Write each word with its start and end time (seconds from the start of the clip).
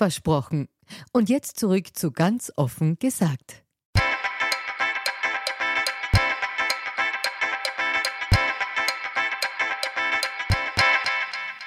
Versprochen. 0.00 0.66
Und 1.12 1.28
jetzt 1.28 1.60
zurück 1.60 1.88
zu 1.92 2.10
ganz 2.10 2.50
offen 2.56 2.98
gesagt. 2.98 3.62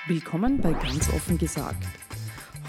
Willkommen 0.08 0.62
bei 0.62 0.74
Ganz 0.74 1.14
offen 1.14 1.38
gesagt. 1.38 1.86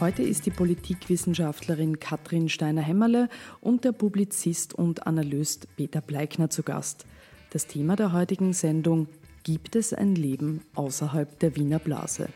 Heute 0.00 0.22
ist 0.22 0.44
die 0.44 0.50
Politikwissenschaftlerin 0.50 1.98
Katrin 1.98 2.50
Steiner-Hämmerle 2.50 3.30
und 3.62 3.84
der 3.84 3.92
Publizist 3.92 4.74
und 4.74 5.06
Analyst 5.06 5.66
Peter 5.76 6.02
Bleikner 6.02 6.50
zu 6.50 6.62
Gast. 6.62 7.06
Das 7.48 7.66
Thema 7.66 7.96
der 7.96 8.12
heutigen 8.12 8.52
Sendung 8.52 9.08
Gibt 9.44 9.76
es 9.76 9.92
ein 9.92 10.14
Leben 10.14 10.62
außerhalb 10.74 11.38
der 11.38 11.54
Wiener 11.54 11.78
Blase? 11.78 12.28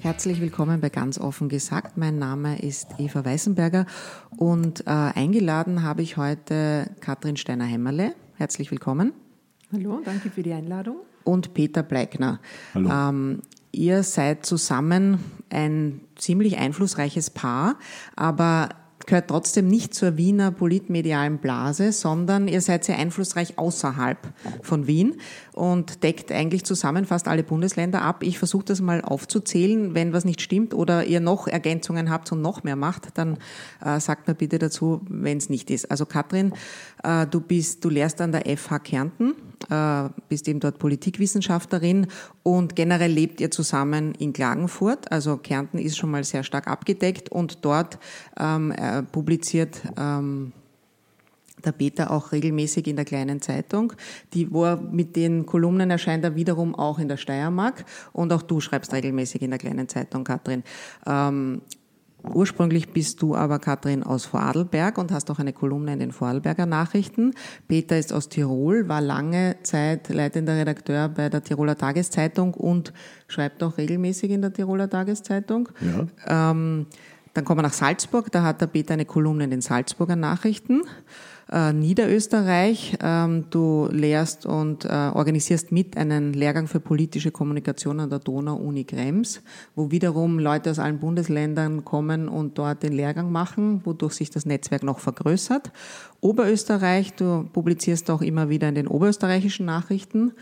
Herzlich 0.00 0.40
willkommen 0.40 0.80
bei 0.80 0.90
Ganz 0.90 1.18
offen 1.18 1.48
gesagt. 1.48 1.96
Mein 1.96 2.18
Name 2.18 2.62
ist 2.62 2.86
Eva 2.98 3.24
Weißenberger 3.24 3.84
und 4.36 4.86
äh, 4.86 4.90
eingeladen 4.90 5.82
habe 5.82 6.02
ich 6.02 6.16
heute 6.16 6.88
Katrin 7.00 7.36
Steiner-Hämmerle. 7.36 8.14
Herzlich 8.36 8.70
willkommen. 8.70 9.12
Hallo, 9.72 10.00
danke 10.04 10.30
für 10.30 10.44
die 10.44 10.52
Einladung. 10.52 10.98
Und 11.24 11.52
Peter 11.52 11.82
Bleikner. 11.82 12.38
Hallo. 12.74 12.90
Ähm, 12.90 13.42
ihr 13.72 14.04
seid 14.04 14.46
zusammen 14.46 15.18
ein 15.50 16.00
ziemlich 16.14 16.58
einflussreiches 16.58 17.30
Paar, 17.30 17.76
aber 18.14 18.68
gehört 19.08 19.28
trotzdem 19.28 19.66
nicht 19.66 19.94
zur 19.94 20.16
Wiener 20.16 20.52
politmedialen 20.52 21.38
Blase, 21.38 21.92
sondern 21.92 22.46
ihr 22.46 22.60
seid 22.60 22.84
sehr 22.84 22.98
einflussreich 22.98 23.58
außerhalb 23.58 24.18
von 24.62 24.86
Wien 24.86 25.16
und 25.52 26.04
deckt 26.04 26.30
eigentlich 26.30 26.64
zusammen 26.64 27.06
fast 27.06 27.26
alle 27.26 27.42
Bundesländer 27.42 28.02
ab. 28.02 28.22
Ich 28.22 28.38
versuche 28.38 28.66
das 28.66 28.80
mal 28.80 29.00
aufzuzählen. 29.00 29.94
Wenn 29.94 30.12
was 30.12 30.24
nicht 30.24 30.42
stimmt 30.42 30.74
oder 30.74 31.04
ihr 31.04 31.20
noch 31.20 31.48
Ergänzungen 31.48 32.10
habt 32.10 32.30
und 32.30 32.42
noch 32.42 32.62
mehr 32.62 32.76
macht, 32.76 33.08
dann 33.14 33.38
äh, 33.84 33.98
sagt 33.98 34.28
mir 34.28 34.34
bitte 34.34 34.58
dazu, 34.58 35.00
wenn 35.08 35.38
es 35.38 35.48
nicht 35.48 35.70
ist. 35.70 35.90
Also 35.90 36.04
Katrin, 36.04 36.52
äh, 37.02 37.26
du 37.26 37.40
bist, 37.40 37.84
du 37.84 37.88
lehrst 37.88 38.20
an 38.20 38.32
der 38.32 38.44
FH 38.56 38.78
Kärnten 38.80 39.34
bist 40.28 40.48
eben 40.48 40.60
dort 40.60 40.78
Politikwissenschaftlerin 40.78 42.06
und 42.42 42.76
generell 42.76 43.10
lebt 43.10 43.40
ihr 43.40 43.50
zusammen 43.50 44.14
in 44.14 44.32
Klagenfurt. 44.32 45.10
Also 45.10 45.36
Kärnten 45.36 45.78
ist 45.78 45.96
schon 45.96 46.10
mal 46.10 46.24
sehr 46.24 46.44
stark 46.44 46.68
abgedeckt 46.68 47.30
und 47.30 47.64
dort 47.64 47.98
ähm, 48.38 48.72
äh, 48.72 49.02
publiziert 49.02 49.82
ähm, 49.98 50.52
der 51.64 51.72
Peter 51.72 52.10
auch 52.10 52.32
regelmäßig 52.32 52.86
in 52.86 52.96
der 52.96 53.04
kleinen 53.04 53.40
Zeitung, 53.40 53.92
die, 54.32 54.52
wo 54.52 54.64
er 54.64 54.76
mit 54.76 55.16
den 55.16 55.46
Kolumnen 55.46 55.90
erscheint 55.90 56.24
er 56.24 56.34
wiederum 56.34 56.74
auch 56.74 56.98
in 56.98 57.08
der 57.08 57.16
Steiermark 57.16 57.84
und 58.12 58.32
auch 58.32 58.42
du 58.42 58.60
schreibst 58.60 58.92
regelmäßig 58.92 59.42
in 59.42 59.50
der 59.50 59.58
kleinen 59.58 59.88
Zeitung, 59.88 60.24
Katrin. 60.24 60.62
Ähm, 61.06 61.62
Ursprünglich 62.22 62.90
bist 62.90 63.22
du 63.22 63.34
aber, 63.34 63.58
Katrin, 63.58 64.02
aus 64.02 64.26
Vorarlberg 64.26 64.98
und 64.98 65.12
hast 65.12 65.30
auch 65.30 65.38
eine 65.38 65.52
Kolumne 65.52 65.92
in 65.92 66.00
den 66.00 66.12
Vorarlberger 66.12 66.66
Nachrichten. 66.66 67.34
Peter 67.68 67.96
ist 67.96 68.12
aus 68.12 68.28
Tirol, 68.28 68.88
war 68.88 69.00
lange 69.00 69.56
Zeit 69.62 70.08
leitender 70.08 70.56
Redakteur 70.56 71.08
bei 71.08 71.28
der 71.28 71.44
Tiroler 71.44 71.78
Tageszeitung 71.78 72.54
und 72.54 72.92
schreibt 73.28 73.62
auch 73.62 73.78
regelmäßig 73.78 74.32
in 74.32 74.42
der 74.42 74.52
Tiroler 74.52 74.90
Tageszeitung. 74.90 75.68
Ja. 76.26 76.50
Ähm, 76.50 76.86
dann 77.34 77.44
kommen 77.44 77.58
wir 77.58 77.62
nach 77.62 77.72
Salzburg, 77.72 78.32
da 78.32 78.42
hat 78.42 78.60
der 78.60 78.66
Peter 78.66 78.94
eine 78.94 79.04
Kolumne 79.04 79.44
in 79.44 79.50
den 79.50 79.60
Salzburger 79.60 80.16
Nachrichten 80.16 80.82
äh, 81.50 81.72
Niederösterreich. 81.72 82.96
Ähm, 83.02 83.46
du 83.50 83.88
lehrst 83.90 84.46
und 84.46 84.84
äh, 84.84 84.88
organisierst 84.88 85.72
mit 85.72 85.96
einen 85.96 86.32
Lehrgang 86.32 86.66
für 86.66 86.80
politische 86.80 87.30
Kommunikation 87.30 88.00
an 88.00 88.10
der 88.10 88.18
Donau-Uni 88.18 88.84
Krems, 88.84 89.42
wo 89.74 89.90
wiederum 89.90 90.38
Leute 90.38 90.70
aus 90.70 90.78
allen 90.78 90.98
Bundesländern 90.98 91.84
kommen 91.84 92.28
und 92.28 92.58
dort 92.58 92.82
den 92.82 92.92
Lehrgang 92.92 93.32
machen, 93.32 93.80
wodurch 93.84 94.14
sich 94.14 94.30
das 94.30 94.46
Netzwerk 94.46 94.82
noch 94.82 94.98
vergrößert. 94.98 95.72
Oberösterreich, 96.20 97.14
du 97.14 97.48
publizierst 97.52 98.10
auch 98.10 98.22
immer 98.22 98.48
wieder 98.48 98.68
in 98.68 98.74
den 98.74 98.88
oberösterreichischen 98.88 99.66
Nachrichten. 99.66 100.32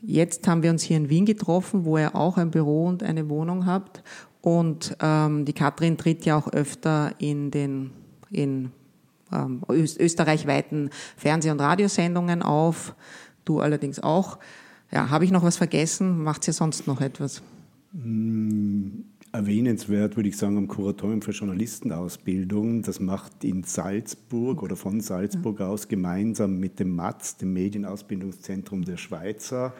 Jetzt 0.00 0.48
haben 0.48 0.64
wir 0.64 0.70
uns 0.70 0.82
hier 0.82 0.96
in 0.96 1.08
Wien 1.08 1.26
getroffen, 1.26 1.84
wo 1.84 1.96
ihr 1.96 2.16
auch 2.16 2.36
ein 2.36 2.50
Büro 2.50 2.86
und 2.86 3.04
eine 3.04 3.28
Wohnung 3.28 3.66
habt. 3.66 4.02
Und 4.40 4.96
ähm, 5.00 5.44
die 5.44 5.52
Katrin 5.52 5.96
tritt 5.96 6.24
ja 6.24 6.36
auch 6.36 6.48
öfter 6.48 7.12
in 7.18 7.52
den 7.52 7.92
in 8.28 8.72
österreichweiten 9.68 10.90
Fernseh- 11.16 11.50
und 11.50 11.60
Radiosendungen 11.60 12.42
auf. 12.42 12.94
Du 13.44 13.60
allerdings 13.60 14.00
auch. 14.00 14.38
Ja, 14.90 15.10
habe 15.10 15.24
ich 15.24 15.30
noch 15.30 15.42
was 15.42 15.56
vergessen? 15.56 16.22
Macht 16.22 16.46
ihr 16.46 16.52
sonst 16.52 16.86
noch 16.86 17.00
etwas? 17.00 17.42
Mm, 17.92 19.04
erwähnenswert 19.32 20.16
würde 20.16 20.28
ich 20.28 20.36
sagen 20.36 20.58
am 20.58 20.68
Kuratorium 20.68 21.22
für 21.22 21.32
Journalistenausbildung. 21.32 22.82
Das 22.82 23.00
macht 23.00 23.42
in 23.42 23.64
Salzburg 23.64 24.62
oder 24.62 24.76
von 24.76 25.00
Salzburg 25.00 25.60
aus 25.60 25.88
gemeinsam 25.88 26.58
mit 26.58 26.78
dem 26.78 26.94
MATZ, 26.94 27.38
dem 27.38 27.54
Medienausbildungszentrum 27.54 28.84
der 28.84 28.98
Schweizer, 28.98 29.72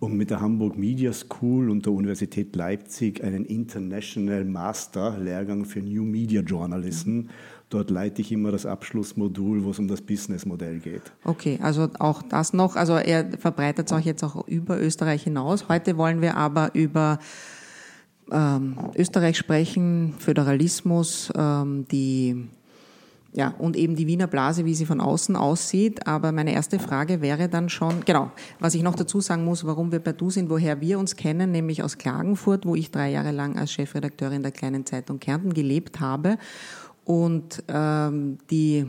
und 0.00 0.16
mit 0.16 0.30
der 0.30 0.40
Hamburg 0.40 0.78
Media 0.78 1.12
School 1.12 1.68
und 1.68 1.84
der 1.84 1.92
Universität 1.92 2.56
Leipzig 2.56 3.22
einen 3.22 3.44
International 3.44 4.46
Master 4.46 5.18
Lehrgang 5.18 5.66
für 5.66 5.80
New 5.80 6.04
Media 6.04 6.40
Journalism. 6.40 7.24
Dort 7.70 7.88
leite 7.88 8.20
ich 8.20 8.32
immer 8.32 8.50
das 8.50 8.66
Abschlussmodul, 8.66 9.62
wo 9.62 9.70
es 9.70 9.78
um 9.78 9.86
das 9.86 10.00
Businessmodell 10.00 10.80
geht. 10.80 11.12
Okay, 11.22 11.56
also 11.62 11.88
auch 12.00 12.20
das 12.20 12.52
noch. 12.52 12.74
Also 12.74 12.94
er 12.96 13.30
verbreitet 13.38 13.86
es 13.86 13.92
auch 13.92 14.00
jetzt 14.00 14.24
auch 14.24 14.46
über 14.48 14.80
Österreich 14.80 15.22
hinaus. 15.22 15.68
Heute 15.68 15.96
wollen 15.96 16.20
wir 16.20 16.36
aber 16.36 16.74
über 16.74 17.20
ähm, 18.32 18.76
Österreich 18.96 19.38
sprechen, 19.38 20.14
Föderalismus, 20.18 21.32
ähm, 21.36 21.86
die 21.92 22.48
ja, 23.32 23.54
und 23.58 23.76
eben 23.76 23.94
die 23.94 24.08
Wiener 24.08 24.26
Blase, 24.26 24.64
wie 24.64 24.74
sie 24.74 24.86
von 24.86 25.00
außen 25.00 25.36
aussieht. 25.36 26.08
Aber 26.08 26.32
meine 26.32 26.52
erste 26.52 26.80
Frage 26.80 27.20
wäre 27.20 27.48
dann 27.48 27.68
schon, 27.68 28.04
genau, 28.04 28.32
was 28.58 28.74
ich 28.74 28.82
noch 28.82 28.96
dazu 28.96 29.20
sagen 29.20 29.44
muss, 29.44 29.64
warum 29.64 29.92
wir 29.92 30.00
bei 30.00 30.12
Du 30.12 30.30
sind, 30.30 30.50
woher 30.50 30.80
wir 30.80 30.98
uns 30.98 31.14
kennen, 31.14 31.52
nämlich 31.52 31.84
aus 31.84 31.98
Klagenfurt, 31.98 32.66
wo 32.66 32.74
ich 32.74 32.90
drei 32.90 33.12
Jahre 33.12 33.30
lang 33.30 33.56
als 33.56 33.70
Chefredakteurin 33.70 34.42
der 34.42 34.50
kleinen 34.50 34.84
Zeitung 34.84 35.20
Kärnten 35.20 35.54
gelebt 35.54 36.00
habe 36.00 36.38
und 37.04 37.62
ähm, 37.68 38.38
die 38.50 38.86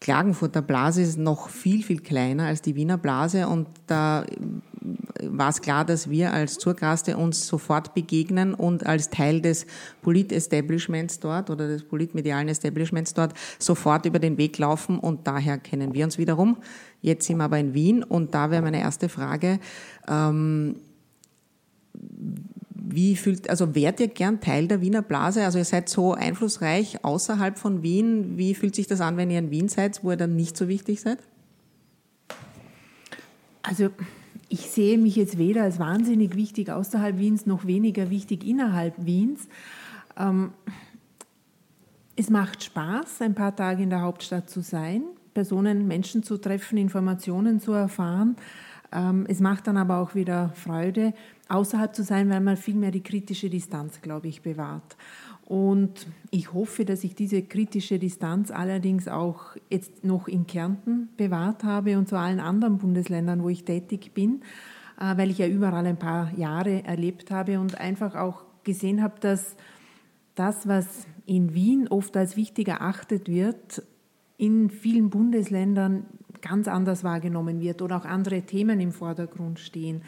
Klagenfurter 0.00 0.62
Blase 0.62 1.02
ist 1.02 1.18
noch 1.18 1.50
viel, 1.50 1.82
viel 1.82 2.00
kleiner 2.00 2.46
als 2.46 2.62
die 2.62 2.74
Wiener 2.74 2.96
Blase. 2.96 3.46
Und 3.46 3.68
da 3.86 4.24
war 5.22 5.50
es 5.50 5.60
klar, 5.60 5.84
dass 5.84 6.08
wir 6.08 6.32
als 6.32 6.56
Zurgraste 6.56 7.18
uns 7.18 7.46
sofort 7.46 7.92
begegnen 7.92 8.54
und 8.54 8.86
als 8.86 9.10
Teil 9.10 9.42
des 9.42 9.66
Polit-Establishments 10.00 11.20
dort 11.20 11.50
oder 11.50 11.68
des 11.68 11.84
politmedialen 11.84 12.48
Establishments 12.48 13.12
dort 13.12 13.34
sofort 13.58 14.06
über 14.06 14.18
den 14.18 14.38
Weg 14.38 14.56
laufen. 14.56 14.98
Und 14.98 15.26
daher 15.26 15.58
kennen 15.58 15.92
wir 15.92 16.06
uns 16.06 16.16
wiederum. 16.16 16.56
Jetzt 17.02 17.26
sind 17.26 17.36
wir 17.36 17.44
aber 17.44 17.58
in 17.58 17.74
Wien. 17.74 18.02
Und 18.02 18.34
da 18.34 18.50
wäre 18.50 18.62
meine 18.62 18.80
erste 18.80 19.10
Frage, 19.10 19.60
ähm, 20.08 20.76
wie 22.94 23.16
fühlt, 23.16 23.48
also 23.50 23.74
wärt 23.74 24.00
ihr 24.00 24.08
gern 24.08 24.40
Teil 24.40 24.68
der 24.68 24.80
Wiener 24.80 25.02
Blase? 25.02 25.44
Also 25.44 25.58
ihr 25.58 25.64
seid 25.64 25.88
so 25.88 26.14
einflussreich 26.14 27.04
außerhalb 27.04 27.58
von 27.58 27.82
Wien. 27.82 28.36
Wie 28.36 28.54
fühlt 28.54 28.74
sich 28.74 28.86
das 28.86 29.00
an, 29.00 29.16
wenn 29.16 29.30
ihr 29.30 29.38
in 29.38 29.50
Wien 29.50 29.68
seid, 29.68 30.02
wo 30.02 30.10
ihr 30.10 30.16
dann 30.16 30.36
nicht 30.36 30.56
so 30.56 30.68
wichtig 30.68 31.00
seid? 31.00 31.18
Also 33.62 33.90
ich 34.48 34.70
sehe 34.70 34.98
mich 34.98 35.16
jetzt 35.16 35.38
weder 35.38 35.62
als 35.62 35.78
wahnsinnig 35.78 36.34
wichtig 36.34 36.70
außerhalb 36.70 37.18
Wiens 37.18 37.46
noch 37.46 37.66
weniger 37.66 38.10
wichtig 38.10 38.44
innerhalb 38.44 38.94
Wiens. 38.98 39.48
Ähm, 40.16 40.52
es 42.16 42.30
macht 42.30 42.64
Spaß, 42.64 43.22
ein 43.22 43.34
paar 43.34 43.54
Tage 43.54 43.82
in 43.82 43.90
der 43.90 44.02
Hauptstadt 44.02 44.50
zu 44.50 44.60
sein, 44.60 45.04
Personen, 45.34 45.86
Menschen 45.86 46.22
zu 46.22 46.36
treffen, 46.36 46.76
Informationen 46.76 47.60
zu 47.60 47.72
erfahren. 47.72 48.36
Ähm, 48.92 49.26
es 49.28 49.40
macht 49.40 49.66
dann 49.66 49.76
aber 49.76 49.98
auch 49.98 50.14
wieder 50.14 50.50
Freude, 50.50 51.14
außerhalb 51.48 51.94
zu 51.94 52.02
sein, 52.02 52.30
weil 52.30 52.40
man 52.40 52.56
viel 52.56 52.74
mehr 52.74 52.90
die 52.90 53.02
kritische 53.02 53.50
Distanz, 53.50 54.00
glaube 54.02 54.28
ich, 54.28 54.42
bewahrt. 54.42 54.96
Und 55.44 56.06
ich 56.30 56.52
hoffe, 56.52 56.84
dass 56.84 57.02
ich 57.02 57.16
diese 57.16 57.42
kritische 57.42 57.98
Distanz 57.98 58.52
allerdings 58.52 59.08
auch 59.08 59.56
jetzt 59.68 60.04
noch 60.04 60.28
in 60.28 60.46
Kärnten 60.46 61.08
bewahrt 61.16 61.64
habe 61.64 61.98
und 61.98 62.08
zu 62.08 62.16
allen 62.16 62.38
anderen 62.38 62.78
Bundesländern, 62.78 63.42
wo 63.42 63.48
ich 63.48 63.64
tätig 63.64 64.12
bin, 64.14 64.42
äh, 65.00 65.16
weil 65.16 65.30
ich 65.30 65.38
ja 65.38 65.48
überall 65.48 65.86
ein 65.86 65.98
paar 65.98 66.32
Jahre 66.36 66.84
erlebt 66.84 67.32
habe 67.32 67.58
und 67.58 67.80
einfach 67.80 68.14
auch 68.14 68.44
gesehen 68.62 69.02
habe, 69.02 69.18
dass 69.20 69.56
das, 70.36 70.68
was 70.68 71.06
in 71.26 71.52
Wien 71.52 71.88
oft 71.88 72.16
als 72.16 72.36
wichtig 72.36 72.68
erachtet 72.68 73.28
wird, 73.28 73.82
in 74.36 74.70
vielen 74.70 75.10
Bundesländern 75.10 76.06
ganz 76.42 76.68
anders 76.68 77.04
wahrgenommen 77.04 77.60
wird 77.60 77.82
oder 77.82 77.96
auch 77.96 78.04
andere 78.04 78.42
Themen 78.42 78.80
im 78.80 78.92
Vordergrund 78.92 79.58
stehen. 79.58 80.02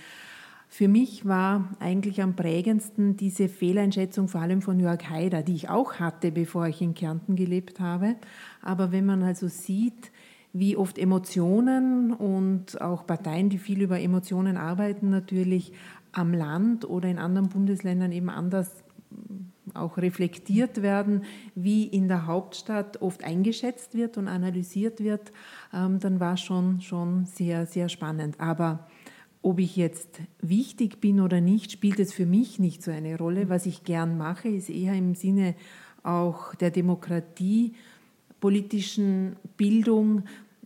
Für 0.68 0.88
mich 0.88 1.26
war 1.26 1.68
eigentlich 1.80 2.22
am 2.22 2.34
prägendsten 2.34 3.16
diese 3.18 3.50
Fehleinschätzung 3.50 4.28
vor 4.28 4.40
allem 4.40 4.62
von 4.62 4.80
Jörg 4.80 5.10
Haider, 5.10 5.42
die 5.42 5.54
ich 5.54 5.68
auch 5.68 5.96
hatte, 5.96 6.32
bevor 6.32 6.66
ich 6.66 6.80
in 6.80 6.94
Kärnten 6.94 7.36
gelebt 7.36 7.78
habe. 7.78 8.16
Aber 8.62 8.90
wenn 8.90 9.04
man 9.04 9.22
also 9.22 9.48
sieht, 9.48 10.10
wie 10.54 10.76
oft 10.76 10.96
Emotionen 10.96 12.12
und 12.12 12.80
auch 12.80 13.06
Parteien, 13.06 13.50
die 13.50 13.58
viel 13.58 13.82
über 13.82 14.00
Emotionen 14.00 14.56
arbeiten, 14.56 15.10
natürlich 15.10 15.72
am 16.12 16.32
Land 16.32 16.88
oder 16.88 17.08
in 17.08 17.18
anderen 17.18 17.50
Bundesländern 17.50 18.12
eben 18.12 18.30
anders 18.30 18.82
auch 19.74 19.96
reflektiert 19.96 20.82
werden, 20.82 21.24
wie 21.54 21.84
in 21.84 22.08
der 22.08 22.26
Hauptstadt 22.26 23.02
oft 23.02 23.24
eingeschätzt 23.24 23.94
wird 23.94 24.18
und 24.18 24.28
analysiert 24.28 25.00
wird, 25.00 25.32
ähm, 25.72 25.98
dann 25.98 26.20
war 26.20 26.36
schon 26.36 26.80
schon 26.80 27.26
sehr 27.26 27.66
sehr 27.66 27.88
spannend. 27.88 28.40
Aber 28.40 28.88
ob 29.42 29.58
ich 29.58 29.76
jetzt 29.76 30.20
wichtig 30.40 31.00
bin 31.00 31.20
oder 31.20 31.40
nicht, 31.40 31.72
spielt 31.72 31.98
es 31.98 32.12
für 32.12 32.26
mich 32.26 32.58
nicht 32.60 32.82
so 32.82 32.92
eine 32.92 33.18
Rolle. 33.18 33.48
Was 33.48 33.66
ich 33.66 33.82
gern 33.82 34.16
mache, 34.16 34.48
ist 34.48 34.70
eher 34.70 34.94
im 34.94 35.14
Sinne 35.14 35.56
auch 36.04 36.54
der 36.54 36.70
Demokratie, 36.70 37.74
politischen 38.40 39.36
Bildung, 39.56 40.24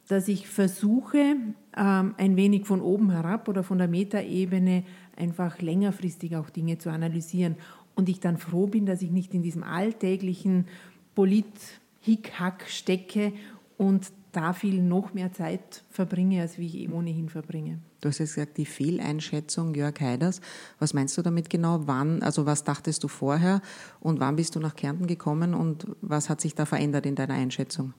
dass 0.08 0.28
ich 0.28 0.46
versuche, 0.46 1.36
ähm, 1.76 2.14
ein 2.16 2.36
wenig 2.36 2.66
von 2.66 2.80
oben 2.80 3.10
herab 3.10 3.48
oder 3.48 3.62
von 3.62 3.78
der 3.78 3.88
Metaebene 3.88 4.84
einfach 5.16 5.60
längerfristig 5.60 6.36
auch 6.36 6.50
Dinge 6.50 6.78
zu 6.78 6.90
analysieren. 6.90 7.56
Und 7.96 8.08
ich 8.08 8.20
dann 8.20 8.38
froh 8.38 8.68
bin, 8.68 8.86
dass 8.86 9.02
ich 9.02 9.10
nicht 9.10 9.34
in 9.34 9.42
diesem 9.42 9.64
alltäglichen 9.64 10.66
Polit-Hick-Hack 11.16 12.66
stecke 12.68 13.32
und 13.76 14.12
da 14.32 14.52
viel 14.52 14.82
noch 14.82 15.14
mehr 15.14 15.32
Zeit 15.32 15.82
verbringe, 15.90 16.42
als 16.42 16.58
wie 16.58 16.84
ich 16.84 16.92
ohnehin 16.92 17.30
verbringe. 17.30 17.78
Du 18.02 18.10
hast 18.10 18.18
jetzt 18.18 18.34
gesagt, 18.34 18.58
die 18.58 18.66
Fehleinschätzung 18.66 19.74
Jörg 19.74 19.98
Haiders. 19.98 20.42
Was 20.78 20.92
meinst 20.92 21.16
du 21.16 21.22
damit 21.22 21.48
genau? 21.48 21.86
Wann, 21.86 22.22
also 22.22 22.44
was 22.44 22.62
dachtest 22.62 23.02
du 23.02 23.08
vorher 23.08 23.62
und 23.98 24.20
wann 24.20 24.36
bist 24.36 24.54
du 24.54 24.60
nach 24.60 24.76
Kärnten 24.76 25.06
gekommen 25.06 25.54
und 25.54 25.86
was 26.02 26.28
hat 26.28 26.42
sich 26.42 26.54
da 26.54 26.66
verändert 26.66 27.06
in 27.06 27.14
deiner 27.14 27.34
Einschätzung? 27.34 27.94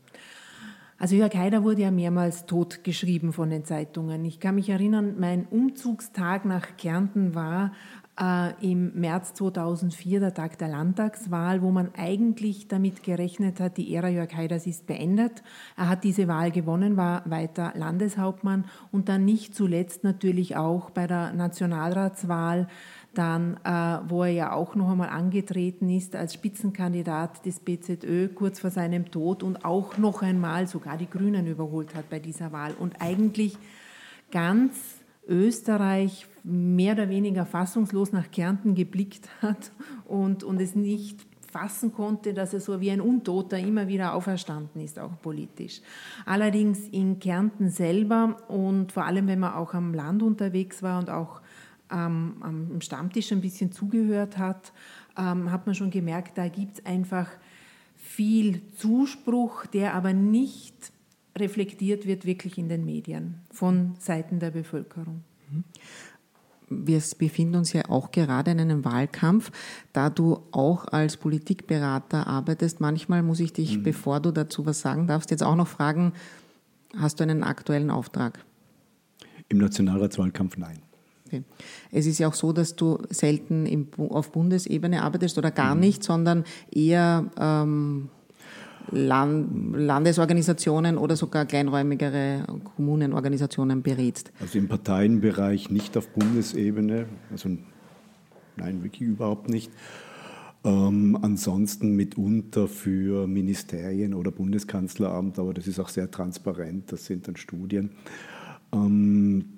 Also 0.99 1.15
Jörg 1.15 1.33
Haider 1.35 1.63
wurde 1.63 1.81
ja 1.83 1.91
mehrmals 1.91 2.45
totgeschrieben 2.45 3.33
von 3.33 3.49
den 3.49 3.65
Zeitungen. 3.65 4.23
Ich 4.25 4.39
kann 4.39 4.55
mich 4.55 4.69
erinnern, 4.69 5.15
mein 5.19 5.45
Umzugstag 5.45 6.45
nach 6.45 6.77
Kärnten 6.77 7.35
war 7.35 7.71
äh, 8.19 8.53
im 8.61 8.99
März 8.99 9.33
2004, 9.35 10.19
der 10.19 10.33
Tag 10.33 10.57
der 10.57 10.67
Landtagswahl, 10.67 11.61
wo 11.61 11.71
man 11.71 11.91
eigentlich 11.95 12.67
damit 12.67 13.03
gerechnet 13.03 13.59
hat, 13.59 13.77
die 13.77 13.93
Ära 13.93 14.09
Jörg 14.09 14.35
Haiders 14.35 14.67
ist 14.67 14.87
beendet. 14.87 15.43
Er 15.75 15.89
hat 15.89 16.03
diese 16.03 16.27
Wahl 16.27 16.51
gewonnen, 16.51 16.97
war 16.97 17.23
weiter 17.29 17.73
Landeshauptmann 17.75 18.65
und 18.91 19.09
dann 19.09 19.25
nicht 19.25 19.55
zuletzt 19.55 20.03
natürlich 20.03 20.55
auch 20.55 20.89
bei 20.89 21.07
der 21.07 21.33
Nationalratswahl 21.33 22.67
dann, 23.13 23.57
äh, 23.63 24.09
wo 24.09 24.23
er 24.23 24.31
ja 24.31 24.51
auch 24.51 24.75
noch 24.75 24.91
einmal 24.91 25.09
angetreten 25.09 25.89
ist 25.89 26.15
als 26.15 26.33
Spitzenkandidat 26.33 27.45
des 27.45 27.59
BZÖ 27.59 28.27
kurz 28.29 28.59
vor 28.59 28.69
seinem 28.69 29.09
Tod 29.09 29.41
und 29.41 29.65
auch 29.65 29.97
noch 29.97 30.21
einmal 30.21 30.67
sogar 30.67 30.97
die 30.97 31.09
Grünen 31.09 31.47
überholt 31.47 31.95
hat 31.95 32.09
bei 32.09 32.19
dieser 32.19 32.51
Wahl 32.51 32.73
und 32.77 33.01
eigentlich 33.01 33.57
ganz 34.31 34.97
Österreich 35.27 36.27
mehr 36.43 36.93
oder 36.93 37.09
weniger 37.09 37.45
fassungslos 37.45 38.11
nach 38.11 38.31
Kärnten 38.31 38.75
geblickt 38.75 39.29
hat 39.41 39.71
und, 40.05 40.43
und 40.43 40.61
es 40.61 40.75
nicht 40.75 41.25
fassen 41.51 41.93
konnte, 41.93 42.33
dass 42.33 42.53
er 42.53 42.59
so 42.59 42.79
wie 42.81 42.91
ein 42.91 43.01
Untoter 43.01 43.57
immer 43.57 43.87
wieder 43.87 44.13
auferstanden 44.13 44.81
ist, 44.81 44.99
auch 44.99 45.19
politisch. 45.21 45.81
Allerdings 46.25 46.87
in 46.89 47.19
Kärnten 47.19 47.69
selber 47.69 48.37
und 48.47 48.91
vor 48.91 49.05
allem, 49.05 49.27
wenn 49.27 49.39
man 49.39 49.53
auch 49.53 49.73
am 49.73 49.93
Land 49.93 50.21
unterwegs 50.21 50.83
war 50.83 50.99
und 50.99 51.09
auch 51.09 51.41
ähm, 51.91 52.35
am 52.41 52.81
Stammtisch 52.81 53.31
ein 53.31 53.41
bisschen 53.41 53.71
zugehört 53.71 54.37
hat, 54.37 54.73
ähm, 55.17 55.51
hat 55.51 55.65
man 55.65 55.75
schon 55.75 55.89
gemerkt, 55.89 56.37
da 56.37 56.47
gibt 56.47 56.79
es 56.79 56.85
einfach 56.85 57.29
viel 57.95 58.61
Zuspruch, 58.75 59.65
der 59.65 59.93
aber 59.93 60.13
nicht 60.13 60.91
reflektiert 61.39 62.05
wird 62.05 62.25
wirklich 62.25 62.57
in 62.57 62.69
den 62.69 62.85
Medien 62.85 63.41
von 63.51 63.95
Seiten 63.99 64.39
der 64.39 64.51
Bevölkerung. 64.51 65.23
Wir 66.69 67.01
befinden 67.17 67.55
uns 67.55 67.71
ja 67.71 67.83
auch 67.87 68.11
gerade 68.11 68.51
in 68.51 68.59
einem 68.59 68.83
Wahlkampf. 68.83 69.51
Da 69.93 70.09
du 70.09 70.41
auch 70.51 70.85
als 70.87 71.15
Politikberater 71.15 72.27
arbeitest, 72.27 72.81
manchmal 72.81 73.23
muss 73.23 73.39
ich 73.39 73.53
dich, 73.53 73.77
mhm. 73.77 73.83
bevor 73.83 74.19
du 74.19 74.31
dazu 74.31 74.65
was 74.65 74.81
sagen 74.81 75.07
darfst, 75.07 75.31
jetzt 75.31 75.43
auch 75.43 75.55
noch 75.55 75.67
fragen, 75.67 76.11
hast 76.97 77.19
du 77.19 77.23
einen 77.23 77.43
aktuellen 77.43 77.89
Auftrag? 77.89 78.43
Im 79.47 79.59
Nationalratswahlkampf 79.59 80.57
nein. 80.57 80.79
Okay. 81.27 81.43
Es 81.91 82.05
ist 82.05 82.19
ja 82.19 82.27
auch 82.27 82.33
so, 82.33 82.53
dass 82.53 82.75
du 82.75 82.99
selten 83.09 83.65
im, 83.65 83.87
auf 83.97 84.31
Bundesebene 84.31 85.03
arbeitest 85.03 85.37
oder 85.37 85.51
gar 85.51 85.75
mhm. 85.75 85.81
nicht, 85.81 86.03
sondern 86.03 86.43
eher 86.71 87.29
ähm, 87.37 88.09
Land, 88.91 89.75
Landesorganisationen 89.75 90.97
oder 90.97 91.15
sogar 91.15 91.45
kleinräumigere 91.45 92.45
Kommunenorganisationen 92.75 93.81
berätst? 93.81 94.31
Also 94.39 94.57
im 94.57 94.67
Parteienbereich 94.67 95.69
nicht 95.69 95.97
auf 95.97 96.07
Bundesebene, 96.09 97.07
also 97.31 97.49
nein, 98.55 98.83
wirklich 98.83 99.09
überhaupt 99.09 99.49
nicht. 99.49 99.71
Ähm, 100.63 101.17
ansonsten 101.21 101.95
mitunter 101.95 102.67
für 102.67 103.27
Ministerien 103.27 104.13
oder 104.13 104.31
Bundeskanzleramt, 104.31 105.39
aber 105.39 105.53
das 105.53 105.67
ist 105.67 105.79
auch 105.79 105.89
sehr 105.89 106.09
transparent, 106.09 106.91
das 106.91 107.05
sind 107.05 107.27
dann 107.27 107.35
Studien. 107.35 107.91
Ähm, 108.73 109.57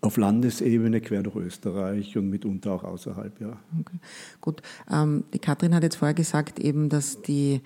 auf 0.00 0.16
Landesebene 0.16 1.00
quer 1.00 1.22
durch 1.22 1.36
Österreich 1.36 2.16
und 2.16 2.30
mitunter 2.30 2.72
auch 2.72 2.84
außerhalb, 2.84 3.40
ja. 3.40 3.58
Okay. 3.80 3.98
Gut. 4.40 4.62
Ähm, 4.90 5.24
die 5.34 5.38
Katrin 5.38 5.74
hat 5.74 5.82
jetzt 5.82 5.96
vorher 5.96 6.14
gesagt, 6.14 6.60
eben, 6.60 6.88
dass 6.88 7.20
die 7.22 7.62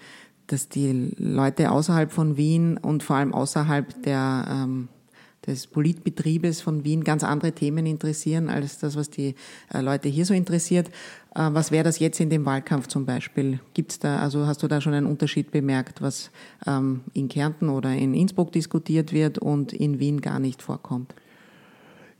dass 0.46 0.68
die 0.68 1.12
Leute 1.16 1.70
außerhalb 1.70 2.12
von 2.12 2.36
Wien 2.36 2.76
und 2.76 3.02
vor 3.02 3.16
allem 3.16 3.34
außerhalb 3.34 4.02
der, 4.02 4.46
ähm, 4.50 4.88
des 5.46 5.66
Politbetriebes 5.66 6.60
von 6.60 6.84
Wien 6.84 7.04
ganz 7.04 7.24
andere 7.24 7.52
Themen 7.52 7.86
interessieren 7.86 8.48
als 8.48 8.78
das, 8.78 8.96
was 8.96 9.10
die 9.10 9.34
äh, 9.72 9.80
Leute 9.80 10.08
hier 10.08 10.24
so 10.24 10.34
interessiert. 10.34 10.88
Äh, 11.34 11.48
was 11.52 11.70
wäre 11.70 11.84
das 11.84 11.98
jetzt 11.98 12.20
in 12.20 12.30
dem 12.30 12.44
Wahlkampf 12.44 12.86
zum 12.86 13.06
Beispiel? 13.06 13.60
Gibt's 13.74 13.98
da, 13.98 14.18
also 14.18 14.46
hast 14.46 14.62
du 14.62 14.68
da 14.68 14.80
schon 14.80 14.94
einen 14.94 15.06
Unterschied 15.06 15.50
bemerkt, 15.50 16.02
was 16.02 16.30
ähm, 16.66 17.02
in 17.12 17.28
Kärnten 17.28 17.68
oder 17.68 17.92
in 17.92 18.14
Innsbruck 18.14 18.52
diskutiert 18.52 19.12
wird 19.12 19.38
und 19.38 19.72
in 19.72 19.98
Wien 19.98 20.20
gar 20.20 20.38
nicht 20.38 20.62
vorkommt? 20.62 21.14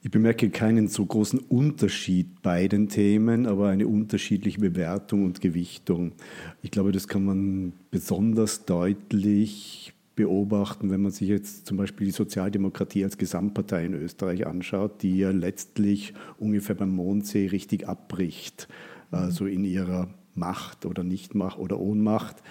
Ich 0.04 0.10
bemerke 0.10 0.50
keinen 0.50 0.88
so 0.88 1.06
großen 1.06 1.38
Unterschied 1.38 2.42
bei 2.42 2.66
den 2.66 2.88
Themen, 2.88 3.46
aber 3.46 3.68
eine 3.68 3.86
unterschiedliche 3.86 4.58
Bewertung 4.58 5.24
und 5.24 5.40
Gewichtung. 5.40 6.12
Ich 6.60 6.72
glaube, 6.72 6.90
das 6.90 7.06
kann 7.06 7.24
man 7.24 7.72
besonders 7.92 8.64
deutlich 8.64 9.94
beobachten, 10.16 10.90
wenn 10.90 11.02
man 11.02 11.12
sich 11.12 11.28
jetzt 11.28 11.66
zum 11.66 11.76
Beispiel 11.76 12.06
die 12.06 12.12
Sozialdemokratie 12.12 13.04
als 13.04 13.16
Gesamtpartei 13.16 13.86
in 13.86 13.94
Österreich 13.94 14.44
anschaut, 14.44 15.02
die 15.02 15.18
ja 15.18 15.30
letztlich 15.30 16.14
ungefähr 16.40 16.74
beim 16.74 16.90
Mondsee 16.90 17.46
richtig 17.46 17.88
abbricht, 17.88 18.66
also 19.12 19.46
in 19.46 19.64
ihrer 19.64 20.08
Macht 20.34 20.84
oder 20.84 21.04
Nichtmacht 21.04 21.58
oder 21.58 21.78
Ohnmacht. 21.78 22.42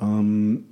Ähm, 0.00 0.64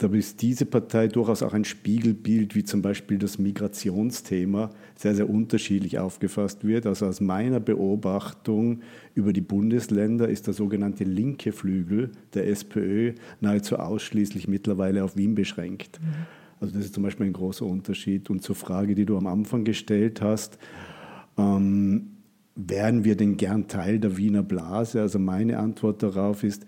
da 0.00 0.08
ist 0.08 0.40
diese 0.40 0.64
Partei 0.64 1.08
durchaus 1.08 1.42
auch 1.42 1.52
ein 1.52 1.66
Spiegelbild, 1.66 2.54
wie 2.54 2.64
zum 2.64 2.80
Beispiel 2.80 3.18
das 3.18 3.38
Migrationsthema 3.38 4.70
sehr, 4.96 5.14
sehr 5.14 5.28
unterschiedlich 5.28 5.98
aufgefasst 5.98 6.64
wird. 6.64 6.86
Also 6.86 7.04
aus 7.04 7.20
meiner 7.20 7.60
Beobachtung 7.60 8.80
über 9.14 9.34
die 9.34 9.42
Bundesländer 9.42 10.26
ist 10.26 10.46
der 10.46 10.54
sogenannte 10.54 11.04
linke 11.04 11.52
Flügel 11.52 12.12
der 12.32 12.48
SPÖ 12.48 13.12
nahezu 13.40 13.76
ausschließlich 13.76 14.48
mittlerweile 14.48 15.04
auf 15.04 15.18
Wien 15.18 15.34
beschränkt. 15.34 16.00
Mhm. 16.00 16.06
Also 16.60 16.74
das 16.74 16.86
ist 16.86 16.94
zum 16.94 17.02
Beispiel 17.02 17.26
ein 17.26 17.34
großer 17.34 17.66
Unterschied. 17.66 18.30
Und 18.30 18.42
zur 18.42 18.56
Frage, 18.56 18.94
die 18.94 19.04
du 19.04 19.18
am 19.18 19.26
Anfang 19.26 19.64
gestellt 19.64 20.22
hast, 20.22 20.56
ähm, 21.36 22.12
wären 22.54 23.04
wir 23.04 23.16
denn 23.16 23.36
gern 23.36 23.68
Teil 23.68 23.98
der 23.98 24.16
Wiener 24.16 24.42
Blase? 24.42 25.02
Also 25.02 25.18
meine 25.18 25.58
Antwort 25.58 26.02
darauf 26.02 26.42
ist, 26.42 26.64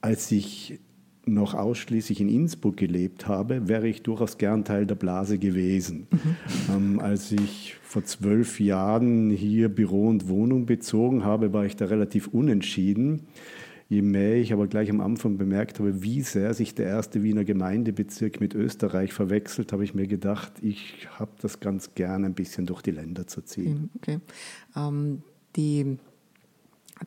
als 0.00 0.32
ich 0.32 0.80
noch 1.26 1.54
ausschließlich 1.54 2.20
in 2.20 2.28
Innsbruck 2.28 2.76
gelebt 2.76 3.26
habe, 3.26 3.68
wäre 3.68 3.88
ich 3.88 4.02
durchaus 4.02 4.38
gern 4.38 4.64
Teil 4.64 4.86
der 4.86 4.94
Blase 4.94 5.38
gewesen. 5.38 6.06
Mhm. 6.10 6.36
Ähm, 6.74 7.00
als 7.00 7.32
ich 7.32 7.76
vor 7.82 8.04
zwölf 8.04 8.60
Jahren 8.60 9.30
hier 9.30 9.68
Büro 9.68 10.06
und 10.08 10.28
Wohnung 10.28 10.66
bezogen 10.66 11.24
habe, 11.24 11.52
war 11.52 11.66
ich 11.66 11.76
da 11.76 11.86
relativ 11.86 12.28
unentschieden. 12.28 13.22
Je 13.88 14.02
mehr 14.02 14.36
ich 14.36 14.52
aber 14.52 14.66
gleich 14.66 14.90
am 14.90 15.00
Anfang 15.00 15.36
bemerkt 15.36 15.78
habe, 15.78 16.02
wie 16.02 16.22
sehr 16.22 16.54
sich 16.54 16.74
der 16.74 16.86
erste 16.86 17.22
Wiener 17.22 17.44
Gemeindebezirk 17.44 18.40
mit 18.40 18.54
Österreich 18.54 19.12
verwechselt, 19.12 19.72
habe 19.72 19.84
ich 19.84 19.94
mir 19.94 20.08
gedacht, 20.08 20.52
ich 20.60 21.06
habe 21.18 21.30
das 21.40 21.60
ganz 21.60 21.94
gern 21.94 22.24
ein 22.24 22.34
bisschen 22.34 22.66
durch 22.66 22.82
die 22.82 22.90
Länder 22.90 23.28
zu 23.28 23.42
ziehen. 23.42 23.90
Okay. 23.96 24.18
Ähm, 24.76 25.22
die 25.54 25.98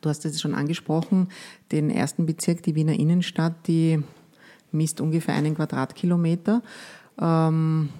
Du 0.00 0.08
hast 0.08 0.24
es 0.24 0.40
schon 0.40 0.54
angesprochen, 0.54 1.28
den 1.72 1.90
ersten 1.90 2.26
Bezirk, 2.26 2.62
die 2.62 2.74
Wiener 2.74 2.98
Innenstadt, 2.98 3.66
die 3.66 4.02
misst 4.72 5.00
ungefähr 5.00 5.34
einen 5.34 5.56
Quadratkilometer. 5.56 6.62
Ähm, 7.20 7.90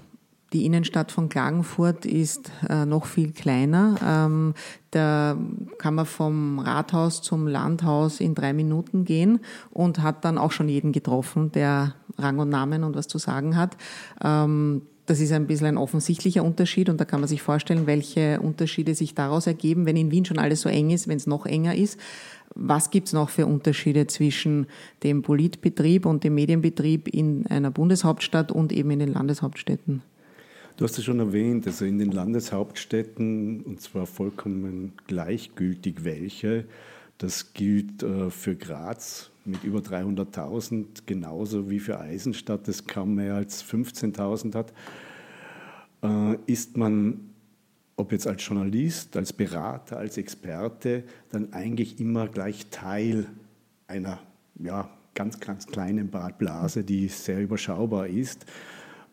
die 0.53 0.67
Innenstadt 0.67 1.13
von 1.13 1.29
Klagenfurt 1.29 2.05
ist 2.07 2.51
äh, 2.69 2.85
noch 2.85 3.07
viel 3.07 3.33
kleiner. 3.33 3.97
Ähm, 4.05 4.55
da 4.91 5.37
kann 5.79 5.95
man 5.95 6.07
vom 6.07 6.59
Rathaus 6.59 7.23
zum 7.23 7.47
Landhaus 7.47 8.19
in 8.19 8.35
drei 8.35 8.53
Minuten 8.53 9.05
gehen 9.05 9.41
und 9.71 10.03
hat 10.03 10.25
dann 10.25 10.39
auch 10.39 10.51
schon 10.51 10.69
jeden 10.69 10.91
getroffen, 10.91 11.53
der 11.53 11.95
Rang 12.19 12.39
und 12.39 12.49
Namen 12.49 12.83
und 12.83 12.97
was 12.97 13.07
zu 13.07 13.19
sagen 13.19 13.57
hat. 13.57 13.77
Ähm, 14.23 14.83
das 15.11 15.19
ist 15.19 15.33
ein 15.33 15.49
bisschen 15.49 15.67
ein 15.67 15.77
offensichtlicher 15.77 16.45
Unterschied 16.45 16.89
und 16.89 17.01
da 17.01 17.05
kann 17.05 17.19
man 17.19 17.29
sich 17.29 17.43
vorstellen, 17.43 17.89
welche 17.89 18.41
Unterschiede 18.41 18.95
sich 18.95 19.13
daraus 19.13 19.49
ergeben, 19.49 19.85
wenn 19.85 19.97
in 19.97 20.13
Wien 20.13 20.25
schon 20.25 20.39
alles 20.39 20.61
so 20.61 20.69
eng 20.69 20.91
ist, 20.91 21.09
wenn 21.09 21.17
es 21.17 21.27
noch 21.27 21.47
enger 21.47 21.75
ist. 21.75 21.99
Was 22.55 22.91
gibt 22.91 23.09
es 23.09 23.13
noch 23.13 23.29
für 23.29 23.47
Unterschiede 23.47 24.07
zwischen 24.07 24.69
dem 25.03 25.23
Politbetrieb 25.23 26.07
und 26.07 26.23
dem 26.23 26.37
Medienbetrieb 26.37 27.09
in 27.09 27.45
einer 27.49 27.73
Bundeshauptstadt 27.73 28.53
und 28.53 28.73
eben 28.73 28.93
in 28.93 29.01
den 29.01 29.13
Landeshauptstädten? 29.13 30.03
Du 30.77 30.85
hast 30.85 30.97
es 30.97 31.03
schon 31.03 31.19
erwähnt, 31.19 31.67
also 31.67 31.85
in 31.85 31.99
den 31.99 32.13
Landeshauptstädten, 32.13 33.63
und 33.63 33.81
zwar 33.81 34.07
vollkommen 34.07 34.93
gleichgültig 35.09 36.05
welche, 36.05 36.67
das 37.21 37.53
gilt 37.53 38.03
äh, 38.03 38.31
für 38.31 38.57
Graz 38.57 39.31
mit 39.45 39.63
über 39.63 39.81
300.000 39.81 41.03
genauso 41.05 41.69
wie 41.71 41.79
für 41.79 42.01
Eisenstadt, 42.01 42.67
das 42.67 42.87
kaum 42.87 43.15
mehr 43.15 43.35
als 43.35 43.63
15.000 43.63 44.55
hat, 44.55 44.73
äh, 46.03 46.37
ist 46.47 46.79
man, 46.79 47.21
ob 47.97 48.13
jetzt 48.13 48.27
als 48.27 48.47
Journalist, 48.47 49.19
als 49.19 49.35
Berater, 49.35 49.99
als 49.99 50.17
Experte, 50.17 51.05
dann 51.31 51.53
eigentlich 51.53 52.01
immer 52.01 52.27
gleich 52.27 52.69
Teil 52.71 53.27
einer 53.87 54.19
ja, 54.59 54.89
ganz, 55.15 55.41
ganz 55.41 55.67
kleinen 55.67 56.11
Blase, 56.39 56.85
die 56.85 57.09
sehr 57.09 57.43
überschaubar 57.43 58.07
ist. 58.07 58.47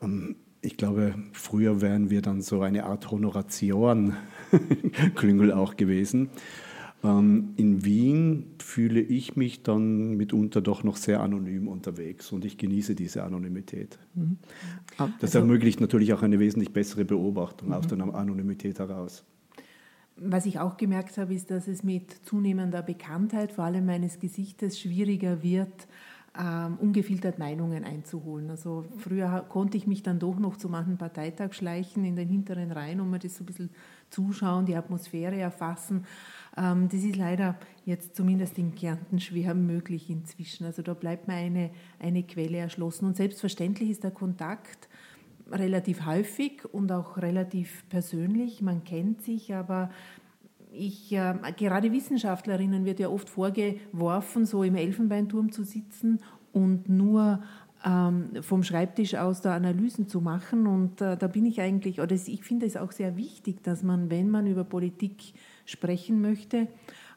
Ähm, 0.02 0.38
ich 0.62 0.78
glaube, 0.78 1.16
früher 1.34 1.82
wären 1.82 2.10
wir 2.10 2.22
dann 2.22 2.42
so 2.42 2.62
eine 2.62 2.86
Art 2.86 3.12
Honoratioren-Klüngel 3.12 5.52
auch 5.54 5.76
gewesen. 5.76 6.30
Ähm, 7.04 7.54
in 7.58 7.86
Wien 7.86 8.48
fühle 8.60 9.00
ich 9.00 9.36
mich 9.36 9.64
dann 9.64 10.18
mitunter 10.18 10.62
doch 10.62 10.84
noch 10.84 10.98
sehr 10.98 11.22
anonym 11.22 11.68
unterwegs 11.68 12.32
und 12.32 12.44
ich 12.44 12.58
genieße 12.58 12.96
diese 12.96 13.24
Anonymität. 13.24 14.00
Mhm. 14.16 14.38
Das 14.98 15.10
also, 15.22 15.40
ermöglicht 15.40 15.80
natürlich 15.80 16.14
auch 16.14 16.24
eine 16.24 16.40
wesentlich 16.40 16.74
bessere 16.74 17.06
Beobachtung 17.06 17.70
mhm. 17.70 17.74
aus 17.76 17.88
der 17.88 18.00
Anonymität 18.00 18.80
heraus. 18.80 19.24
Was 20.20 20.48
ich 20.48 20.60
auch 20.60 20.78
gemerkt 20.78 21.20
habe, 21.20 21.36
ist, 21.36 21.52
dass 21.52 21.68
es 21.68 21.84
mit 21.84 22.12
zunehmender 22.26 22.82
Bekanntheit, 22.82 23.52
vor 23.52 23.66
allem 23.66 23.86
meines 23.86 24.20
Gesichtes, 24.20 24.80
schwieriger 24.80 25.44
wird, 25.44 25.88
ähm, 26.40 26.78
ungefiltert 26.80 27.40
Meinungen 27.40 27.84
einzuholen. 27.84 28.50
Also 28.50 28.86
früher 28.98 29.46
konnte 29.50 29.78
ich 29.78 29.88
mich 29.88 30.04
dann 30.04 30.20
doch 30.20 30.38
noch 30.38 30.58
zu 30.58 30.70
manchen 30.70 30.98
Parteitag 30.98 31.54
schleichen 31.54 32.04
in 32.04 32.16
den 32.16 32.30
hinteren 32.30 32.72
Reihen 32.72 33.00
und 33.00 33.10
mir 33.10 33.20
das 33.20 33.38
so 33.38 33.44
ein 33.44 33.48
bisschen 33.48 33.70
zuschauen, 34.10 34.66
die 34.66 34.76
Atmosphäre 34.76 35.38
erfassen. 35.38 36.06
Ähm, 36.58 36.90
das 36.90 37.04
ist 37.04 37.16
leider 37.16 37.56
jetzt 37.86 38.16
zumindest 38.16 38.58
in 38.58 38.76
Kärnten 38.76 39.20
schwer 39.20 39.54
möglich 39.54 40.10
inzwischen. 40.10 40.66
Also 40.66 40.82
da 40.82 40.94
bleibt 40.94 41.28
mir 41.28 41.36
eine, 41.36 41.70
eine 42.00 42.24
Quelle 42.24 42.58
erschlossen. 42.58 43.06
Und 43.06 43.16
selbstverständlich 43.16 43.90
ist 43.90 44.04
der 44.04 44.12
Kontakt 44.12 44.90
relativ 45.52 46.06
häufig 46.06 46.66
und 46.72 46.92
auch 46.92 47.18
relativ 47.18 47.88
persönlich. 47.90 48.62
Man 48.62 48.84
kennt 48.84 49.22
sich, 49.22 49.54
aber 49.54 49.90
ich, 50.72 51.14
äh, 51.14 51.36
gerade 51.56 51.92
Wissenschaftlerinnen 51.92 52.86
wird 52.86 53.00
ja 53.00 53.10
oft 53.10 53.30
vorgeworfen, 53.30 54.46
so 54.46 54.64
im 54.64 54.76
Elfenbeinturm 54.76 55.52
zu 55.52 55.64
sitzen 55.64 56.20
und 56.52 56.90
nur 56.90 57.42
ähm, 57.86 58.30
vom 58.42 58.64
Schreibtisch 58.64 59.16
aus 59.16 59.42
da 59.42 59.56
Analysen 59.56 60.08
zu 60.08 60.22
machen. 60.22 60.68
Und 60.68 61.02
äh, 61.02 61.16
da 61.18 61.28
bin 61.28 61.46
ich 61.46 61.62
eigentlich, 61.62 62.02
oder 62.02 62.16
ich 62.16 62.44
finde 62.44 62.66
es 62.66 62.76
auch 62.76 62.92
sehr 62.92 63.16
wichtig, 63.16 63.64
dass 63.64 63.84
man, 63.84 64.10
wenn 64.10 64.30
man 64.30 64.48
über 64.48 64.64
Politik 64.64 65.34
sprechen 65.68 66.22
möchte 66.22 66.68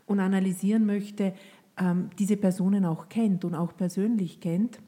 und 0.05 0.21
analysieren 0.21 0.85
möchte, 0.85 1.33
ähm, 1.79 2.11
diese 2.19 2.37
Personen 2.37 2.85
auch 2.85 3.09
kennt 3.09 3.45
und 3.47 3.55
auch 3.55 3.75
persönlich 3.75 4.41
kennt. 4.41 4.81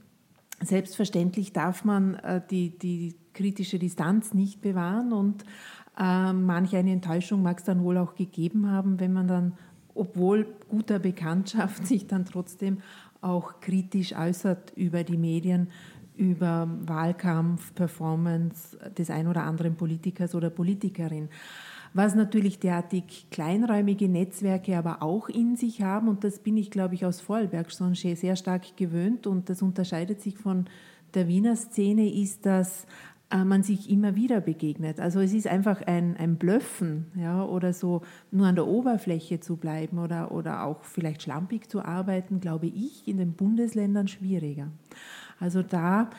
Selbstverständlich 0.60 1.52
darf 1.52 1.84
man 1.84 2.16
äh, 2.16 2.42
die, 2.50 2.76
die 2.78 3.14
kritische 3.32 3.78
Distanz 3.78 4.34
nicht 4.34 4.60
bewahren 4.60 5.12
und 5.12 5.44
äh, 5.98 6.32
manch 6.32 6.76
eine 6.76 6.92
Enttäuschung 6.92 7.42
mag 7.42 7.58
es 7.58 7.64
dann 7.64 7.82
wohl 7.82 7.96
auch 7.98 8.14
gegeben 8.14 8.70
haben, 8.70 9.00
wenn 9.00 9.12
man 9.12 9.28
dann, 9.28 9.54
obwohl 9.94 10.46
guter 10.68 10.98
Bekanntschaft, 10.98 11.86
sich 11.86 12.06
dann 12.06 12.26
trotzdem 12.26 12.78
auch 13.20 13.60
kritisch 13.60 14.14
äußert 14.16 14.72
über 14.76 15.04
die 15.04 15.16
Medien, 15.16 15.68
über 16.16 16.68
Wahlkampf, 16.82 17.74
Performance 17.74 18.76
des 18.98 19.08
ein 19.10 19.28
oder 19.28 19.44
anderen 19.44 19.76
Politikers 19.76 20.34
oder 20.34 20.50
Politikerin. 20.50 21.28
Was 21.94 22.14
natürlich 22.14 22.58
derartig 22.58 23.26
kleinräumige 23.30 24.08
Netzwerke 24.08 24.78
aber 24.78 25.02
auch 25.02 25.28
in 25.28 25.56
sich 25.56 25.82
haben, 25.82 26.08
und 26.08 26.24
das 26.24 26.38
bin 26.38 26.56
ich, 26.56 26.70
glaube 26.70 26.94
ich, 26.94 27.04
aus 27.04 27.20
Vorarlberg 27.20 27.70
schon 27.70 27.94
sehr 27.94 28.36
stark 28.36 28.76
gewöhnt, 28.76 29.26
und 29.26 29.50
das 29.50 29.60
unterscheidet 29.60 30.20
sich 30.22 30.38
von 30.38 30.66
der 31.14 31.28
Wiener 31.28 31.56
Szene, 31.56 32.10
ist, 32.10 32.46
dass 32.46 32.86
äh, 33.32 33.44
man 33.44 33.62
sich 33.62 33.90
immer 33.90 34.14
wieder 34.14 34.40
begegnet. 34.40 35.00
Also 35.00 35.20
es 35.20 35.32
ist 35.32 35.46
einfach 35.46 35.82
ein, 35.82 36.16
ein 36.18 36.36
Blöffen 36.36 37.06
ja, 37.14 37.44
oder 37.44 37.72
so 37.72 38.02
nur 38.30 38.46
an 38.46 38.54
der 38.54 38.66
Oberfläche 38.66 39.40
zu 39.40 39.56
bleiben 39.56 39.98
oder, 39.98 40.32
oder 40.32 40.64
auch 40.64 40.84
vielleicht 40.84 41.22
schlampig 41.22 41.68
zu 41.68 41.82
arbeiten, 41.82 42.40
glaube 42.40 42.66
ich, 42.66 43.08
in 43.08 43.16
den 43.16 43.32
Bundesländern 43.32 44.06
schwieriger. 44.08 44.68
Also 45.40 45.62
da 45.62 46.10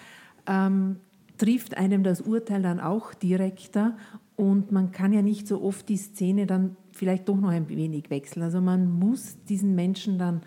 ähm, 0.47 0.97
trifft 1.37 1.77
einem 1.77 2.03
das 2.03 2.21
Urteil 2.21 2.61
dann 2.61 2.79
auch 2.79 3.13
direkter 3.13 3.95
und 4.35 4.71
man 4.71 4.91
kann 4.91 5.13
ja 5.13 5.21
nicht 5.21 5.47
so 5.47 5.61
oft 5.61 5.87
die 5.89 5.97
Szene 5.97 6.45
dann 6.45 6.75
vielleicht 6.91 7.29
doch 7.29 7.37
noch 7.37 7.49
ein 7.49 7.69
wenig 7.69 8.09
wechseln. 8.09 8.43
Also 8.43 8.61
man 8.61 8.91
muss 8.91 9.37
diesen 9.47 9.75
Menschen 9.75 10.17
dann 10.17 10.41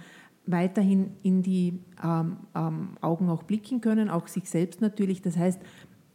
weiterhin 0.46 1.10
in 1.22 1.42
die 1.42 1.80
ähm, 2.02 2.38
ähm, 2.54 2.90
Augen 3.00 3.28
auch 3.28 3.42
blicken 3.42 3.80
können, 3.80 4.08
auch 4.08 4.28
sich 4.28 4.48
selbst 4.48 4.80
natürlich. 4.80 5.22
Das 5.22 5.36
heißt, 5.36 5.60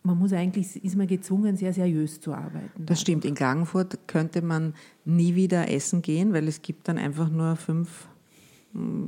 man 0.04 0.18
muss 0.18 0.34
eigentlich, 0.34 0.84
ist 0.84 0.96
man 0.96 1.08
gezwungen, 1.08 1.56
sehr 1.58 1.74
seriös 1.74 2.20
zu 2.20 2.34
arbeiten. 2.34 2.86
Das 2.86 3.02
stimmt. 3.02 3.24
In 3.24 3.36
Klagenfurt 3.36 4.08
könnte 4.08 4.42
man 4.42 4.74
nie 5.06 5.36
wieder 5.36 5.70
essen 5.70 6.02
gehen, 6.02 6.34
weil 6.34 6.48
es 6.48 6.62
gibt 6.62 6.88
dann 6.88 6.98
einfach 6.98 7.30
nur 7.30 7.56
fünf 7.56 8.08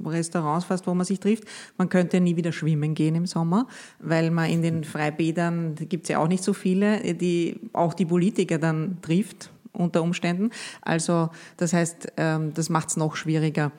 Restaurants 0.05 0.65
fast, 0.65 0.87
wo 0.87 0.93
man 0.93 1.05
sich 1.05 1.19
trifft. 1.19 1.45
Man 1.77 1.89
könnte 1.89 2.19
nie 2.19 2.35
wieder 2.35 2.51
schwimmen 2.51 2.95
gehen 2.95 3.15
im 3.15 3.25
Sommer, 3.25 3.67
weil 3.99 4.31
man 4.31 4.49
in 4.49 4.61
den 4.61 4.83
Freibädern, 4.83 5.75
gibt 5.75 6.03
es 6.03 6.09
ja 6.09 6.19
auch 6.19 6.27
nicht 6.27 6.43
so 6.43 6.53
viele, 6.53 7.13
die 7.13 7.59
auch 7.73 7.93
die 7.93 8.05
Politiker 8.05 8.57
dann 8.57 8.97
trifft 9.01 9.51
unter 9.71 10.03
Umständen. 10.03 10.51
Also 10.81 11.29
das 11.57 11.73
heißt, 11.73 12.13
ähm, 12.17 12.53
das 12.53 12.69
macht 12.69 12.89
es 12.89 12.97
noch 12.97 13.15
schwieriger. 13.15 13.71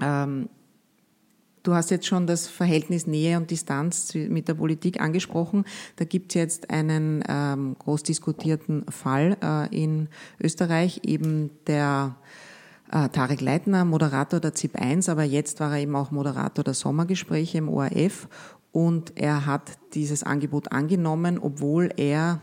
Ähm, 0.00 0.48
Du 1.64 1.72
hast 1.72 1.90
jetzt 1.90 2.06
schon 2.06 2.26
das 2.26 2.46
Verhältnis 2.46 3.06
Nähe 3.06 3.38
und 3.38 3.50
Distanz 3.50 4.14
mit 4.14 4.48
der 4.48 4.54
Politik 4.54 5.00
angesprochen. 5.00 5.64
Da 5.96 6.04
gibt 6.04 6.32
es 6.32 6.34
jetzt 6.34 6.68
einen 6.68 7.24
ähm, 7.26 7.74
groß 7.78 8.02
diskutierten 8.02 8.84
Fall 8.90 9.38
äh, 9.42 9.74
in 9.74 10.08
Österreich, 10.38 11.00
eben 11.06 11.48
der 11.66 12.16
äh, 12.94 13.08
Tarek 13.08 13.40
Leitner, 13.40 13.84
Moderator 13.84 14.40
der 14.40 14.54
ZIP 14.54 14.80
1, 14.80 15.08
aber 15.08 15.24
jetzt 15.24 15.58
war 15.60 15.72
er 15.72 15.82
eben 15.82 15.96
auch 15.96 16.12
Moderator 16.12 16.64
der 16.64 16.74
Sommergespräche 16.74 17.58
im 17.58 17.68
ORF 17.68 18.28
und 18.70 19.16
er 19.16 19.46
hat 19.46 19.72
dieses 19.94 20.22
Angebot 20.22 20.72
angenommen, 20.72 21.38
obwohl 21.38 21.90
er 21.96 22.40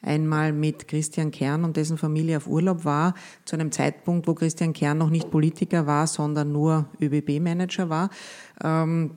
einmal 0.00 0.52
mit 0.52 0.88
Christian 0.88 1.30
Kern 1.30 1.64
und 1.64 1.76
dessen 1.76 1.98
Familie 1.98 2.38
auf 2.38 2.46
Urlaub 2.46 2.84
war, 2.84 3.14
zu 3.44 3.56
einem 3.56 3.72
Zeitpunkt, 3.72 4.26
wo 4.26 4.34
Christian 4.34 4.72
Kern 4.72 4.98
noch 4.98 5.10
nicht 5.10 5.30
Politiker 5.30 5.86
war, 5.86 6.06
sondern 6.06 6.50
nur 6.50 6.86
ÖBB-Manager 7.00 7.88
war. 7.90 8.10
Ähm, 8.62 9.12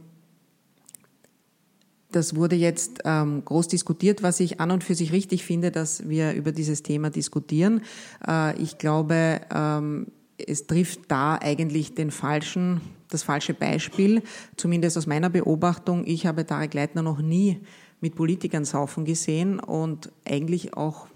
das 2.12 2.36
wurde 2.36 2.56
jetzt 2.56 3.02
ähm, 3.04 3.44
groß 3.44 3.68
diskutiert, 3.68 4.24
was 4.24 4.40
ich 4.40 4.62
an 4.62 4.72
und 4.72 4.84
für 4.84 4.96
sich 4.96 5.12
richtig 5.12 5.44
finde, 5.44 5.72
dass 5.72 6.08
wir 6.08 6.34
über 6.34 6.54
dieses 6.54 6.84
Thema 6.84 7.10
diskutieren. 7.10 7.82
Äh, 8.26 8.58
ich 8.62 8.78
glaube, 8.78 9.42
ähm, 9.54 10.08
es 10.38 10.68
trifft 10.68 11.02
da 11.08 11.36
eigentlich 11.36 11.96
den 11.96 12.12
falschen, 12.12 12.82
das 13.10 13.24
falsche 13.24 13.54
Beispiel, 13.54 14.22
zumindest 14.56 14.98
aus 14.98 15.08
meiner 15.08 15.30
Beobachtung. 15.30 16.04
Ich 16.06 16.26
habe 16.26 16.46
Tarek 16.46 16.74
Leitner 16.74 17.02
noch 17.02 17.20
nie 17.20 17.62
mit 18.02 18.16
Politikern 18.16 18.66
saufen 18.66 19.06
gesehen 19.06 19.60
und 19.60 20.12
eigentlich 20.26 20.76
auch 20.76 21.08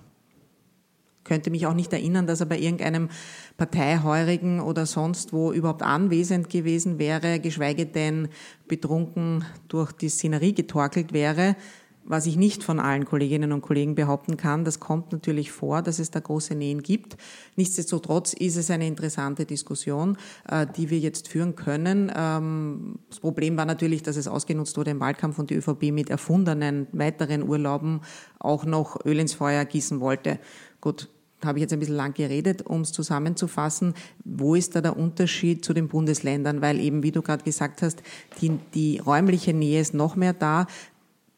könnte 1.24 1.52
mich 1.52 1.68
auch 1.68 1.76
nicht 1.76 1.94
erinnern, 1.94 2.26
dass 2.26 2.40
er 2.40 2.48
bei 2.48 2.58
irgendeinem 2.58 3.10
Parteiheurigen 3.56 4.60
oder 4.60 4.88
sonst 4.88 5.34
wo 5.34 5.52
überhaupt 5.52 5.84
anwesend 5.84 6.50
gewesen 6.50 6.98
wäre, 6.98 7.40
geschweige 7.40 7.86
denn 7.86 8.30
betrunken 8.68 9.46
durch 9.68 9.92
die 9.92 10.10
Szenerie 10.10 10.54
getorkelt 10.54 11.14
wäre 11.14 11.56
was 12.04 12.26
ich 12.26 12.36
nicht 12.36 12.64
von 12.64 12.80
allen 12.80 13.06
Kolleginnen 13.06 13.52
und 13.52 13.62
Kollegen 13.62 13.96
behaupten 13.96 14.38
kann. 14.38 14.66
Das 14.66 14.80
kommt 14.80 15.12
natürlich 15.12 15.52
vor, 15.52 15.82
dass 15.82 16.00
es 16.00 16.12
da 16.12 16.20
große 16.20 16.56
Nähen 16.56 16.84
gibt. 16.84 17.18
Nichtsdestotrotz 17.56 18.34
ist 18.34 18.58
es 18.58 18.72
eine 18.72 18.88
interessante 18.88 19.46
Diskussion, 19.46 20.18
äh, 20.50 20.66
die 20.76 20.90
wir 20.90 21.00
jetzt 21.00 21.28
führen 21.28 21.56
können. 21.56 22.12
Ähm, 22.16 23.00
das 23.10 23.20
Problem 23.20 23.58
war 23.58 23.66
natürlich, 23.66 24.04
dass 24.04 24.18
es 24.18 24.28
ausgenutzt 24.28 24.78
wurde 24.78 24.92
im 24.92 25.00
Wahlkampf 25.00 25.40
und 25.40 25.50
die 25.50 25.56
ÖVP 25.56 25.92
mit 25.92 26.10
erfundenen 26.10 26.88
weiteren 26.92 27.48
Urlauben 27.48 28.02
auch 28.40 28.66
noch 28.66 29.06
Öl 29.06 29.20
ins 29.20 29.34
Feuer 29.34 29.66
gießen 29.66 30.00
wollte. 30.00 30.40
Gut, 30.82 31.10
habe 31.46 31.58
ich 31.58 31.62
jetzt 31.62 31.74
ein 31.74 31.80
bisschen 31.80 31.96
lang 31.96 32.14
geredet, 32.14 32.66
um 32.66 32.82
es 32.82 32.92
zusammenzufassen. 32.92 33.94
Wo 34.24 34.56
ist 34.56 34.76
da 34.76 34.82
der 34.82 34.98
Unterschied 34.98 35.66
zu 35.66 35.74
den 35.74 35.88
Bundesländern? 35.88 36.62
Weil 36.62 36.80
eben, 36.80 37.04
wie 37.04 37.12
du 37.12 37.22
gerade 37.22 37.44
gesagt 37.44 37.82
hast, 37.82 38.04
die, 38.42 38.60
die 38.74 39.00
räumliche 39.00 39.54
Nähe 39.54 39.82
ist 39.82 39.94
noch 39.94 40.16
mehr 40.16 40.34
da 40.34 40.68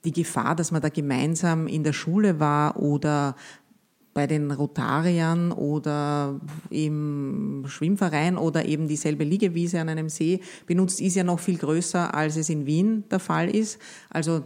die 0.06 0.12
Gefahr, 0.12 0.56
dass 0.56 0.72
man 0.72 0.82
da 0.82 0.90
gemeinsam 0.90 1.68
in 1.68 1.84
der 1.84 1.94
Schule 1.94 2.40
war 2.40 2.78
oder 2.78 3.36
bei 4.14 4.28
den 4.28 4.52
Rotariern 4.52 5.52
oder 5.52 6.40
im 6.70 7.66
Schwimmverein 7.68 8.38
oder 8.38 8.66
eben 8.66 8.88
dieselbe 8.88 9.24
Liegewiese 9.24 9.80
an 9.80 9.90
einem 9.90 10.10
See 10.10 10.42
benutzt, 10.68 11.02
ist 11.02 11.16
ja 11.16 11.24
noch 11.24 11.40
viel 11.40 11.58
größer, 11.58 12.14
als 12.14 12.36
es 12.38 12.50
in 12.50 12.66
Wien 12.66 13.06
der 13.10 13.20
Fall 13.20 13.50
ist. 13.50 13.80
Also 14.10 14.44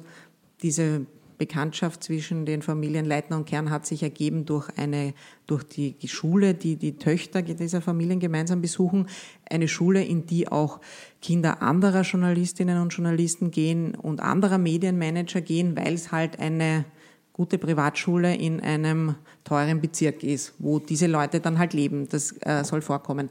diese 0.61 1.05
Bekanntschaft 1.37 2.03
zwischen 2.03 2.45
den 2.45 2.61
Familien 2.61 3.05
Leitner 3.05 3.37
und 3.37 3.45
Kern 3.45 3.69
hat 3.69 3.85
sich 3.85 4.03
ergeben 4.03 4.45
durch 4.45 4.69
eine, 4.77 5.13
durch 5.45 5.63
die 5.63 5.95
Schule, 6.07 6.53
die 6.53 6.75
die 6.75 6.97
Töchter 6.97 7.41
dieser 7.41 7.81
Familien 7.81 8.19
gemeinsam 8.19 8.61
besuchen. 8.61 9.07
Eine 9.49 9.67
Schule, 9.67 10.03
in 10.03 10.25
die 10.25 10.47
auch 10.47 10.79
Kinder 11.21 11.61
anderer 11.61 12.01
Journalistinnen 12.01 12.81
und 12.81 12.89
Journalisten 12.89 13.51
gehen 13.51 13.95
und 13.95 14.19
anderer 14.19 14.57
Medienmanager 14.57 15.41
gehen, 15.41 15.77
weil 15.77 15.93
es 15.93 16.11
halt 16.11 16.39
eine 16.39 16.85
gute 17.33 17.59
Privatschule 17.59 18.35
in 18.35 18.59
einem 18.59 19.15
teuren 19.43 19.79
Bezirk 19.79 20.23
ist, 20.23 20.55
wo 20.57 20.79
diese 20.79 21.05
Leute 21.05 21.39
dann 21.39 21.59
halt 21.59 21.73
leben. 21.73 22.09
Das 22.09 22.35
äh, 22.41 22.63
soll 22.63 22.81
vorkommen. 22.81 23.29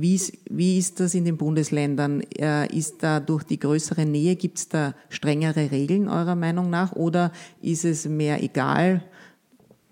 Wie 0.00 0.78
ist, 0.78 1.00
das 1.00 1.14
in 1.14 1.24
den 1.24 1.36
Bundesländern? 1.36 2.20
Äh, 2.38 2.66
ist 2.76 3.02
da 3.02 3.18
durch 3.18 3.44
die 3.44 3.58
größere 3.58 4.04
Nähe, 4.04 4.36
gibt 4.36 4.58
es 4.58 4.68
da 4.68 4.94
strengere 5.08 5.70
Regeln 5.70 6.08
eurer 6.08 6.34
Meinung 6.34 6.68
nach 6.68 6.92
oder 6.92 7.32
ist 7.62 7.84
es 7.84 8.06
mehr 8.06 8.42
egal? 8.42 9.02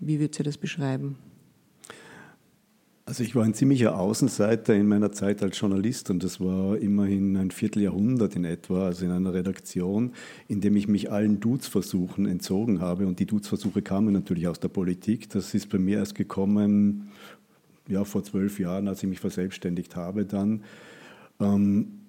Wie 0.01 0.21
würdet 0.21 0.41
ihr 0.41 0.45
das 0.45 0.59
beschreiben? 0.59 1.17
Also 3.07 3.23
ich 3.23 3.37
war 3.37 3.45
ein 3.45 3.53
ziemlicher 3.53 3.99
Außenseiter 3.99 4.75
in 4.75 4.89
meiner 4.89 5.13
Zeit 5.13 5.43
als 5.43 5.61
Journalist 5.61 6.09
und 6.09 6.25
das 6.25 6.41
war 6.41 6.79
immerhin 6.79 7.37
ein 7.37 7.51
Vierteljahrhundert 7.51 8.35
in 8.35 8.47
etwa, 8.47 8.87
also 8.87 9.05
in 9.05 9.11
einer 9.11 9.35
Redaktion, 9.35 10.13
in 10.49 10.63
dem 10.63 10.75
ich 10.75 10.89
mich 10.89 11.13
allen 11.13 11.39
Duzversuchen 11.39 12.25
entzogen 12.25 12.81
habe 12.81 13.07
und 13.07 13.19
die 13.19 13.27
Duzversuche 13.27 13.83
kamen 13.83 14.15
natürlich 14.15 14.49
aus 14.49 14.59
der 14.59 14.69
Politik. 14.69 15.29
Das 15.29 15.53
ist 15.53 15.69
bei 15.69 15.79
mir 15.79 15.99
erst 15.99 16.15
gekommen 16.15 17.11
ja, 17.89 18.05
vor 18.05 18.25
zwölf 18.25 18.59
Jahren, 18.59 18.89
als 18.89 19.03
ich 19.03 19.09
mich 19.09 19.21
verselbstständigt 19.21 19.97
habe, 19.97 20.25
dann. 20.25 20.63
Ähm, 21.41 22.01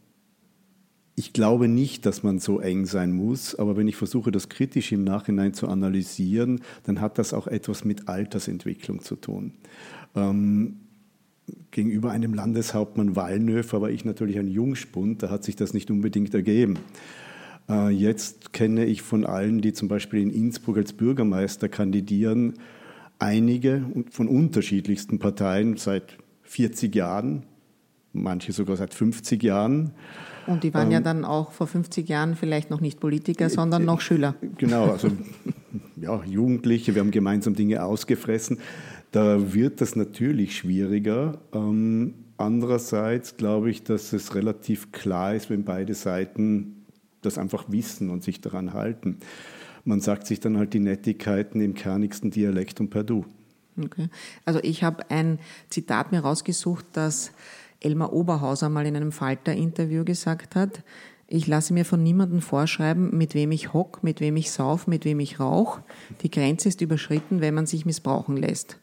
ich 1.18 1.32
glaube 1.32 1.70
nicht, 1.70 2.06
dass 2.06 2.24
man 2.24 2.40
so 2.40 2.60
eng 2.60 2.86
sein 2.86 3.14
muss, 3.14 3.56
aber 3.56 3.78
wenn 3.78 3.88
ich 3.88 3.96
versuche, 3.96 4.32
das 4.32 4.50
kritisch 4.50 4.92
im 4.92 5.06
Nachhinein 5.06 5.54
zu 5.54 5.70
analysieren, 5.70 6.60
dann 6.84 7.00
hat 7.00 7.18
das 7.18 7.34
auch 7.34 7.48
etwas 7.48 7.86
mit 7.86 8.10
Altersentwicklung 8.10 9.00
zu 9.00 9.16
tun. 9.16 9.54
Ähm, 10.14 10.82
gegenüber 11.72 12.12
einem 12.12 12.34
Landeshauptmann 12.34 13.16
Wallnöfer 13.16 13.82
war 13.82 13.90
ich 13.90 14.04
natürlich 14.04 14.38
ein 14.40 14.50
Jungspund, 14.50 15.24
da 15.24 15.30
hat 15.30 15.46
sich 15.46 15.56
das 15.56 15.74
nicht 15.74 15.90
unbedingt 15.90 16.34
ergeben. 16.34 16.80
Äh, 17.70 17.92
jetzt 17.92 18.52
kenne 18.52 18.86
ich 18.86 19.02
von 19.02 19.26
allen, 19.26 19.62
die 19.62 19.72
zum 19.72 19.88
Beispiel 19.88 20.22
in 20.22 20.32
Innsbruck 20.32 20.78
als 20.78 20.92
Bürgermeister 20.92 21.70
kandidieren, 21.70 22.56
einige 23.20 23.86
von 24.10 24.28
unterschiedlichsten 24.28 25.20
Parteien 25.20 25.78
seit 25.78 26.18
40 26.44 26.96
Jahren, 26.96 27.44
manche 28.14 28.52
sogar 28.52 28.78
seit 28.78 28.94
50 28.94 29.42
Jahren. 29.44 29.92
Und 30.48 30.64
die 30.64 30.74
waren 30.74 30.88
ähm, 30.88 30.94
ja 30.94 31.00
dann 31.00 31.26
auch 31.26 31.52
vor 31.52 31.68
50 31.68 32.08
Jahren 32.08 32.36
vielleicht 32.36 32.70
noch 32.70 32.82
nicht 32.82 33.00
Politiker, 33.00 33.50
sondern 33.50 33.84
noch 33.84 34.02
Schüler. 34.02 34.36
Genau, 34.58 34.92
also 34.92 35.10
ja, 35.96 36.24
Jugendliche, 36.24 36.94
wir 36.94 37.02
haben 37.02 37.12
gemeinsam 37.12 37.56
Dinge 37.56 37.84
ausgefressen. 37.84 38.60
Da 39.12 39.54
wird 39.54 39.82
das 39.82 39.96
natürlich 39.96 40.58
schwieriger. 40.58 41.40
Ähm, 41.54 42.14
andererseits 42.38 43.38
glaube 43.38 43.72
ich, 43.72 43.84
dass 43.84 44.14
es 44.14 44.36
relativ 44.36 44.92
klar 44.92 45.34
ist, 45.36 45.50
wenn 45.50 45.64
beide 45.64 45.94
Seiten 45.94 46.86
das 47.22 47.38
einfach 47.38 47.66
wissen 47.70 48.12
und 48.12 48.24
sich 48.24 48.40
daran 48.40 48.74
halten 48.74 49.18
man 49.86 50.02
sagt 50.02 50.28
sich 50.28 50.40
dann 50.40 50.58
halt 50.58 50.74
die 50.74 50.80
Nettigkeiten 50.80 51.62
im 51.62 51.74
kernigsten 51.74 52.32
Dialekt 52.32 52.80
und 52.80 52.90
per 52.90 53.04
Du. 53.04 53.26
Okay. 53.82 54.10
Also 54.46 54.60
ich 54.64 54.84
habe 54.84 55.10
ein 55.10 55.40
Zitat 55.70 56.12
mir 56.12 56.20
rausgesucht, 56.20 56.86
das 56.94 57.32
Elmar 57.80 58.14
Oberhauser 58.14 58.70
mal 58.70 58.86
in 58.86 58.96
einem 58.96 59.12
Falter-Interview 59.12 60.04
gesagt 60.04 60.56
hat. 60.56 60.84
Ich 61.28 61.48
lasse 61.48 61.74
mir 61.74 61.86
von 61.86 62.02
niemandem 62.04 62.42
vorschreiben, 62.42 63.16
mit 63.18 63.34
wem 63.34 63.52
ich 63.52 63.74
hock, 63.74 64.04
mit 64.04 64.22
wem 64.22 64.38
ich 64.38 64.52
sauf, 64.52 64.88
mit 64.88 65.06
wem 65.06 65.20
ich 65.20 65.40
rauch. 65.40 65.80
Die 66.22 66.30
Grenze 66.32 66.70
ist 66.70 66.82
überschritten, 66.82 67.42
wenn 67.42 67.54
man 67.54 67.66
sich 67.66 67.86
missbrauchen 67.86 68.38
lässt. 68.38 68.80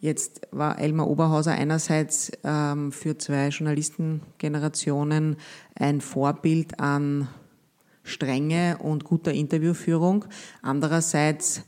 Jetzt 0.00 0.40
war 0.50 0.78
Elmar 0.78 1.08
Oberhauser 1.08 1.52
einerseits 1.52 2.32
ähm, 2.42 2.90
für 2.90 3.18
zwei 3.18 3.48
Journalistengenerationen 3.48 5.36
ein 5.76 6.00
Vorbild 6.00 6.80
an 6.80 7.28
Strenge 8.02 8.78
und 8.78 9.04
guter 9.04 9.32
Interviewführung. 9.32 10.24
Andererseits 10.62 11.62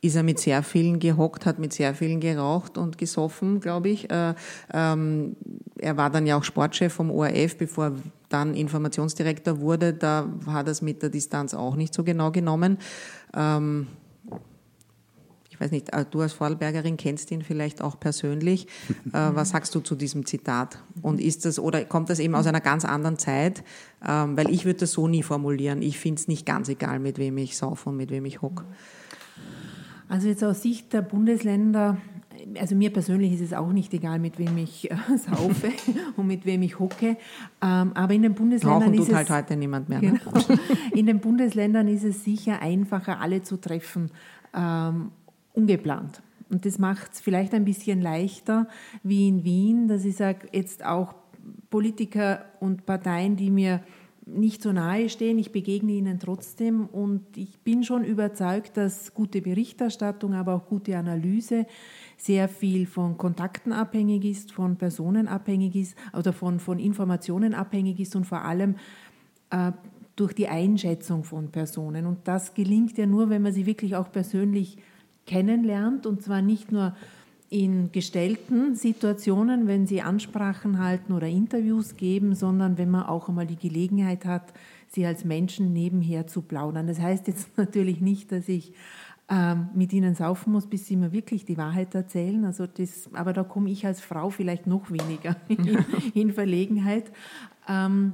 ist 0.00 0.16
er 0.16 0.22
mit 0.22 0.38
sehr 0.38 0.62
vielen 0.62 0.98
gehockt, 1.00 1.46
hat 1.46 1.58
mit 1.58 1.72
sehr 1.72 1.94
vielen 1.94 2.20
geraucht 2.20 2.78
und 2.78 2.98
gesoffen, 2.98 3.60
glaube 3.60 3.88
ich. 3.88 4.10
Äh, 4.10 4.34
ähm, 4.72 5.36
er 5.78 5.96
war 5.96 6.10
dann 6.10 6.26
ja 6.26 6.36
auch 6.36 6.44
Sportchef 6.44 6.92
vom 6.92 7.10
ORF, 7.10 7.56
bevor 7.56 7.86
er 7.86 7.92
dann 8.28 8.54
Informationsdirektor 8.54 9.60
wurde. 9.60 9.94
Da 9.94 10.28
hat 10.46 10.68
er 10.68 10.72
es 10.72 10.82
mit 10.82 11.02
der 11.02 11.10
Distanz 11.10 11.54
auch 11.54 11.74
nicht 11.74 11.94
so 11.94 12.04
genau 12.04 12.30
genommen. 12.30 12.78
Ähm, 13.34 13.88
ich 15.58 15.64
weiß 15.64 15.72
nicht, 15.72 15.92
äh, 15.92 16.04
du 16.08 16.20
als 16.20 16.34
Vorarlbergerin 16.34 16.96
kennst 16.96 17.32
ihn 17.32 17.42
vielleicht 17.42 17.82
auch 17.82 17.98
persönlich. 17.98 18.66
Äh, 19.08 19.30
was 19.34 19.50
sagst 19.50 19.74
du 19.74 19.80
zu 19.80 19.94
diesem 19.94 20.26
Zitat? 20.26 20.78
Und 21.00 21.18
ist 21.18 21.46
das, 21.46 21.58
oder 21.58 21.84
kommt 21.84 22.10
das 22.10 22.18
eben 22.18 22.34
aus 22.34 22.46
einer 22.46 22.60
ganz 22.60 22.84
anderen 22.84 23.16
Zeit? 23.16 23.64
Ähm, 24.06 24.36
weil 24.36 24.50
ich 24.50 24.66
würde 24.66 24.80
das 24.80 24.92
so 24.92 25.08
nie 25.08 25.22
formulieren. 25.22 25.80
Ich 25.80 25.98
finde 25.98 26.20
es 26.20 26.28
nicht 26.28 26.44
ganz 26.44 26.68
egal, 26.68 26.98
mit 26.98 27.16
wem 27.16 27.38
ich 27.38 27.56
saufe 27.56 27.88
und 27.88 27.96
mit 27.96 28.10
wem 28.10 28.26
ich 28.26 28.42
hock. 28.42 28.66
Also 30.08 30.28
jetzt 30.28 30.44
aus 30.44 30.60
Sicht 30.60 30.92
der 30.92 31.00
Bundesländer, 31.00 31.96
also 32.60 32.74
mir 32.74 32.92
persönlich 32.92 33.32
ist 33.32 33.40
es 33.40 33.52
auch 33.54 33.72
nicht 33.72 33.94
egal, 33.94 34.18
mit 34.18 34.38
wem 34.38 34.58
ich 34.58 34.90
äh, 34.90 34.96
saufe 35.16 35.72
und 36.16 36.26
mit 36.26 36.44
wem 36.44 36.62
ich 36.62 36.78
hocke. 36.78 37.16
Ähm, 37.62 37.92
aber 37.94 38.12
in 38.12 38.22
den 38.22 38.34
Bundesländern 38.34 38.82
Rauchen 38.82 38.94
ist 38.94 39.06
tut 39.06 39.16
halt 39.16 39.30
heute 39.30 39.56
niemand 39.56 39.88
mehr. 39.88 40.02
Ne? 40.02 40.20
Genau, 40.22 40.58
in 40.92 41.06
den 41.06 41.20
Bundesländern 41.20 41.88
ist 41.88 42.04
es 42.04 42.24
sicher 42.24 42.60
einfacher, 42.60 43.20
alle 43.20 43.42
zu 43.42 43.56
treffen 43.56 44.10
ähm, 44.54 45.12
ungeplant. 45.58 46.22
Und 46.50 46.64
das 46.64 46.78
macht 46.78 47.12
es 47.12 47.20
vielleicht 47.20 47.52
ein 47.52 47.64
bisschen 47.64 48.00
leichter 48.00 48.68
wie 49.02 49.28
in 49.28 49.44
Wien, 49.44 49.88
dass 49.88 50.04
ich 50.04 50.16
sage, 50.16 50.48
jetzt 50.52 50.84
auch 50.84 51.14
Politiker 51.70 52.44
und 52.60 52.86
Parteien, 52.86 53.36
die 53.36 53.50
mir 53.50 53.82
nicht 54.24 54.62
so 54.62 54.72
nahe 54.72 55.08
stehen, 55.08 55.38
ich 55.38 55.52
begegne 55.52 55.92
ihnen 55.92 56.18
trotzdem 56.18 56.86
und 56.86 57.36
ich 57.36 57.58
bin 57.60 57.82
schon 57.82 58.04
überzeugt, 58.04 58.76
dass 58.76 59.14
gute 59.14 59.40
Berichterstattung, 59.40 60.34
aber 60.34 60.54
auch 60.54 60.66
gute 60.66 60.96
Analyse 60.96 61.66
sehr 62.16 62.48
viel 62.48 62.86
von 62.86 63.16
Kontakten 63.16 63.72
abhängig 63.72 64.24
ist, 64.24 64.52
von 64.52 64.76
Personen 64.76 65.28
abhängig 65.28 65.76
ist 65.76 65.96
oder 66.16 66.32
von, 66.32 66.60
von 66.60 66.78
Informationen 66.78 67.54
abhängig 67.54 68.00
ist 68.00 68.16
und 68.16 68.26
vor 68.26 68.42
allem 68.42 68.76
äh, 69.50 69.72
durch 70.16 70.34
die 70.34 70.48
Einschätzung 70.48 71.24
von 71.24 71.50
Personen. 71.50 72.04
Und 72.04 72.26
das 72.28 72.52
gelingt 72.52 72.98
ja 72.98 73.06
nur, 73.06 73.30
wenn 73.30 73.42
man 73.42 73.52
sie 73.52 73.66
wirklich 73.66 73.96
auch 73.96 74.10
persönlich 74.10 74.76
kennenlernt 75.28 76.06
und 76.06 76.22
zwar 76.22 76.42
nicht 76.42 76.72
nur 76.72 76.96
in 77.50 77.92
gestellten 77.92 78.74
Situationen, 78.74 79.66
wenn 79.66 79.86
sie 79.86 80.02
Ansprachen 80.02 80.78
halten 80.78 81.12
oder 81.12 81.28
Interviews 81.28 81.96
geben, 81.96 82.34
sondern 82.34 82.76
wenn 82.76 82.90
man 82.90 83.04
auch 83.04 83.28
einmal 83.28 83.46
die 83.46 83.56
Gelegenheit 83.56 84.24
hat, 84.24 84.52
sie 84.88 85.06
als 85.06 85.24
Menschen 85.24 85.72
nebenher 85.72 86.26
zu 86.26 86.42
plaudern. 86.42 86.86
Das 86.86 87.00
heißt 87.00 87.26
jetzt 87.26 87.48
natürlich 87.56 88.00
nicht, 88.00 88.32
dass 88.32 88.48
ich 88.48 88.72
ähm, 89.30 89.68
mit 89.74 89.92
ihnen 89.92 90.14
saufen 90.14 90.52
muss, 90.52 90.66
bis 90.66 90.86
sie 90.86 90.96
mir 90.96 91.12
wirklich 91.12 91.44
die 91.44 91.56
Wahrheit 91.56 91.94
erzählen. 91.94 92.44
Also 92.44 92.66
das, 92.66 93.08
aber 93.12 93.32
da 93.32 93.44
komme 93.44 93.70
ich 93.70 93.86
als 93.86 94.00
Frau 94.00 94.30
vielleicht 94.30 94.66
noch 94.66 94.90
weniger 94.90 95.36
in, 95.48 95.84
in 96.14 96.32
Verlegenheit. 96.32 97.10
Ähm, 97.68 98.12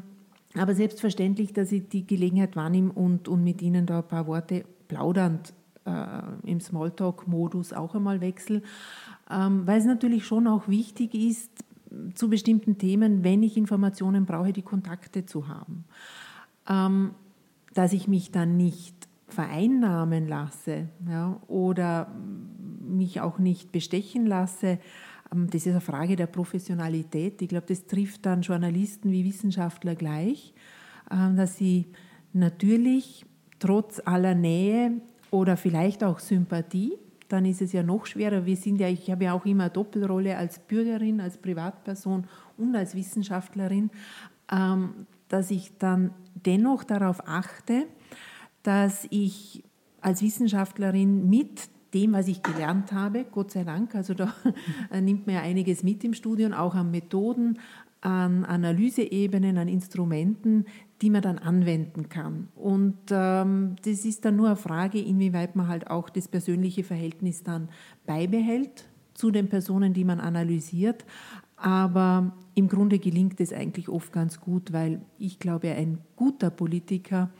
aber 0.56 0.74
selbstverständlich, 0.74 1.52
dass 1.52 1.72
ich 1.72 1.88
die 1.88 2.06
Gelegenheit 2.06 2.54
wahrnehme 2.54 2.92
und, 2.92 3.26
und 3.26 3.42
mit 3.42 3.62
ihnen 3.62 3.86
da 3.86 3.98
ein 3.98 4.08
paar 4.08 4.28
Worte 4.28 4.64
plaudernd 4.86 5.52
äh, 5.84 6.50
im 6.50 6.60
Smalltalk-Modus 6.60 7.72
auch 7.72 7.94
einmal 7.94 8.20
wechsle. 8.20 8.62
Ähm, 9.30 9.66
weil 9.66 9.78
es 9.78 9.84
natürlich 9.84 10.26
schon 10.26 10.46
auch 10.46 10.68
wichtig 10.68 11.14
ist, 11.14 11.50
zu 12.14 12.28
bestimmten 12.28 12.78
Themen, 12.78 13.22
wenn 13.24 13.42
ich 13.42 13.56
Informationen 13.56 14.26
brauche, 14.26 14.52
die 14.52 14.62
Kontakte 14.62 15.26
zu 15.26 15.48
haben. 15.48 15.84
Ähm, 16.68 17.12
dass 17.72 17.92
ich 17.92 18.08
mich 18.08 18.30
dann 18.30 18.56
nicht 18.56 18.94
vereinnahmen 19.28 20.28
lasse 20.28 20.88
ja, 21.08 21.40
oder 21.48 22.12
mich 22.80 23.20
auch 23.20 23.38
nicht 23.38 23.72
bestechen 23.72 24.26
lasse, 24.26 24.78
ähm, 25.32 25.48
das 25.50 25.66
ist 25.66 25.72
eine 25.72 25.80
Frage 25.80 26.16
der 26.16 26.26
Professionalität. 26.26 27.42
Ich 27.42 27.48
glaube, 27.48 27.66
das 27.68 27.86
trifft 27.86 28.26
dann 28.26 28.42
Journalisten 28.42 29.10
wie 29.10 29.24
Wissenschaftler 29.24 29.94
gleich, 29.94 30.54
ähm, 31.10 31.36
dass 31.36 31.56
sie 31.56 31.86
natürlich 32.32 33.26
trotz 33.58 34.00
aller 34.04 34.34
Nähe 34.34 35.00
oder 35.34 35.56
vielleicht 35.56 36.04
auch 36.04 36.20
Sympathie, 36.20 36.96
dann 37.28 37.44
ist 37.44 37.60
es 37.60 37.72
ja 37.72 37.82
noch 37.82 38.06
schwerer. 38.06 38.46
Wir 38.46 38.56
sind 38.56 38.80
ja, 38.80 38.88
ich 38.88 39.10
habe 39.10 39.24
ja 39.24 39.32
auch 39.32 39.44
immer 39.44 39.68
Doppelrolle 39.68 40.36
als 40.36 40.58
Bürgerin, 40.58 41.20
als 41.20 41.38
Privatperson 41.38 42.26
und 42.56 42.76
als 42.76 42.94
Wissenschaftlerin, 42.94 43.90
ähm, 44.52 45.06
dass 45.28 45.50
ich 45.50 45.76
dann 45.78 46.12
dennoch 46.34 46.84
darauf 46.84 47.26
achte, 47.26 47.86
dass 48.62 49.06
ich 49.10 49.64
als 50.00 50.22
Wissenschaftlerin 50.22 51.28
mit 51.28 51.68
dem, 51.94 52.12
was 52.12 52.28
ich 52.28 52.42
gelernt 52.42 52.92
habe, 52.92 53.24
Gott 53.24 53.50
sei 53.50 53.64
Dank, 53.64 53.94
also 53.94 54.14
da 54.14 54.34
nimmt 55.00 55.26
man 55.26 55.36
ja 55.36 55.42
einiges 55.42 55.82
mit 55.82 56.04
im 56.04 56.14
Studium, 56.14 56.52
auch 56.52 56.74
an 56.74 56.90
Methoden, 56.90 57.58
an 58.00 58.44
Analyseebenen, 58.44 59.56
an 59.56 59.68
Instrumenten, 59.68 60.66
die 61.02 61.10
man 61.10 61.22
dann 61.22 61.38
anwenden 61.38 62.08
kann. 62.08 62.48
Und 62.54 62.96
ähm, 63.10 63.76
das 63.84 64.04
ist 64.04 64.24
dann 64.24 64.36
nur 64.36 64.46
eine 64.46 64.56
Frage, 64.56 65.00
inwieweit 65.00 65.56
man 65.56 65.68
halt 65.68 65.90
auch 65.90 66.08
das 66.08 66.28
persönliche 66.28 66.84
Verhältnis 66.84 67.42
dann 67.42 67.68
beibehält 68.06 68.88
zu 69.14 69.30
den 69.30 69.48
Personen, 69.48 69.92
die 69.92 70.04
man 70.04 70.20
analysiert. 70.20 71.04
Aber 71.56 72.32
im 72.54 72.68
Grunde 72.68 72.98
gelingt 72.98 73.40
es 73.40 73.52
eigentlich 73.52 73.88
oft 73.88 74.12
ganz 74.12 74.40
gut, 74.40 74.72
weil 74.72 75.00
ich 75.18 75.38
glaube, 75.38 75.72
ein 75.72 75.98
guter 76.16 76.50
Politiker 76.50 77.30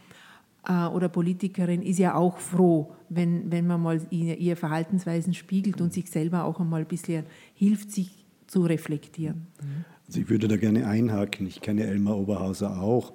äh, 0.67 0.87
oder 0.87 1.09
Politikerin 1.09 1.83
ist 1.83 1.99
ja 1.99 2.14
auch 2.14 2.38
froh, 2.38 2.93
wenn, 3.09 3.51
wenn 3.51 3.67
man 3.67 3.83
mal 3.83 4.01
ihr 4.11 4.57
Verhaltensweisen 4.57 5.35
spiegelt 5.35 5.81
und 5.81 5.93
sich 5.93 6.11
selber 6.11 6.45
auch 6.45 6.61
einmal 6.61 6.83
ein 6.83 6.88
bisschen 6.88 7.25
hilft, 7.55 7.93
sich 7.93 8.25
zu 8.47 8.62
reflektieren. 8.62 9.47
Also 10.07 10.21
ich 10.21 10.29
würde 10.29 10.49
da 10.49 10.57
gerne 10.57 10.87
einhaken. 10.87 11.47
Ich 11.47 11.61
kenne 11.61 11.85
Elmar 11.85 12.19
Oberhauser 12.19 12.81
auch. 12.81 13.14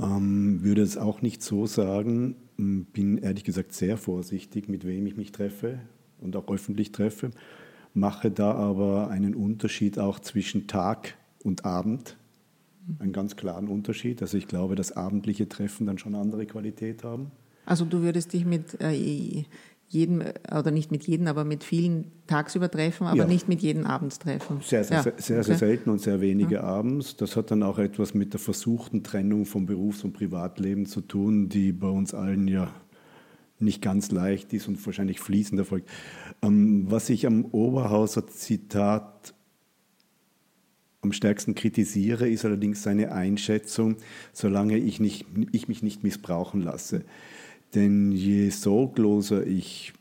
Ähm, 0.00 0.62
würde 0.62 0.82
es 0.82 0.96
auch 0.96 1.22
nicht 1.22 1.42
so 1.42 1.66
sagen. 1.66 2.36
Bin 2.56 3.18
ehrlich 3.18 3.44
gesagt 3.44 3.72
sehr 3.72 3.96
vorsichtig, 3.96 4.68
mit 4.68 4.84
wem 4.86 5.06
ich 5.06 5.16
mich 5.16 5.32
treffe 5.32 5.78
und 6.20 6.34
auch 6.36 6.48
öffentlich 6.48 6.92
treffe. 6.92 7.30
Mache 7.94 8.30
da 8.30 8.52
aber 8.52 9.08
einen 9.08 9.34
Unterschied 9.34 9.98
auch 9.98 10.18
zwischen 10.18 10.66
Tag 10.66 11.14
und 11.44 11.64
Abend 11.64 12.16
einen 12.98 13.12
ganz 13.12 13.36
klaren 13.36 13.68
Unterschied. 13.68 14.22
Also 14.22 14.36
ich 14.36 14.48
glaube, 14.48 14.74
dass 14.74 14.92
abendliche 14.92 15.48
Treffen 15.48 15.86
dann 15.86 15.98
schon 15.98 16.14
andere 16.14 16.46
Qualität 16.46 17.04
haben. 17.04 17.30
Also 17.64 17.84
du 17.84 18.02
würdest 18.02 18.32
dich 18.32 18.44
mit 18.44 18.80
äh, 18.80 19.44
jedem, 19.88 20.22
oder 20.50 20.70
nicht 20.70 20.90
mit 20.90 21.06
jedem, 21.06 21.26
aber 21.28 21.44
mit 21.44 21.62
vielen 21.62 22.10
tagsüber 22.26 22.70
treffen, 22.70 23.06
aber 23.06 23.18
ja. 23.18 23.26
nicht 23.26 23.48
mit 23.48 23.62
jedem 23.62 23.86
abends 23.86 24.18
treffen. 24.18 24.60
Sehr, 24.62 24.84
sehr, 24.84 24.96
ja. 24.96 25.02
sehr, 25.02 25.14
sehr, 25.18 25.40
okay. 25.40 25.54
selten 25.54 25.90
und 25.90 26.00
sehr 26.00 26.20
wenige 26.20 26.56
ja. 26.56 26.62
abends. 26.62 27.16
Das 27.16 27.36
hat 27.36 27.50
dann 27.50 27.62
auch 27.62 27.78
etwas 27.78 28.14
mit 28.14 28.32
der 28.32 28.40
versuchten 28.40 29.02
Trennung 29.02 29.46
vom 29.46 29.66
Berufs- 29.66 30.02
und 30.02 30.12
Privatleben 30.12 30.86
zu 30.86 31.00
tun, 31.00 31.48
die 31.48 31.72
bei 31.72 31.88
uns 31.88 32.14
allen 32.14 32.48
ja 32.48 32.68
nicht 33.58 33.80
ganz 33.80 34.10
leicht 34.10 34.52
ist 34.52 34.68
und 34.68 34.84
wahrscheinlich 34.84 35.20
fließend 35.20 35.58
erfolgt. 35.58 35.88
Ähm, 36.42 36.90
was 36.90 37.08
ich 37.08 37.26
am 37.26 37.44
Oberhauser 37.46 38.26
Zitat 38.26 39.34
am 41.00 41.12
stärksten 41.12 41.54
kritisiere, 41.54 42.28
ist 42.28 42.44
allerdings 42.44 42.82
seine 42.82 43.12
Einschätzung, 43.12 43.96
solange 44.32 44.76
ich, 44.76 44.98
nicht, 44.98 45.24
ich 45.52 45.68
mich 45.68 45.82
nicht 45.82 46.02
missbrauchen 46.02 46.60
lasse. 46.60 47.04
Denn 47.76 48.10
je 48.10 48.48
sorgloser 48.48 49.46
ich 49.46 49.92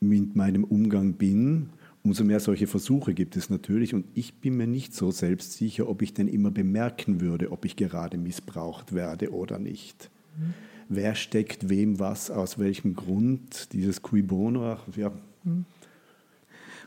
mit 0.00 0.34
meinem 0.34 0.64
Umgang 0.64 1.12
bin, 1.12 1.70
umso 2.02 2.24
mehr 2.24 2.40
solche 2.40 2.66
Versuche 2.66 3.14
gibt 3.14 3.36
es 3.36 3.50
natürlich. 3.50 3.94
Und 3.94 4.04
ich 4.14 4.34
bin 4.34 4.56
mir 4.56 4.66
nicht 4.66 4.94
so 4.94 5.12
selbstsicher, 5.12 5.88
ob 5.88 6.02
ich 6.02 6.12
denn 6.12 6.26
immer 6.26 6.50
bemerken 6.50 7.20
würde, 7.20 7.52
ob 7.52 7.64
ich 7.64 7.76
gerade 7.76 8.18
missbraucht 8.18 8.94
werde 8.94 9.32
oder 9.32 9.60
nicht. 9.60 10.10
Mhm. 10.36 10.54
Wer 10.88 11.14
steckt 11.14 11.68
wem 11.68 12.00
was, 12.00 12.32
aus 12.32 12.58
welchem 12.58 12.96
Grund, 12.96 13.72
dieses 13.72 14.02
Cui 14.02 14.22
bono, 14.22 14.76
ja. 14.96 15.12
Mhm. 15.44 15.64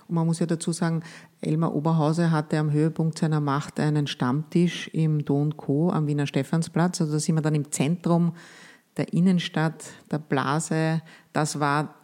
Und 0.10 0.16
man 0.16 0.26
muss 0.26 0.40
ja 0.40 0.46
dazu 0.46 0.74
sagen, 0.74 1.04
Elmar 1.40 1.74
Oberhauser 1.74 2.32
hatte 2.32 2.60
am 2.60 2.74
Höhepunkt 2.74 3.18
seiner 3.18 3.40
Macht 3.40 3.80
einen 3.80 4.08
Stammtisch 4.08 4.90
im 4.90 5.24
Don 5.24 5.56
Co. 5.56 5.90
am 5.90 6.08
Wiener 6.08 6.28
Stephansplatz. 6.28 7.00
Also 7.00 7.14
da 7.14 7.20
sind 7.20 7.36
wir 7.36 7.42
dann 7.42 7.56
im 7.56 7.72
Zentrum 7.72 8.34
der 8.98 9.14
Innenstadt, 9.14 9.86
der 10.12 10.20
Blase. 10.20 11.02
Das 11.32 11.60
war 11.60 11.96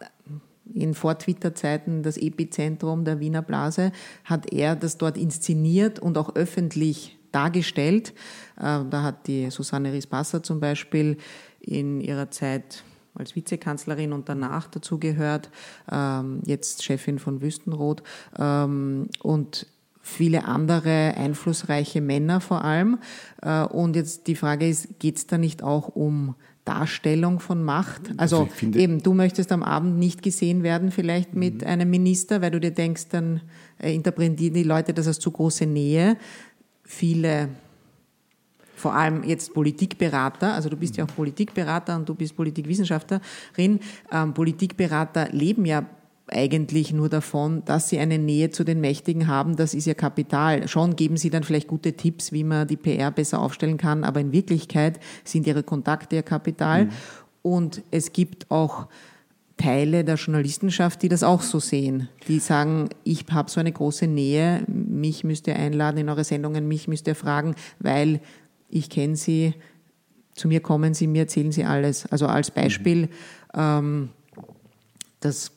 in 0.72 0.94
Vor-Twitter-Zeiten 0.94 2.02
das 2.02 2.16
Epizentrum 2.16 3.04
der 3.04 3.20
Wiener 3.20 3.42
Blase, 3.42 3.92
hat 4.24 4.52
er 4.52 4.76
das 4.76 4.98
dort 4.98 5.16
inszeniert 5.16 5.98
und 5.98 6.16
auch 6.16 6.36
öffentlich 6.36 7.18
dargestellt. 7.32 8.12
Äh, 8.56 8.84
da 8.88 9.02
hat 9.02 9.26
die 9.26 9.50
Susanne 9.50 9.92
Rispasser 9.92 10.42
zum 10.42 10.60
Beispiel 10.60 11.16
in 11.60 12.00
ihrer 12.00 12.30
Zeit 12.30 12.84
als 13.14 13.34
Vizekanzlerin 13.34 14.12
und 14.12 14.28
danach 14.28 14.68
dazu 14.68 14.98
gehört, 14.98 15.50
ähm, 15.90 16.40
jetzt 16.44 16.84
Chefin 16.84 17.18
von 17.18 17.42
Wüstenrot 17.42 18.02
ähm, 18.38 19.08
und 19.22 19.66
viele 20.00 20.44
andere 20.44 21.14
einflussreiche 21.16 22.00
Männer 22.00 22.40
vor 22.40 22.64
allem. 22.64 22.98
Äh, 23.42 23.64
und 23.64 23.96
jetzt 23.96 24.26
die 24.26 24.36
Frage 24.36 24.68
ist, 24.68 24.98
geht 24.98 25.16
es 25.16 25.26
da 25.26 25.38
nicht 25.38 25.62
auch 25.62 25.88
um 25.88 26.34
Darstellung 26.64 27.40
von 27.40 27.62
Macht? 27.62 28.12
Also, 28.16 28.48
also 28.50 28.78
eben, 28.78 29.02
du 29.02 29.14
möchtest 29.14 29.52
am 29.52 29.62
Abend 29.62 29.98
nicht 29.98 30.22
gesehen 30.22 30.62
werden, 30.62 30.90
vielleicht 30.90 31.34
mit 31.34 31.62
mhm. 31.62 31.68
einem 31.68 31.90
Minister, 31.90 32.42
weil 32.42 32.50
du 32.50 32.60
dir 32.60 32.72
denkst, 32.72 33.08
dann 33.10 33.40
äh, 33.78 33.94
interpretieren 33.94 34.54
die 34.54 34.62
Leute 34.62 34.94
das 34.94 35.06
als 35.06 35.18
zu 35.18 35.30
große 35.30 35.66
Nähe. 35.66 36.16
Viele 36.84 37.48
vor 38.80 38.94
allem 38.94 39.24
jetzt 39.24 39.52
Politikberater, 39.52 40.54
also 40.54 40.70
du 40.70 40.76
bist 40.76 40.96
ja 40.96 41.04
auch 41.04 41.14
Politikberater 41.14 41.96
und 41.96 42.08
du 42.08 42.14
bist 42.14 42.34
Politikwissenschaftlerin. 42.34 43.78
Ähm, 44.10 44.32
Politikberater 44.32 45.28
leben 45.32 45.66
ja 45.66 45.84
eigentlich 46.32 46.92
nur 46.92 47.08
davon, 47.08 47.64
dass 47.64 47.88
sie 47.88 47.98
eine 47.98 48.18
Nähe 48.18 48.50
zu 48.50 48.64
den 48.64 48.80
Mächtigen 48.80 49.26
haben. 49.26 49.56
Das 49.56 49.74
ist 49.74 49.86
ja 49.86 49.94
Kapital. 49.94 50.68
Schon 50.68 50.96
geben 50.96 51.16
sie 51.16 51.30
dann 51.30 51.42
vielleicht 51.42 51.68
gute 51.68 51.94
Tipps, 51.94 52.32
wie 52.32 52.44
man 52.44 52.66
die 52.66 52.76
PR 52.76 53.10
besser 53.10 53.40
aufstellen 53.40 53.76
kann, 53.76 54.04
aber 54.04 54.20
in 54.20 54.32
Wirklichkeit 54.32 55.00
sind 55.24 55.46
ihre 55.46 55.62
Kontakte 55.62 56.16
ihr 56.16 56.22
Kapital. 56.22 56.86
Mhm. 56.86 56.90
Und 57.42 57.82
es 57.90 58.12
gibt 58.12 58.50
auch 58.50 58.86
Teile 59.56 60.04
der 60.04 60.14
Journalistenschaft, 60.14 61.02
die 61.02 61.08
das 61.08 61.22
auch 61.22 61.42
so 61.42 61.58
sehen. 61.58 62.08
Die 62.28 62.38
sagen, 62.38 62.88
ich 63.04 63.26
habe 63.30 63.50
so 63.50 63.60
eine 63.60 63.72
große 63.72 64.06
Nähe, 64.06 64.62
mich 64.66 65.22
müsst 65.22 65.46
ihr 65.46 65.56
einladen 65.56 65.98
in 65.98 66.08
eure 66.08 66.24
Sendungen, 66.24 66.66
mich 66.66 66.88
müsst 66.88 67.06
ihr 67.06 67.14
fragen, 67.14 67.54
weil 67.78 68.20
ich 68.70 68.88
kenne 68.88 69.16
sie, 69.16 69.54
zu 70.34 70.48
mir 70.48 70.60
kommen 70.60 70.94
sie, 70.94 71.06
mir 71.06 71.22
erzählen 71.22 71.52
sie 71.52 71.64
alles. 71.64 72.06
Also 72.06 72.26
als 72.26 72.50
Beispiel, 72.50 73.02
mhm. 73.02 73.08
ähm, 73.54 74.08
das 75.20 75.52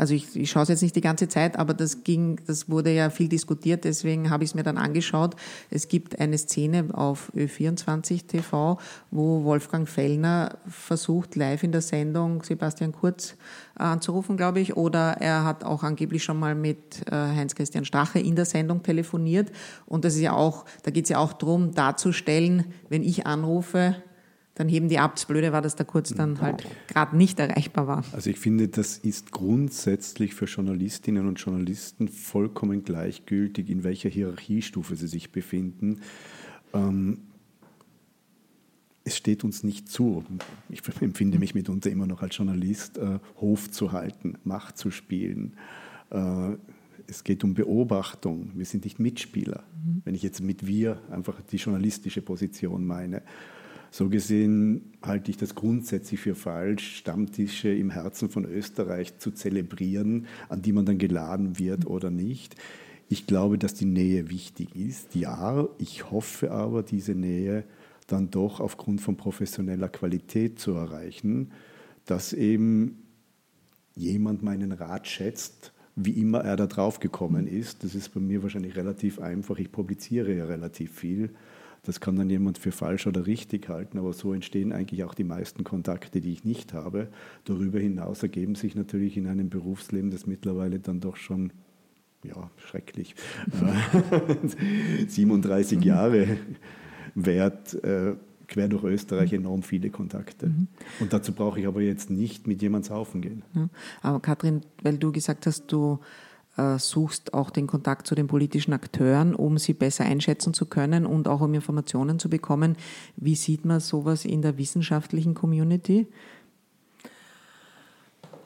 also 0.00 0.14
ich, 0.14 0.34
ich 0.34 0.50
schaue 0.50 0.62
es 0.62 0.70
jetzt 0.70 0.80
nicht 0.80 0.96
die 0.96 1.02
ganze 1.02 1.28
Zeit, 1.28 1.58
aber 1.58 1.74
das 1.74 2.04
ging, 2.04 2.40
das 2.46 2.70
wurde 2.70 2.90
ja 2.90 3.10
viel 3.10 3.28
diskutiert, 3.28 3.84
deswegen 3.84 4.30
habe 4.30 4.44
ich 4.44 4.50
es 4.50 4.54
mir 4.54 4.62
dann 4.62 4.78
angeschaut. 4.78 5.36
Es 5.68 5.88
gibt 5.88 6.18
eine 6.18 6.38
Szene 6.38 6.86
auf 6.94 7.30
Ö24 7.36 8.26
TV, 8.26 8.78
wo 9.10 9.44
Wolfgang 9.44 9.86
Fellner 9.86 10.56
versucht, 10.66 11.36
live 11.36 11.64
in 11.64 11.72
der 11.72 11.82
Sendung 11.82 12.42
Sebastian 12.42 12.92
Kurz 12.92 13.36
äh, 13.78 13.82
anzurufen, 13.82 14.38
glaube 14.38 14.60
ich, 14.60 14.74
oder 14.74 15.18
er 15.20 15.44
hat 15.44 15.64
auch 15.64 15.82
angeblich 15.82 16.24
schon 16.24 16.38
mal 16.38 16.54
mit 16.54 17.06
äh, 17.06 17.12
Heinz-Christian 17.12 17.84
Strache 17.84 18.20
in 18.20 18.36
der 18.36 18.46
Sendung 18.46 18.82
telefoniert. 18.82 19.52
Und 19.84 20.06
das 20.06 20.14
ist 20.14 20.22
ja 20.22 20.32
auch, 20.32 20.64
da 20.82 20.90
geht 20.90 21.04
es 21.04 21.10
ja 21.10 21.18
auch 21.18 21.34
darum, 21.34 21.74
darzustellen, 21.74 22.72
wenn 22.88 23.02
ich 23.02 23.26
anrufe, 23.26 23.96
dann 24.54 24.68
heben 24.68 24.88
die 24.88 24.98
ab. 24.98 25.14
Das 25.14 25.24
Blöde 25.26 25.52
war, 25.52 25.62
dass 25.62 25.76
der 25.76 25.86
Kurz 25.86 26.12
dann 26.12 26.40
halt 26.40 26.66
gerade 26.88 27.16
nicht 27.16 27.38
erreichbar 27.38 27.86
war. 27.86 28.04
Also 28.12 28.30
ich 28.30 28.38
finde, 28.38 28.68
das 28.68 28.98
ist 28.98 29.30
grundsätzlich 29.30 30.34
für 30.34 30.46
Journalistinnen 30.46 31.26
und 31.26 31.40
Journalisten 31.40 32.08
vollkommen 32.08 32.84
gleichgültig, 32.84 33.70
in 33.70 33.84
welcher 33.84 34.08
Hierarchiestufe 34.08 34.96
sie 34.96 35.06
sich 35.06 35.32
befinden. 35.32 36.00
Ähm, 36.74 37.18
es 39.04 39.16
steht 39.16 39.44
uns 39.44 39.64
nicht 39.64 39.88
zu, 39.88 40.24
ich 40.68 40.82
empfinde 41.00 41.38
mich 41.38 41.54
mitunter 41.54 41.90
immer 41.90 42.06
noch 42.06 42.22
als 42.22 42.36
Journalist, 42.36 42.98
äh, 42.98 43.18
Hof 43.40 43.70
zu 43.70 43.92
halten, 43.92 44.38
Macht 44.44 44.76
zu 44.76 44.90
spielen. 44.90 45.54
Äh, 46.10 46.56
es 47.06 47.24
geht 47.24 47.42
um 47.42 47.54
Beobachtung. 47.54 48.52
Wir 48.54 48.66
sind 48.66 48.84
nicht 48.84 49.00
Mitspieler. 49.00 49.64
Mhm. 49.84 50.02
Wenn 50.04 50.14
ich 50.14 50.22
jetzt 50.22 50.40
mit 50.40 50.66
wir 50.66 51.00
einfach 51.10 51.40
die 51.42 51.56
journalistische 51.56 52.22
Position 52.22 52.86
meine. 52.86 53.22
So 53.90 54.08
gesehen 54.08 54.92
halte 55.02 55.30
ich 55.30 55.36
das 55.36 55.54
grundsätzlich 55.54 56.20
für 56.20 56.34
falsch, 56.34 56.96
Stammtische 56.96 57.74
im 57.74 57.90
Herzen 57.90 58.30
von 58.30 58.44
Österreich 58.44 59.18
zu 59.18 59.32
zelebrieren, 59.32 60.26
an 60.48 60.62
die 60.62 60.72
man 60.72 60.86
dann 60.86 60.98
geladen 60.98 61.58
wird 61.58 61.86
oder 61.86 62.10
nicht. 62.10 62.54
Ich 63.08 63.26
glaube, 63.26 63.58
dass 63.58 63.74
die 63.74 63.86
Nähe 63.86 64.30
wichtig 64.30 64.76
ist. 64.76 65.16
Ja, 65.16 65.68
ich 65.78 66.10
hoffe 66.12 66.52
aber, 66.52 66.84
diese 66.84 67.16
Nähe 67.16 67.64
dann 68.06 68.30
doch 68.30 68.60
aufgrund 68.60 69.00
von 69.00 69.16
professioneller 69.16 69.88
Qualität 69.88 70.60
zu 70.60 70.72
erreichen, 70.72 71.50
dass 72.06 72.32
eben 72.32 73.02
jemand 73.96 74.42
meinen 74.42 74.70
Rat 74.70 75.08
schätzt, 75.08 75.72
wie 75.96 76.12
immer 76.12 76.40
er 76.40 76.56
da 76.56 76.66
drauf 76.66 77.00
gekommen 77.00 77.48
ist. 77.48 77.82
Das 77.82 77.96
ist 77.96 78.14
bei 78.14 78.20
mir 78.20 78.42
wahrscheinlich 78.44 78.76
relativ 78.76 79.18
einfach. 79.18 79.58
Ich 79.58 79.72
publiziere 79.72 80.32
ja 80.32 80.44
relativ 80.44 80.92
viel 80.92 81.30
das 81.82 82.00
kann 82.00 82.16
dann 82.16 82.28
jemand 82.28 82.58
für 82.58 82.72
falsch 82.72 83.06
oder 83.06 83.26
richtig 83.26 83.68
halten, 83.68 83.98
aber 83.98 84.12
so 84.12 84.32
entstehen 84.32 84.72
eigentlich 84.72 85.04
auch 85.04 85.14
die 85.14 85.24
meisten 85.24 85.64
Kontakte, 85.64 86.20
die 86.20 86.32
ich 86.32 86.44
nicht 86.44 86.74
habe. 86.74 87.08
Darüber 87.44 87.78
hinaus 87.78 88.22
ergeben 88.22 88.54
sich 88.54 88.74
natürlich 88.74 89.16
in 89.16 89.26
einem 89.26 89.48
Berufsleben, 89.48 90.10
das 90.10 90.26
mittlerweile 90.26 90.78
dann 90.78 91.00
doch 91.00 91.16
schon 91.16 91.52
ja, 92.22 92.50
schrecklich. 92.56 93.14
37 95.08 95.78
mhm. 95.78 95.84
Jahre 95.84 96.36
wert, 97.14 97.74
äh, 97.82 98.14
quer 98.46 98.68
durch 98.68 98.84
Österreich 98.84 99.32
enorm 99.32 99.62
viele 99.62 99.90
Kontakte. 99.90 100.48
Mhm. 100.48 100.68
Und 101.00 101.12
dazu 101.12 101.32
brauche 101.32 101.60
ich 101.60 101.66
aber 101.66 101.80
jetzt 101.80 102.10
nicht 102.10 102.46
mit 102.46 102.60
jemandem 102.60 102.88
saufen 102.88 103.22
gehen. 103.22 103.42
Ja. 103.54 103.68
Aber 104.02 104.20
Kathrin, 104.20 104.62
weil 104.82 104.98
du 104.98 105.12
gesagt 105.12 105.46
hast, 105.46 105.66
du 105.72 105.94
äh, 105.94 106.29
suchst 106.78 107.34
auch 107.34 107.50
den 107.50 107.66
Kontakt 107.66 108.06
zu 108.06 108.14
den 108.14 108.26
politischen 108.26 108.72
Akteuren, 108.72 109.34
um 109.34 109.58
sie 109.58 109.74
besser 109.74 110.04
einschätzen 110.04 110.54
zu 110.54 110.66
können 110.66 111.06
und 111.06 111.28
auch 111.28 111.40
um 111.40 111.54
Informationen 111.54 112.18
zu 112.18 112.28
bekommen. 112.28 112.76
Wie 113.16 113.34
sieht 113.34 113.64
man 113.64 113.80
sowas 113.80 114.24
in 114.24 114.42
der 114.42 114.58
wissenschaftlichen 114.58 115.34
Community? 115.34 116.06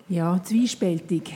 Ja, 0.09 0.42
zwiespältig. 0.42 1.35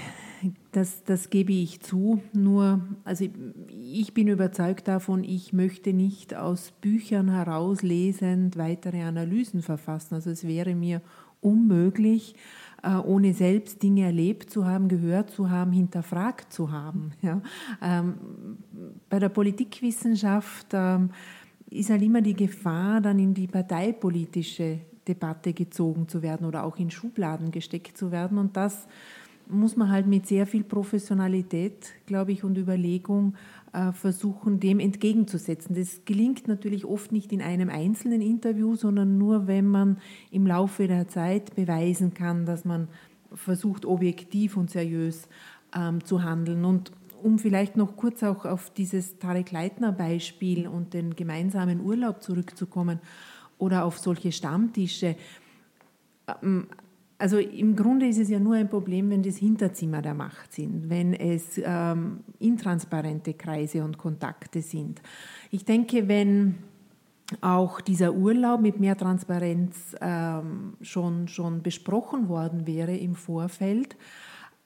Das, 0.73 1.03
das 1.03 1.31
gebe 1.31 1.53
ich 1.53 1.81
zu. 1.81 2.23
Nur, 2.33 2.81
also 3.05 3.27
ich 3.69 4.15
bin 4.15 4.29
überzeugt 4.29 4.87
davon, 4.87 5.25
ich 5.25 5.53
möchte 5.53 5.93
nicht 5.93 6.35
aus 6.35 6.73
Büchern 6.81 7.31
herauslesend 7.31 8.57
weitere 8.57 9.03
Analysen 9.03 9.63
verfassen. 9.63 10.15
Also 10.15 10.31
es 10.31 10.47
wäre 10.47 10.75
mir 10.75 11.01
unmöglich, 11.41 12.35
äh, 12.35 12.68
ohne 12.83 13.35
selbst 13.35 13.83
Dinge 13.83 14.03
erlebt 14.03 14.51
zu 14.51 14.65
haben, 14.65 14.89
gehört 14.89 15.31
zu 15.31 15.51
haben, 15.51 15.73
hinterfragt 15.73 16.53
zu 16.53 16.71
haben. 16.71 17.13
Ja. 17.23 17.41
Ähm, 17.83 18.15
bei 19.09 19.19
der 19.19 19.31
Politikwissenschaft 19.31 20.69
ähm, 20.73 21.11
ist 21.71 21.91
halt 21.91 22.03
immer 22.03 22.23
die 22.23 22.35
Gefahr, 22.35 23.01
dann 23.01 23.19
in 23.19 23.35
die 23.35 23.47
parteipolitische 23.47 24.79
Debatte 25.07 25.53
gezogen 25.53 26.07
zu 26.09 26.23
werden 26.23 26.47
oder 26.47 26.65
auch 26.65 26.77
in 26.77 26.91
Schubladen 26.91 27.51
gesteckt 27.51 27.97
zu 27.97 28.13
werden. 28.13 28.39
Und 28.39 28.57
das 28.57 28.87
muss 29.49 29.77
man 29.77 29.91
halt 29.91 30.07
mit 30.07 30.27
sehr 30.27 30.47
viel 30.47 30.63
Professionalität, 30.63 31.89
glaube 32.07 32.33
ich, 32.33 32.45
und 32.45 32.59
Überlegung 32.59 33.35
äh, 33.35 33.58
versuchen, 33.93 34.61
dem 34.61 34.81
entgegenzusetzen. 34.81 35.75
Das 35.75 36.05
gelingt 36.05 36.49
natürlich 36.49 36.85
oft 36.85 37.13
nicht 37.13 37.33
in 37.33 37.43
einem 37.43 37.69
einzelnen 37.69 38.23
Interview, 38.23 38.77
sondern 38.77 39.19
nur, 39.19 39.47
wenn 39.47 39.67
man 39.67 39.99
im 40.31 40.47
Laufe 40.47 40.89
der 40.89 41.09
Zeit 41.09 41.55
beweisen 41.55 42.15
kann, 42.15 42.47
dass 42.47 42.65
man 42.65 42.89
versucht, 43.33 43.85
objektiv 43.85 44.57
und 44.57 44.71
seriös 44.71 45.29
ähm, 45.77 46.05
zu 46.05 46.23
handeln. 46.23 46.65
Und 46.65 46.93
um 47.23 47.39
vielleicht 47.39 47.77
noch 47.77 47.97
kurz 47.97 48.23
auch 48.23 48.45
auf 48.45 48.71
dieses 48.71 49.19
Tarek 49.19 49.51
Leitner 49.51 49.93
Beispiel 49.93 50.69
und 50.69 50.95
den 50.95 51.17
gemeinsamen 51.17 51.81
Urlaub 51.81 52.23
zurückzukommen 52.23 53.01
oder 53.59 53.85
auf 53.85 53.99
solche 53.99 54.33
Stammtische. 54.33 55.17
Ähm, 56.43 56.69
also 57.19 57.39
im 57.39 57.75
Grunde 57.75 58.07
ist 58.07 58.19
es 58.19 58.29
ja 58.29 58.39
nur 58.39 58.55
ein 58.55 58.69
Problem, 58.69 59.11
wenn 59.11 59.23
das 59.23 59.37
Hinterzimmer 59.37 60.03
der 60.03 60.15
Macht 60.15 60.53
sind, 60.53 60.89
wenn 60.89 61.15
es 61.15 61.61
ähm, 61.63 62.21
intransparente 62.39 63.35
Kreise 63.35 63.83
und 63.83 63.99
Kontakte 63.99 64.63
sind. 64.63 65.03
Ich 65.51 65.65
denke, 65.65 66.07
wenn 66.07 66.57
auch 67.41 67.81
dieser 67.81 68.15
Urlaub 68.15 68.61
mit 68.61 68.79
mehr 68.81 68.97
Transparenz 68.97 69.97
ähm, 70.01 70.75
schon, 70.81 71.29
schon 71.29 71.63
besprochen 71.63 72.29
worden 72.29 72.67
wäre 72.67 72.97
im 72.97 73.17
Vorfeld, 73.17 73.97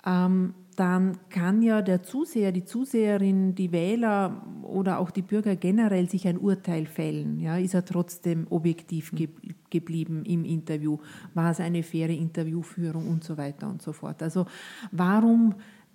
ähm, 0.07 0.55
dann 0.77 1.19
kann 1.29 1.63
ja 1.63 1.83
der 1.83 2.03
Zuseher, 2.03 2.53
die 2.53 2.65
Zuseherin, 2.65 3.55
die 3.55 3.73
Wähler 3.73 4.43
oder 4.63 4.99
auch 4.99 5.11
die 5.11 5.23
Bürger 5.23 5.57
generell 5.57 6.09
sich 6.09 6.27
ein 6.27 6.39
Urteil 6.39 6.87
fällen. 6.87 7.41
Ja, 7.41 7.57
ist 7.57 7.75
er 7.75 7.85
trotzdem 7.85 8.47
objektiv 8.51 9.13
ge 9.13 9.29
geblieben 9.71 10.25
im 10.27 10.45
Interview? 10.45 10.99
War 11.33 11.51
es 11.51 11.61
eine 11.61 11.83
faire 11.83 12.13
Interviewführung 12.13 13.09
und 13.09 13.25
so 13.25 13.39
weiter 13.39 13.69
und 13.69 13.81
so 13.81 13.93
fort? 13.93 14.23
Also 14.23 14.47
warum 14.91 15.55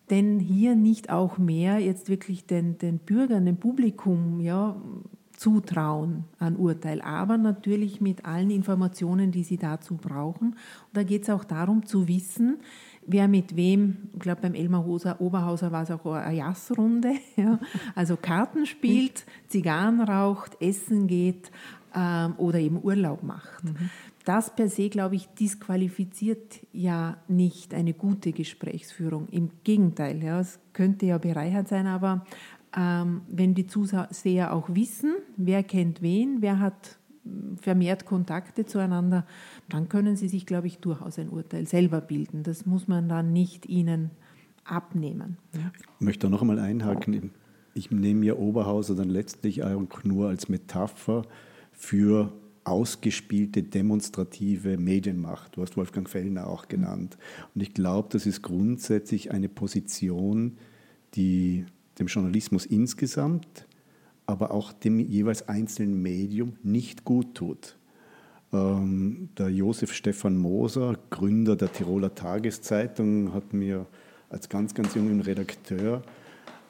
denn 0.10 0.40
hier 0.40 0.76
nicht 0.76 1.10
auch 1.10 1.38
mehr 1.38 1.80
jetzt 1.80 2.10
wirklich 2.10 2.46
den, 2.46 2.78
den 2.78 2.98
Bürgern, 3.00 3.46
dem 3.46 3.58
Publikum, 3.58 4.40
ja, 4.40 4.76
zutrauen 5.38 6.24
an 6.40 6.56
Urteil, 6.56 7.00
aber 7.02 7.38
natürlich 7.38 8.02
mit 8.02 8.26
allen 8.26 8.50
Informationen, 8.50 9.32
die 9.32 9.44
sie 9.44 9.58
dazu 9.58 9.96
brauchen. 9.96 10.48
Und 10.48 10.58
da 10.94 11.04
geht 11.04 11.24
es 11.24 11.30
auch 11.30 11.44
darum 11.44 11.86
zu 11.86 12.08
wissen, 12.08 12.58
wer 13.08 13.28
mit 13.28 13.56
wem, 13.56 14.10
ich 14.14 14.20
glaube 14.20 14.42
beim 14.42 14.54
Elmar 14.54 14.86
Hoser, 14.86 15.20
Oberhauser 15.20 15.72
war 15.72 15.84
es 15.84 15.92
auch 15.92 16.06
eine 16.06 16.38
Jassrunde, 16.38 17.14
ja, 17.36 17.60
also 17.96 18.18
Karten 18.18 18.66
spielt, 18.66 19.26
Zigarren 19.48 20.02
raucht, 20.02 20.62
essen 20.62 21.08
geht 21.08 21.52
ähm, 21.96 22.36
oder 22.38 22.60
eben 22.60 22.84
Urlaub 22.84 23.24
macht. 23.24 23.64
Mhm. 23.64 23.90
Das 24.26 24.54
per 24.54 24.70
se, 24.70 24.90
glaube 24.90 25.16
ich, 25.16 25.28
disqualifiziert 25.28 26.60
ja 26.74 27.16
nicht 27.30 27.74
eine 27.74 27.94
gute 27.94 28.34
Gesprächsführung. 28.34 29.30
Im 29.30 29.52
Gegenteil, 29.64 30.22
ja, 30.22 30.42
es 30.42 30.60
könnte 30.74 31.06
ja 31.06 31.18
bereichert 31.18 31.70
sein, 31.70 31.88
aber 31.88 32.26
ähm, 32.76 33.22
wenn 33.30 33.56
die 33.56 33.68
Zuseher 33.68 34.54
auch 34.54 34.68
wissen, 34.70 35.14
wer 35.38 35.64
kennt 35.64 36.02
wen, 36.02 36.42
wer 36.42 36.60
hat 36.60 36.98
vermehrt 37.62 38.06
Kontakte 38.06 38.66
zueinander, 38.66 39.26
dann 39.70 39.90
können 39.90 40.16
sie 40.16 40.28
sich, 40.28 40.46
glaube 40.46 40.68
ich, 40.68 40.80
durchaus 40.80 41.20
ein 41.20 41.30
Urteil 41.30 41.68
selber 41.68 42.02
bilden. 42.02 42.44
Das 42.44 42.66
muss 42.66 42.88
man 42.88 43.10
dann 43.10 43.34
nicht 43.34 43.66
ihnen 43.66 44.12
abnehmen. 44.64 45.38
Ich 45.54 46.06
möchte 46.06 46.28
da 46.28 46.30
noch 46.30 46.42
einmal 46.42 46.60
einhaken. 46.60 47.32
Ich 47.74 47.92
nehme 47.92 48.22
mir 48.22 48.40
Oberhauser 48.40 48.96
dann 48.96 49.10
letztlich 49.10 49.64
auch 49.64 50.04
nur 50.04 50.30
als 50.30 50.50
Metapher 50.50 51.24
für 51.72 52.34
ausgespielte 52.64 53.64
demonstrative 53.64 54.78
Medienmacht. 54.78 55.56
Du 55.56 55.62
hast 55.62 55.78
Wolfgang 55.78 56.10
Fellner 56.10 56.48
auch 56.48 56.68
genannt. 56.68 57.18
Und 57.56 57.62
ich 57.62 57.74
glaube, 57.74 58.10
das 58.12 58.26
ist 58.26 58.42
grundsätzlich 58.42 59.32
eine 59.32 59.48
Position, 59.48 60.58
die 61.16 61.66
dem 61.98 62.08
Journalismus 62.08 62.66
insgesamt 62.66 63.67
aber 64.28 64.52
auch 64.52 64.74
dem 64.74 65.00
jeweils 65.00 65.48
einzelnen 65.48 66.02
Medium 66.02 66.58
nicht 66.62 67.06
gut 67.06 67.34
tut. 67.34 67.78
Ähm, 68.54 69.30
der 69.38 69.50
Josef 69.50 69.94
Stefan 69.94 70.38
Moser, 70.38 70.98
Gründer 71.10 71.56
der 71.56 71.72
Tiroler 71.72 72.14
Tageszeitung, 72.14 73.34
hat 73.34 73.54
mir 73.54 73.88
als 74.30 74.50
ganz, 74.50 74.74
ganz 74.74 74.94
junger 74.96 75.26
Redakteur 75.26 76.04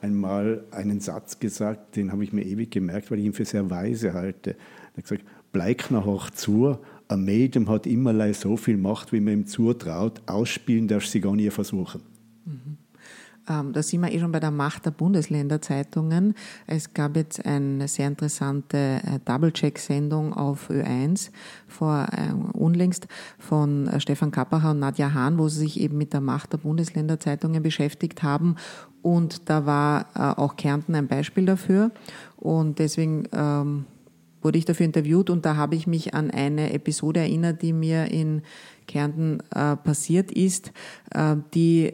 einmal 0.01 0.63
einen 0.71 0.99
Satz 0.99 1.39
gesagt, 1.39 1.95
den 1.95 2.11
habe 2.11 2.23
ich 2.23 2.31
mir 2.31 2.43
ewig 2.43 2.69
gemerkt, 2.69 3.09
weil 3.09 3.19
ich 3.19 3.25
ihn 3.25 3.33
für 3.33 3.45
sehr 3.45 3.69
weise 3.69 4.13
halte. 4.13 4.51
Er 4.51 4.97
hat 4.97 5.03
gesagt, 5.03 5.25
Bleikner 5.51 6.05
hoch 6.05 6.29
zu, 6.29 6.77
ein 7.07 7.25
Medium 7.25 7.69
hat 7.69 7.87
immerlei 7.87 8.33
so 8.33 8.57
viel 8.57 8.77
Macht, 8.77 9.11
wie 9.13 9.19
man 9.19 9.33
ihm 9.33 9.47
zutraut, 9.47 10.21
ausspielen 10.27 10.87
darfst 10.87 11.09
du 11.09 11.11
sie 11.13 11.21
gar 11.21 11.35
nie 11.35 11.49
versuchen. 11.49 12.01
Mhm. 12.45 12.77
Ähm, 13.49 13.73
da 13.73 13.81
sind 13.81 14.01
wir 14.01 14.11
eh 14.11 14.19
schon 14.19 14.31
bei 14.31 14.39
der 14.39 14.51
Macht 14.51 14.85
der 14.85 14.91
Bundesländerzeitungen. 14.91 16.33
Es 16.65 16.93
gab 16.93 17.15
jetzt 17.15 17.45
eine 17.45 17.87
sehr 17.87 18.07
interessante 18.07 18.77
äh, 18.77 19.19
Double-Check-Sendung 19.25 20.33
auf 20.33 20.69
Ö1 20.69 21.31
vor 21.67 22.07
äh, 22.11 22.33
unlängst 22.57 23.07
von 23.39 23.87
äh, 23.87 23.99
Stefan 23.99 24.31
Kappacher 24.31 24.71
und 24.71 24.79
Nadja 24.79 25.13
Hahn, 25.13 25.37
wo 25.37 25.47
sie 25.47 25.59
sich 25.59 25.79
eben 25.79 25.97
mit 25.97 26.13
der 26.13 26.21
Macht 26.21 26.53
der 26.53 26.57
Bundesländerzeitungen 26.57 27.63
beschäftigt 27.63 28.23
haben. 28.23 28.55
Und 29.01 29.49
da 29.49 29.65
war 29.65 30.37
auch 30.37 30.57
Kärnten 30.57 30.93
ein 30.93 31.07
Beispiel 31.07 31.45
dafür. 31.45 31.91
Und 32.35 32.79
deswegen 32.79 33.23
ähm, 33.31 33.85
wurde 34.41 34.57
ich 34.57 34.65
dafür 34.65 34.85
interviewt 34.85 35.29
und 35.29 35.45
da 35.45 35.55
habe 35.55 35.75
ich 35.75 35.87
mich 35.87 36.13
an 36.13 36.31
eine 36.31 36.73
Episode 36.73 37.21
erinnert, 37.21 37.61
die 37.61 37.73
mir 37.73 38.11
in 38.11 38.41
Kärnten 38.87 39.41
äh, 39.53 39.75
passiert 39.75 40.31
ist, 40.31 40.71
äh, 41.13 41.35
die 41.53 41.93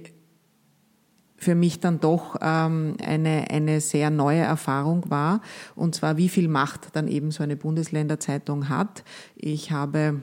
für 1.44 1.56
mich 1.56 1.80
dann 1.80 2.00
doch 2.00 2.38
ähm, 2.42 2.96
eine, 3.06 3.52
eine 3.52 3.82
sehr 3.82 4.10
neue 4.10 4.42
Erfahrung 4.42 5.10
war. 5.10 5.42
Und 5.76 5.96
zwar, 5.96 6.18
wie 6.18 6.30
viel 6.30 6.48
Macht 6.48 6.96
dann 6.96 7.08
eben 7.08 7.32
so 7.32 7.44
eine 7.44 7.56
Bundesländerzeitung 7.56 8.70
hat. 8.70 9.04
Ich 9.36 9.72
habe 9.72 10.22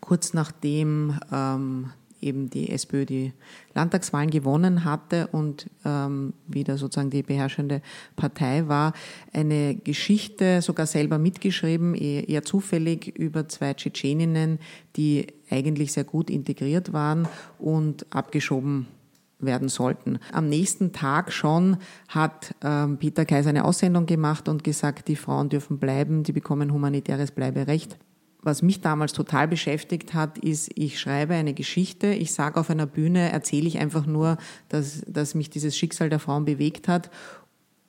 kurz 0.00 0.34
nachdem 0.34 1.18
ähm, 1.32 1.90
eben 2.20 2.50
die 2.50 2.70
SPÖ 2.70 3.04
die 3.04 3.32
Landtagswahlen 3.74 4.30
gewonnen 4.30 4.84
hatte 4.84 5.28
und 5.28 5.68
ähm, 5.84 6.32
wieder 6.46 6.78
sozusagen 6.78 7.10
die 7.10 7.22
beherrschende 7.22 7.82
Partei 8.16 8.68
war, 8.68 8.92
eine 9.32 9.74
Geschichte 9.74 10.62
sogar 10.62 10.86
selber 10.86 11.18
mitgeschrieben, 11.18 11.94
eher, 11.94 12.28
eher 12.28 12.42
zufällig 12.42 13.08
über 13.18 13.48
zwei 13.48 13.74
Tschetscheninnen, 13.74 14.58
die 14.96 15.26
eigentlich 15.50 15.92
sehr 15.92 16.04
gut 16.04 16.30
integriert 16.30 16.92
waren 16.92 17.28
und 17.58 18.06
abgeschoben 18.10 18.86
werden 19.38 19.68
sollten. 19.68 20.18
Am 20.32 20.48
nächsten 20.48 20.92
Tag 20.92 21.32
schon 21.32 21.76
hat 22.08 22.54
ähm, 22.62 22.98
Peter 22.98 23.24
Kaiser 23.24 23.50
eine 23.50 23.64
Aussendung 23.64 24.06
gemacht 24.06 24.48
und 24.48 24.64
gesagt, 24.64 25.08
die 25.08 25.16
Frauen 25.16 25.48
dürfen 25.48 25.78
bleiben, 25.78 26.22
die 26.22 26.32
bekommen 26.32 26.72
humanitäres 26.72 27.30
Bleiberecht. 27.30 27.98
Was 28.42 28.62
mich 28.62 28.80
damals 28.80 29.12
total 29.12 29.48
beschäftigt 29.48 30.14
hat, 30.14 30.38
ist, 30.38 30.70
ich 30.76 31.00
schreibe 31.00 31.34
eine 31.34 31.52
Geschichte, 31.52 32.08
ich 32.08 32.32
sage 32.32 32.60
auf 32.60 32.70
einer 32.70 32.86
Bühne, 32.86 33.32
erzähle 33.32 33.66
ich 33.66 33.78
einfach 33.78 34.06
nur, 34.06 34.38
dass, 34.68 35.02
dass 35.08 35.34
mich 35.34 35.50
dieses 35.50 35.76
Schicksal 35.76 36.10
der 36.10 36.20
Frauen 36.20 36.44
bewegt 36.44 36.86
hat 36.86 37.10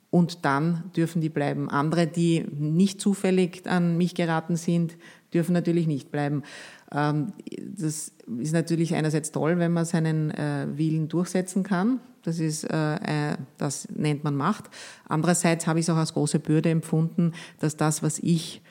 und 0.10 0.46
dann 0.46 0.92
dürfen 0.96 1.22
die 1.22 1.30
bleiben. 1.30 1.70
Andere, 1.70 2.08
die 2.08 2.44
nicht 2.58 3.00
zufällig 3.00 3.68
an 3.68 3.98
mich 3.98 4.16
geraten 4.16 4.56
sind, 4.56 4.98
dürfen 5.34 5.54
natürlich 5.54 5.86
nicht 5.86 6.12
bleiben. 6.12 6.44
Ähm, 6.92 7.34
das 7.78 8.12
ist 8.40 8.54
natürlich 8.54 8.96
einerseits 8.96 9.32
toll, 9.32 9.58
wenn 9.60 9.74
man 9.74 9.86
seinen 9.86 10.32
äh, 10.32 10.68
Willen 10.76 11.08
durchsetzen 11.08 11.64
kann. 11.64 12.00
Das 12.24 12.40
ist, 12.40 12.64
äh, 12.66 13.32
äh, 13.32 13.38
das 13.58 13.88
nennt 13.90 14.24
man 14.24 14.36
Macht. 14.36 14.66
Andererseits 15.08 15.68
habe 15.68 15.80
ich 15.80 15.86
es 15.86 15.90
auch 15.90 15.98
als 15.98 16.14
große 16.14 16.40
Bürde 16.40 16.70
empfunden, 16.70 17.34
dass 17.60 17.78
das, 17.78 18.04
was 18.04 18.20
ich 18.20 18.62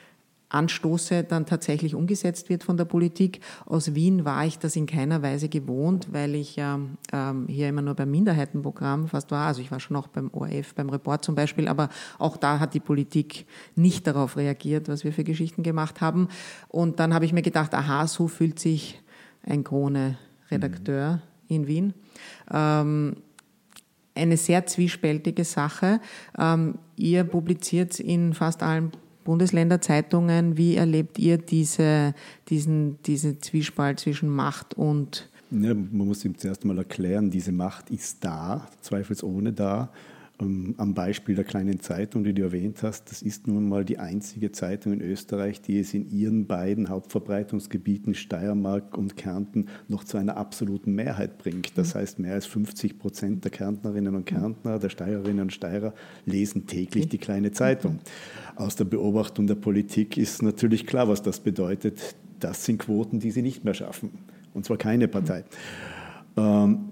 anstoße, 0.48 1.24
dann 1.24 1.46
tatsächlich 1.46 1.94
umgesetzt 1.94 2.48
wird 2.48 2.64
von 2.64 2.76
der 2.76 2.84
Politik. 2.84 3.40
Aus 3.64 3.94
Wien 3.94 4.24
war 4.24 4.46
ich 4.46 4.58
das 4.58 4.76
in 4.76 4.86
keiner 4.86 5.22
Weise 5.22 5.48
gewohnt, 5.48 6.08
weil 6.12 6.34
ich 6.34 6.56
ähm, 6.58 6.98
hier 7.48 7.68
immer 7.68 7.82
nur 7.82 7.94
beim 7.94 8.10
Minderheitenprogramm 8.10 9.08
fast 9.08 9.30
war. 9.30 9.46
Also 9.48 9.60
ich 9.60 9.70
war 9.70 9.80
schon 9.80 9.96
auch 9.96 10.06
beim 10.06 10.30
ORF, 10.32 10.74
beim 10.74 10.88
Report 10.88 11.24
zum 11.24 11.34
Beispiel, 11.34 11.68
aber 11.68 11.88
auch 12.18 12.36
da 12.36 12.60
hat 12.60 12.74
die 12.74 12.80
Politik 12.80 13.46
nicht 13.74 14.06
darauf 14.06 14.36
reagiert, 14.36 14.88
was 14.88 15.04
wir 15.04 15.12
für 15.12 15.24
Geschichten 15.24 15.62
gemacht 15.62 16.00
haben. 16.00 16.28
Und 16.68 17.00
dann 17.00 17.12
habe 17.12 17.24
ich 17.24 17.32
mir 17.32 17.42
gedacht, 17.42 17.74
aha, 17.74 18.06
so 18.06 18.28
fühlt 18.28 18.58
sich 18.58 19.00
ein 19.42 19.64
Krone-Redakteur 19.64 21.14
mhm. 21.14 21.20
in 21.48 21.66
Wien. 21.66 21.94
Ähm, 22.52 23.16
eine 24.14 24.36
sehr 24.36 24.66
zwiespältige 24.66 25.44
Sache. 25.44 26.00
Ähm, 26.38 26.78
ihr 26.96 27.24
publiziert 27.24 28.00
in 28.00 28.32
fast 28.32 28.62
allen 28.62 28.92
Bundesländerzeitungen. 29.26 30.56
Wie 30.56 30.76
erlebt 30.76 31.18
ihr 31.18 31.36
diese, 31.36 32.14
diesen, 32.48 33.02
diesen 33.02 33.42
Zwiespalt 33.42 34.00
zwischen 34.00 34.30
Macht 34.30 34.74
und 34.74 35.28
ja, 35.50 35.74
man 35.74 36.08
muss 36.08 36.24
ihm 36.24 36.36
zuerst 36.36 36.64
mal 36.64 36.76
erklären, 36.76 37.30
diese 37.30 37.52
Macht 37.52 37.90
ist 37.90 38.24
da, 38.24 38.66
zweifelsohne 38.80 39.52
da. 39.52 39.90
Ähm, 40.38 40.74
am 40.76 40.92
Beispiel 40.92 41.34
der 41.34 41.44
kleinen 41.44 41.80
Zeitung, 41.80 42.22
die 42.22 42.34
du 42.34 42.42
erwähnt 42.42 42.82
hast, 42.82 43.10
das 43.10 43.22
ist 43.22 43.46
nun 43.46 43.68
mal 43.68 43.84
die 43.84 43.98
einzige 43.98 44.52
Zeitung 44.52 44.92
in 44.92 45.00
Österreich, 45.00 45.62
die 45.62 45.78
es 45.78 45.94
in 45.94 46.10
ihren 46.10 46.46
beiden 46.46 46.90
Hauptverbreitungsgebieten 46.90 48.14
Steiermark 48.14 48.98
und 48.98 49.16
Kärnten 49.16 49.66
noch 49.88 50.04
zu 50.04 50.18
einer 50.18 50.36
absoluten 50.36 50.94
Mehrheit 50.94 51.38
bringt. 51.38 51.78
Das 51.78 51.94
mhm. 51.94 51.98
heißt, 51.98 52.18
mehr 52.18 52.34
als 52.34 52.46
50 52.46 52.98
Prozent 52.98 53.44
der 53.44 53.50
Kärntnerinnen 53.50 54.14
und 54.14 54.26
Kärntner, 54.26 54.78
der 54.78 54.90
Steirerinnen 54.90 55.40
und 55.40 55.52
Steirer 55.52 55.94
lesen 56.26 56.66
täglich 56.66 57.08
die 57.08 57.18
kleine 57.18 57.52
Zeitung. 57.52 58.00
Aus 58.56 58.76
der 58.76 58.84
Beobachtung 58.84 59.46
der 59.46 59.54
Politik 59.54 60.18
ist 60.18 60.42
natürlich 60.42 60.86
klar, 60.86 61.08
was 61.08 61.22
das 61.22 61.40
bedeutet. 61.40 62.14
Das 62.40 62.64
sind 62.64 62.78
Quoten, 62.78 63.20
die 63.20 63.30
sie 63.30 63.42
nicht 63.42 63.64
mehr 63.64 63.74
schaffen. 63.74 64.10
Und 64.52 64.66
zwar 64.66 64.76
keine 64.76 65.08
Partei. 65.08 65.44
Ähm, 66.36 66.90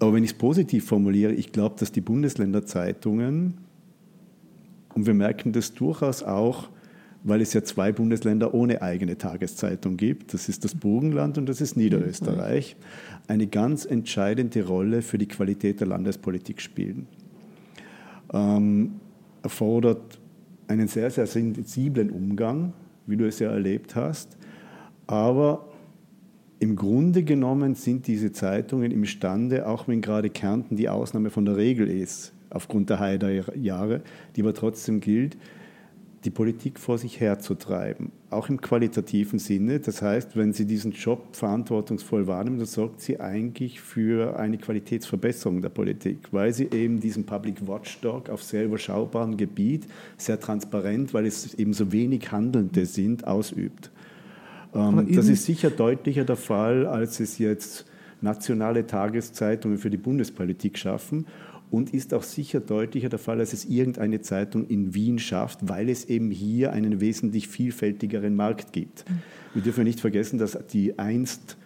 aber 0.00 0.14
wenn 0.14 0.24
ich 0.24 0.30
es 0.30 0.38
positiv 0.38 0.86
formuliere, 0.86 1.32
ich 1.32 1.52
glaube, 1.52 1.76
dass 1.78 1.92
die 1.92 2.00
Bundesländerzeitungen, 2.00 3.58
und 4.94 5.06
wir 5.06 5.14
merken 5.14 5.52
das 5.52 5.74
durchaus 5.74 6.22
auch, 6.22 6.68
weil 7.22 7.42
es 7.42 7.52
ja 7.52 7.62
zwei 7.62 7.92
Bundesländer 7.92 8.54
ohne 8.54 8.80
eigene 8.80 9.18
Tageszeitung 9.18 9.98
gibt, 9.98 10.32
das 10.32 10.48
ist 10.48 10.64
das 10.64 10.74
Burgenland 10.74 11.36
und 11.36 11.46
das 11.46 11.60
ist 11.60 11.76
Niederösterreich, 11.76 12.76
eine 13.28 13.46
ganz 13.46 13.84
entscheidende 13.84 14.66
Rolle 14.66 15.02
für 15.02 15.18
die 15.18 15.28
Qualität 15.28 15.80
der 15.80 15.88
Landespolitik 15.88 16.62
spielen. 16.62 17.06
Ähm, 18.32 18.92
erfordert 19.42 20.18
einen 20.66 20.88
sehr, 20.88 21.10
sehr 21.10 21.26
sensiblen 21.26 22.08
Umgang, 22.10 22.72
wie 23.06 23.18
du 23.18 23.26
es 23.26 23.38
ja 23.38 23.50
erlebt 23.50 23.96
hast, 23.96 24.38
aber 25.06 25.69
im 26.60 26.76
Grunde 26.76 27.22
genommen 27.22 27.74
sind 27.74 28.06
diese 28.06 28.32
Zeitungen 28.32 28.92
imstande, 28.92 29.66
auch 29.66 29.88
wenn 29.88 30.02
gerade 30.02 30.28
Kärnten 30.28 30.76
die 30.76 30.90
Ausnahme 30.90 31.30
von 31.30 31.46
der 31.46 31.56
Regel 31.56 31.88
ist, 31.88 32.34
aufgrund 32.50 32.90
der 32.90 33.00
Haider-Jahre, 33.00 34.02
die 34.36 34.42
aber 34.42 34.52
trotzdem 34.52 35.00
gilt, 35.00 35.38
die 36.24 36.30
Politik 36.30 36.78
vor 36.78 36.98
sich 36.98 37.18
herzutreiben, 37.18 38.12
auch 38.28 38.50
im 38.50 38.60
qualitativen 38.60 39.38
Sinne. 39.38 39.80
Das 39.80 40.02
heißt, 40.02 40.36
wenn 40.36 40.52
Sie 40.52 40.66
diesen 40.66 40.92
Job 40.92 41.34
verantwortungsvoll 41.34 42.26
wahrnehmen, 42.26 42.58
dann 42.58 42.66
sorgt 42.66 43.00
Sie 43.00 43.18
eigentlich 43.18 43.80
für 43.80 44.38
eine 44.38 44.58
Qualitätsverbesserung 44.58 45.62
der 45.62 45.70
Politik, 45.70 46.28
weil 46.30 46.52
Sie 46.52 46.68
eben 46.72 47.00
diesen 47.00 47.24
Public 47.24 47.66
Watchdog 47.66 48.28
auf 48.28 48.42
sehr 48.42 48.66
überschaubarem 48.66 49.38
Gebiet, 49.38 49.86
sehr 50.18 50.38
transparent, 50.38 51.14
weil 51.14 51.24
es 51.24 51.54
eben 51.54 51.72
so 51.72 51.90
wenig 51.90 52.30
Handelnde 52.30 52.84
sind, 52.84 53.26
ausübt. 53.26 53.90
Ähm, 54.74 55.08
das 55.14 55.28
ist 55.28 55.44
sicher 55.44 55.70
deutlicher 55.70 56.24
der 56.24 56.36
Fall, 56.36 56.86
als 56.86 57.20
es 57.20 57.38
jetzt 57.38 57.86
nationale 58.20 58.86
Tageszeitungen 58.86 59.78
für 59.78 59.90
die 59.90 59.96
Bundespolitik 59.96 60.78
schaffen 60.78 61.26
und 61.70 61.94
ist 61.94 62.12
auch 62.14 62.22
sicher 62.22 62.60
deutlicher 62.60 63.08
der 63.08 63.18
Fall, 63.18 63.40
als 63.40 63.52
es 63.52 63.64
irgendeine 63.64 64.20
Zeitung 64.20 64.66
in 64.66 64.94
Wien 64.94 65.18
schafft, 65.18 65.68
weil 65.68 65.88
es 65.88 66.04
eben 66.06 66.30
hier 66.30 66.72
einen 66.72 67.00
wesentlich 67.00 67.48
vielfältigeren 67.48 68.34
Markt 68.34 68.72
gibt. 68.72 69.08
Mhm. 69.08 69.14
Wir 69.54 69.62
dürfen 69.62 69.84
nicht 69.84 70.00
vergessen, 70.00 70.38
dass 70.38 70.58
die 70.72 70.98
einst 70.98 71.56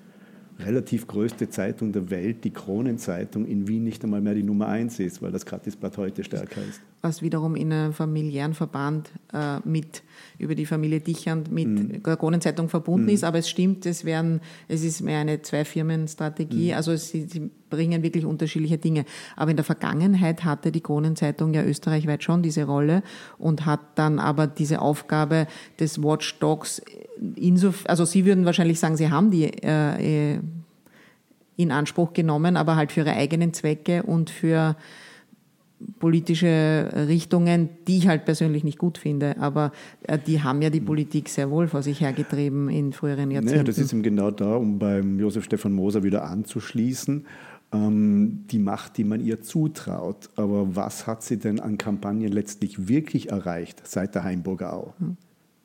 relativ 0.61 1.07
größte 1.07 1.49
Zeitung 1.49 1.93
der 1.93 2.11
Welt, 2.11 2.45
die 2.45 2.51
Kronenzeitung, 2.51 3.47
in 3.47 3.67
Wien 3.67 3.83
nicht 3.85 4.05
einmal 4.05 4.21
mehr 4.21 4.35
die 4.35 4.43
Nummer 4.43 4.69
eins 4.69 5.01
ist, 5.01 5.21
weil 5.21 5.33
das 5.33 5.47
Gratisblatt 5.47 5.97
heute 5.97 6.23
stärker 6.23 6.61
ist. 6.62 6.81
Was 7.05 7.21
wiederum 7.21 7.55
in 7.55 7.71
einem 7.71 7.93
familiären 7.93 8.55
Verband 8.55 9.11
äh, 9.35 9.59
mit 9.64 10.03
über 10.38 10.55
die 10.55 10.64
Familie 10.64 11.01
Dichand 11.01 11.53
mit 11.53 11.69
mhm. 11.69 12.03
der 12.03 12.17
Kronenzeitung 12.17 12.71
verbunden 12.71 13.09
mhm. 13.09 13.12
ist, 13.12 13.25
aber 13.25 13.38
es 13.38 13.51
stimmt, 13.51 13.85
es 13.85 14.07
werden, 14.07 14.40
es 14.69 14.83
ist 14.83 15.03
mehr 15.03 15.19
eine 15.19 15.43
Zwei-Firmen-Strategie, 15.43 16.71
mhm. 16.71 16.77
also 16.77 16.97
sie, 16.97 17.27
sie, 17.27 17.51
bringen 17.71 18.05
wirklich 18.05 18.25
unterschiedliche 18.25 18.79
Dinge. 18.79 19.05
Aber 19.35 19.51
in 19.51 19.57
der 19.57 19.64
Vergangenheit 19.64 20.45
hatte 20.45 20.71
die 20.71 20.81
Kronenzeitung 20.81 21.55
ja 21.55 21.64
österreichweit 21.64 22.23
schon 22.23 22.40
diese 22.40 22.64
Rolle 22.64 23.03
und 23.37 23.67
hat 23.67 23.81
dann 23.97 24.21
aber 24.21 24.47
diese 24.47 24.81
Aufgabe 24.81 25.49
des 25.81 26.01
Watchdogs 26.01 26.81
insofern, 27.37 27.90
also 27.90 28.05
Sie 28.05 28.25
würden 28.25 28.45
wahrscheinlich 28.45 28.79
sagen, 28.79 28.97
Sie 28.97 29.11
haben 29.11 29.31
die 29.31 29.45
äh, 29.45 30.38
in 31.57 31.71
Anspruch 31.73 32.12
genommen, 32.12 32.57
aber 32.57 32.77
halt 32.77 32.93
für 32.93 33.01
Ihre 33.01 33.14
eigenen 33.14 33.53
Zwecke 33.53 34.03
und 34.03 34.31
für 34.31 34.77
politische 35.99 36.90
Richtungen, 37.09 37.68
die 37.87 37.99
ich 37.99 38.09
halt 38.09 38.25
persönlich 38.25 38.64
nicht 38.64 38.79
gut 38.79 38.99
finde, 38.99 39.37
aber 39.38 39.73
äh, 40.03 40.18
die 40.18 40.42
haben 40.42 40.62
ja 40.62 40.70
die 40.70 40.81
Politik 40.81 41.29
sehr 41.29 41.51
wohl 41.51 41.68
vor 41.68 41.83
sich 41.83 42.01
hergetrieben 42.01 42.68
in 42.68 42.92
früheren 42.92 43.31
Jahrzehnten. 43.31 43.55
Naja, 43.55 43.64
das 43.64 43.79
ist 43.79 43.92
eben 43.92 44.03
genau 44.03 44.31
da, 44.31 44.57
um 44.57 44.79
beim 44.79 45.18
Josef 45.18 45.44
Stefan 45.44 45.73
Moser 45.73 46.03
wieder 46.03 46.25
anzuschließen, 46.25 47.27
ähm, 47.73 48.44
die 48.51 48.59
Macht, 48.59 48.97
die 48.99 49.05
man 49.05 49.20
ihr 49.20 49.40
zutraut. 49.40 50.31
Aber 50.37 50.77
was 50.77 51.07
hat 51.07 51.23
sie 51.23 51.38
denn 51.38 51.61
an 51.61 51.79
Kampagnen 51.79 52.33
letztlich 52.33 52.88
wirklich 52.88 53.31
erreicht 53.31 53.83
seit 53.85 54.14
der 54.14 54.25
Heimburger 54.25 54.73
Au? 54.73 54.94
Hm 54.99 55.16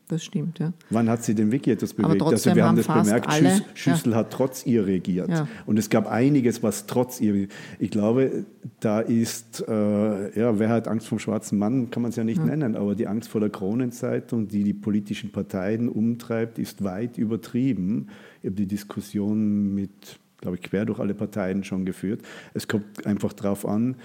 das 0.09 0.25
stimmt, 0.25 0.57
ja. 0.57 0.73
Wann 0.89 1.07
hat 1.07 1.23
sie 1.23 1.35
denn 1.35 1.51
wirklich 1.51 1.75
etwas 1.75 1.93
bewegt? 1.93 2.23
also 2.23 2.55
wir 2.55 2.65
haben, 2.65 2.75
das 2.75 2.87
bemerkt, 2.87 3.29
alle, 3.29 3.51
Schüss, 3.51 3.63
Schüssel 3.75 4.11
ja. 4.13 4.17
hat 4.17 4.31
trotz 4.31 4.65
ihr 4.65 4.87
regiert. 4.87 5.29
Ja. 5.29 5.47
Und 5.67 5.77
es 5.77 5.91
gab 5.91 6.07
einiges, 6.07 6.63
was 6.63 6.87
trotz 6.87 7.21
ihr, 7.21 7.47
ich 7.77 7.91
glaube, 7.91 8.45
da 8.79 9.01
ist, 9.01 9.63
äh, 9.67 10.39
ja, 10.39 10.57
wer 10.57 10.69
hat 10.69 10.87
Angst 10.87 11.07
vom 11.07 11.19
schwarzen 11.19 11.60
Mann, 11.60 11.91
kann 11.91 12.01
man 12.01 12.10
es 12.10 12.15
ja 12.15 12.23
nicht 12.23 12.39
ja. 12.39 12.45
nennen, 12.45 12.75
aber 12.75 12.95
die 12.95 13.05
Angst 13.05 13.29
vor 13.29 13.39
der 13.39 13.51
Kronenzeitung, 13.51 14.47
die 14.47 14.63
die 14.63 14.73
politischen 14.73 15.31
Parteien 15.31 15.89
umtreibt, 15.89 16.57
ist 16.57 16.83
weit 16.83 17.19
übertrieben. 17.19 18.07
Ich 18.41 18.47
habe 18.47 18.55
die 18.55 18.65
Diskussion 18.65 19.75
mit, 19.75 20.19
glaube 20.41 20.57
ich, 20.57 20.63
quer 20.63 20.85
durch 20.85 20.99
alle 20.99 21.13
Parteien 21.13 21.63
schon 21.63 21.85
geführt. 21.85 22.21
Es 22.55 22.67
kommt 22.67 23.05
einfach 23.05 23.33
darauf 23.33 23.63
an, 23.63 23.95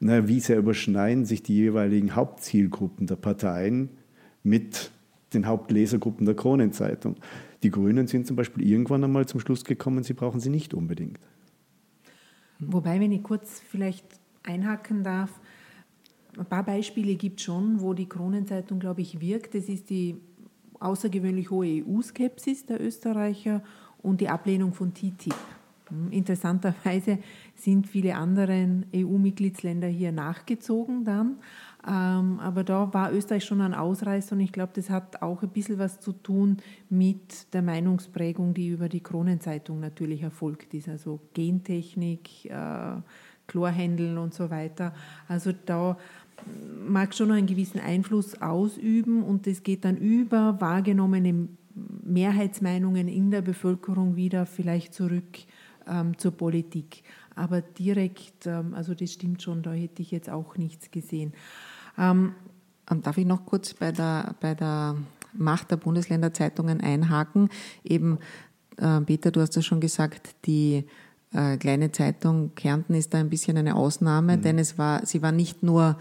na, 0.00 0.26
wie 0.28 0.40
sehr 0.40 0.56
überschneiden 0.56 1.26
sich 1.26 1.42
die 1.42 1.56
jeweiligen 1.56 2.16
Hauptzielgruppen 2.16 3.06
der 3.06 3.16
Parteien 3.16 3.90
mit 4.42 4.90
den 5.34 5.46
Hauptlesergruppen 5.46 6.26
der 6.26 6.34
Kronenzeitung. 6.34 7.16
Die 7.62 7.70
Grünen 7.70 8.06
sind 8.06 8.26
zum 8.26 8.36
Beispiel 8.36 8.66
irgendwann 8.66 9.04
einmal 9.04 9.26
zum 9.26 9.40
Schluss 9.40 9.64
gekommen, 9.64 10.02
sie 10.02 10.14
brauchen 10.14 10.40
sie 10.40 10.50
nicht 10.50 10.74
unbedingt. 10.74 11.20
Wobei, 12.58 13.00
wenn 13.00 13.12
ich 13.12 13.22
kurz 13.22 13.60
vielleicht 13.60 14.06
einhaken 14.42 15.02
darf, 15.04 15.40
ein 16.38 16.46
paar 16.46 16.64
Beispiele 16.64 17.16
gibt 17.16 17.40
es 17.40 17.44
schon, 17.44 17.80
wo 17.80 17.92
die 17.92 18.08
Kronenzeitung, 18.08 18.78
glaube 18.78 19.02
ich, 19.02 19.20
wirkt. 19.20 19.54
Das 19.54 19.68
ist 19.68 19.90
die 19.90 20.16
außergewöhnlich 20.80 21.50
hohe 21.50 21.84
EU-Skepsis 21.84 22.66
der 22.66 22.80
Österreicher 22.80 23.62
und 24.02 24.20
die 24.20 24.28
Ablehnung 24.28 24.72
von 24.72 24.94
TTIP. 24.94 25.34
Hm, 25.88 26.10
interessanterweise 26.10 27.18
sind 27.54 27.86
viele 27.86 28.14
andere 28.16 28.84
EU-Mitgliedsländer 28.94 29.88
hier 29.88 30.12
nachgezogen 30.12 31.04
dann. 31.04 31.36
Ähm, 31.86 32.38
aber 32.38 32.62
da 32.62 32.94
war 32.94 33.12
Österreich 33.12 33.44
schon 33.44 33.60
ein 33.60 33.74
Ausreißer 33.74 34.36
und 34.36 34.40
ich 34.40 34.52
glaube, 34.52 34.72
das 34.74 34.88
hat 34.88 35.20
auch 35.20 35.42
ein 35.42 35.48
bisschen 35.48 35.78
was 35.78 35.98
zu 35.98 36.12
tun 36.12 36.58
mit 36.88 37.52
der 37.52 37.62
Meinungsprägung, 37.62 38.54
die 38.54 38.68
über 38.68 38.88
die 38.88 39.02
Kronenzeitung 39.02 39.80
natürlich 39.80 40.22
erfolgt 40.22 40.74
ist. 40.74 40.88
Also 40.88 41.18
Gentechnik, 41.34 42.44
äh, 42.44 43.00
Chlorhändeln 43.48 44.18
und 44.18 44.32
so 44.32 44.50
weiter. 44.50 44.94
Also 45.26 45.52
da 45.66 45.98
mag 46.86 47.14
schon 47.14 47.32
einen 47.32 47.46
gewissen 47.46 47.80
Einfluss 47.80 48.40
ausüben 48.40 49.22
und 49.22 49.46
das 49.46 49.62
geht 49.62 49.84
dann 49.84 49.96
über 49.96 50.60
wahrgenommene 50.60 51.48
Mehrheitsmeinungen 52.04 53.08
in 53.08 53.30
der 53.30 53.42
Bevölkerung 53.42 54.16
wieder 54.16 54.46
vielleicht 54.46 54.94
zurück 54.94 55.38
ähm, 55.86 56.16
zur 56.18 56.32
Politik. 56.32 57.02
Aber 57.34 57.60
direkt, 57.60 58.46
ähm, 58.46 58.74
also 58.74 58.94
das 58.94 59.12
stimmt 59.12 59.42
schon, 59.42 59.62
da 59.62 59.72
hätte 59.72 60.02
ich 60.02 60.10
jetzt 60.10 60.30
auch 60.30 60.56
nichts 60.56 60.90
gesehen. 60.90 61.32
Ähm, 61.98 62.34
Darf 63.00 63.16
ich 63.16 63.26
noch 63.26 63.46
kurz 63.46 63.74
bei 63.74 63.92
der, 63.92 64.34
bei 64.40 64.54
der 64.54 64.96
Macht 65.32 65.70
der 65.70 65.76
Bundesländerzeitungen 65.76 66.80
einhaken? 66.80 67.48
Eben, 67.84 68.18
äh, 68.76 69.00
Peter, 69.00 69.30
du 69.30 69.40
hast 69.40 69.56
das 69.56 69.64
schon 69.64 69.80
gesagt, 69.80 70.34
die 70.44 70.84
äh, 71.32 71.56
kleine 71.56 71.92
Zeitung 71.92 72.54
Kärnten 72.54 72.94
ist 72.94 73.14
da 73.14 73.18
ein 73.18 73.30
bisschen 73.30 73.56
eine 73.56 73.76
Ausnahme, 73.76 74.36
mhm. 74.36 74.42
denn 74.42 74.58
es 74.58 74.78
war, 74.78 75.06
sie 75.06 75.22
war 75.22 75.32
nicht 75.32 75.62
nur 75.62 75.96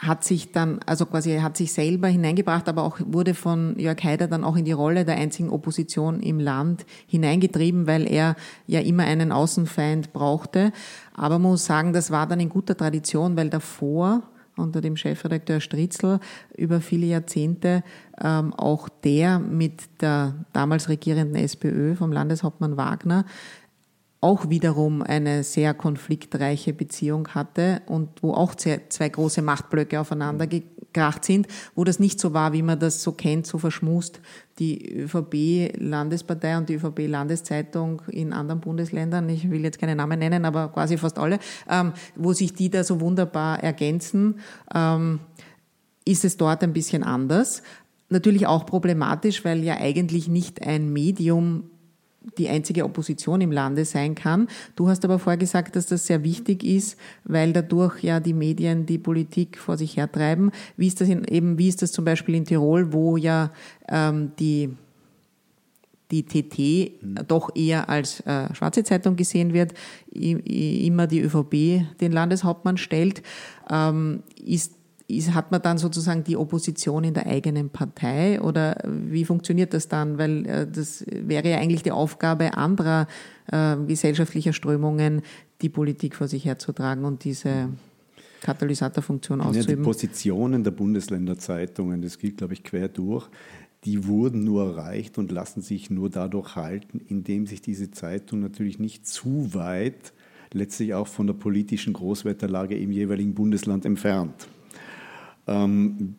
hat 0.00 0.24
sich 0.24 0.52
dann, 0.52 0.80
also 0.86 1.06
quasi 1.06 1.38
hat 1.38 1.56
sich 1.56 1.72
selber 1.72 2.08
hineingebracht, 2.08 2.68
aber 2.68 2.82
auch 2.82 2.98
wurde 3.04 3.34
von 3.34 3.78
Jörg 3.78 4.02
Haider 4.02 4.26
dann 4.26 4.44
auch 4.44 4.56
in 4.56 4.64
die 4.64 4.72
Rolle 4.72 5.04
der 5.04 5.16
einzigen 5.16 5.50
Opposition 5.50 6.20
im 6.20 6.40
Land 6.40 6.84
hineingetrieben, 7.06 7.86
weil 7.86 8.10
er 8.10 8.34
ja 8.66 8.80
immer 8.80 9.04
einen 9.04 9.30
Außenfeind 9.30 10.12
brauchte. 10.12 10.72
Aber 11.14 11.38
man 11.38 11.52
muss 11.52 11.64
sagen, 11.64 11.92
das 11.92 12.10
war 12.10 12.26
dann 12.26 12.40
in 12.40 12.48
guter 12.48 12.76
Tradition, 12.76 13.36
weil 13.36 13.50
davor 13.50 14.22
unter 14.56 14.80
dem 14.80 14.96
Chefredakteur 14.96 15.60
Stritzel 15.60 16.20
über 16.56 16.80
viele 16.80 17.06
Jahrzehnte 17.06 17.82
ähm, 18.20 18.52
auch 18.54 18.88
der 18.88 19.38
mit 19.38 19.82
der 20.00 20.34
damals 20.52 20.88
regierenden 20.88 21.36
SPÖ 21.36 21.94
vom 21.96 22.12
Landeshauptmann 22.12 22.76
Wagner 22.76 23.24
auch 24.24 24.48
wiederum 24.48 25.02
eine 25.02 25.44
sehr 25.44 25.74
konfliktreiche 25.74 26.72
Beziehung 26.72 27.28
hatte 27.28 27.82
und 27.84 28.22
wo 28.22 28.32
auch 28.32 28.54
zwei 28.54 29.08
große 29.10 29.42
Machtblöcke 29.42 30.00
aufeinander 30.00 30.46
gekracht 30.46 31.26
sind, 31.26 31.46
wo 31.74 31.84
das 31.84 31.98
nicht 31.98 32.18
so 32.18 32.32
war, 32.32 32.54
wie 32.54 32.62
man 32.62 32.78
das 32.78 33.02
so 33.02 33.12
kennt, 33.12 33.46
so 33.46 33.58
verschmust, 33.58 34.22
die 34.58 34.98
ÖVP-Landespartei 35.02 36.56
und 36.56 36.70
die 36.70 36.76
ÖVP-Landeszeitung 36.76 38.00
in 38.08 38.32
anderen 38.32 38.62
Bundesländern, 38.62 39.28
ich 39.28 39.50
will 39.50 39.62
jetzt 39.62 39.78
keine 39.78 39.94
Namen 39.94 40.18
nennen, 40.18 40.46
aber 40.46 40.68
quasi 40.68 40.96
fast 40.96 41.18
alle, 41.18 41.38
ähm, 41.68 41.92
wo 42.16 42.32
sich 42.32 42.54
die 42.54 42.70
da 42.70 42.82
so 42.82 43.02
wunderbar 43.02 43.62
ergänzen, 43.62 44.36
ähm, 44.74 45.20
ist 46.06 46.24
es 46.24 46.38
dort 46.38 46.62
ein 46.62 46.72
bisschen 46.72 47.02
anders. 47.02 47.62
Natürlich 48.08 48.46
auch 48.46 48.64
problematisch, 48.64 49.44
weil 49.44 49.62
ja 49.62 49.76
eigentlich 49.76 50.28
nicht 50.28 50.66
ein 50.66 50.94
Medium 50.94 51.64
die 52.38 52.48
einzige 52.48 52.84
Opposition 52.84 53.40
im 53.40 53.52
Lande 53.52 53.84
sein 53.84 54.14
kann. 54.14 54.48
Du 54.76 54.88
hast 54.88 55.04
aber 55.04 55.18
vorgesagt, 55.18 55.76
dass 55.76 55.86
das 55.86 56.06
sehr 56.06 56.24
wichtig 56.24 56.64
ist, 56.64 56.98
weil 57.24 57.52
dadurch 57.52 58.02
ja 58.02 58.20
die 58.20 58.32
Medien 58.32 58.86
die 58.86 58.98
Politik 58.98 59.58
vor 59.58 59.76
sich 59.76 59.96
hertreiben. 59.96 60.50
Wie 60.76 60.86
ist 60.86 61.00
das 61.00 61.08
in, 61.08 61.24
eben, 61.24 61.58
wie 61.58 61.68
ist 61.68 61.82
das 61.82 61.92
zum 61.92 62.04
Beispiel 62.04 62.34
in 62.34 62.44
Tirol, 62.44 62.92
wo 62.92 63.16
ja 63.16 63.52
ähm, 63.88 64.32
die 64.38 64.70
die 66.10 66.22
TT 66.22 67.02
mhm. 67.02 67.18
doch 67.26 67.50
eher 67.56 67.88
als 67.88 68.20
äh, 68.20 68.52
schwarze 68.54 68.84
Zeitung 68.84 69.16
gesehen 69.16 69.52
wird, 69.52 69.74
immer 70.12 71.06
die 71.06 71.20
ÖVP 71.20 71.98
den 72.00 72.12
Landeshauptmann 72.12 72.76
stellt, 72.76 73.22
ähm, 73.70 74.22
ist 74.44 74.74
ist, 75.06 75.34
hat 75.34 75.50
man 75.50 75.60
dann 75.60 75.78
sozusagen 75.78 76.24
die 76.24 76.36
Opposition 76.36 77.04
in 77.04 77.14
der 77.14 77.26
eigenen 77.26 77.70
Partei 77.70 78.40
oder 78.40 78.78
wie 78.86 79.24
funktioniert 79.24 79.74
das 79.74 79.88
dann? 79.88 80.18
Weil 80.18 80.46
äh, 80.46 80.66
das 80.66 81.04
wäre 81.06 81.50
ja 81.50 81.58
eigentlich 81.58 81.82
die 81.82 81.92
Aufgabe 81.92 82.56
anderer 82.56 83.06
äh, 83.50 83.76
gesellschaftlicher 83.86 84.52
Strömungen, 84.52 85.22
die 85.60 85.68
Politik 85.68 86.16
vor 86.16 86.28
sich 86.28 86.44
herzutragen 86.44 87.04
und 87.04 87.24
diese 87.24 87.68
Katalysatorfunktion 88.40 89.40
auszuüben. 89.40 89.70
Ja, 89.70 89.76
die 89.76 89.82
Positionen 89.82 90.64
der 90.64 90.70
Bundesländerzeitungen, 90.70 92.02
das 92.02 92.18
gilt, 92.18 92.38
glaube 92.38 92.54
ich, 92.54 92.62
quer 92.62 92.88
durch, 92.88 93.28
die 93.84 94.06
wurden 94.06 94.44
nur 94.44 94.64
erreicht 94.64 95.18
und 95.18 95.30
lassen 95.30 95.60
sich 95.60 95.90
nur 95.90 96.08
dadurch 96.08 96.56
halten, 96.56 97.00
indem 97.06 97.46
sich 97.46 97.60
diese 97.60 97.90
Zeitung 97.90 98.40
natürlich 98.40 98.78
nicht 98.78 99.06
zu 99.06 99.52
weit 99.52 100.14
letztlich 100.52 100.94
auch 100.94 101.08
von 101.08 101.26
der 101.26 101.34
politischen 101.34 101.92
Großwetterlage 101.92 102.78
im 102.78 102.92
jeweiligen 102.92 103.34
Bundesland 103.34 103.84
entfernt. 103.84 104.48
Ähm, 105.46 106.16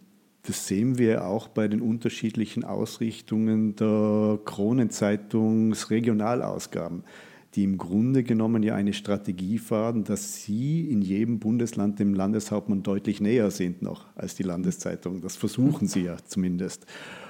das 0.48 0.68
sehen 0.68 1.00
wir 1.00 1.26
auch 1.26 1.48
bei 1.48 1.68
den 1.68 1.82
unterschiedlichen 1.82 2.64
Ausrichtungen 2.64 3.76
der 3.76 4.38
Kronenzeitungsregionalausgaben, 4.46 7.04
die 7.56 7.64
im 7.64 7.80
Grunde 7.80 8.24
genommen 8.24 8.62
ja 8.62 8.76
eine 8.76 8.94
Strategie 8.94 9.58
fahren, 9.58 10.04
dass 10.04 10.44
sie 10.44 10.88
in 10.88 11.02
jedem 11.02 11.40
Bundesland 11.40 11.98
dem 12.00 12.14
Landeshauptmann 12.14 12.84
deutlich 12.84 13.22
näher 13.22 13.50
sind 13.50 13.82
noch 13.82 14.06
als 14.16 14.36
die 14.36 14.44
Landeszeitung. 14.44 15.22
Das 15.22 15.36
versuchen 15.36 15.88
sie 15.88 16.04
ja 16.04 16.18
zumindest. 16.24 16.86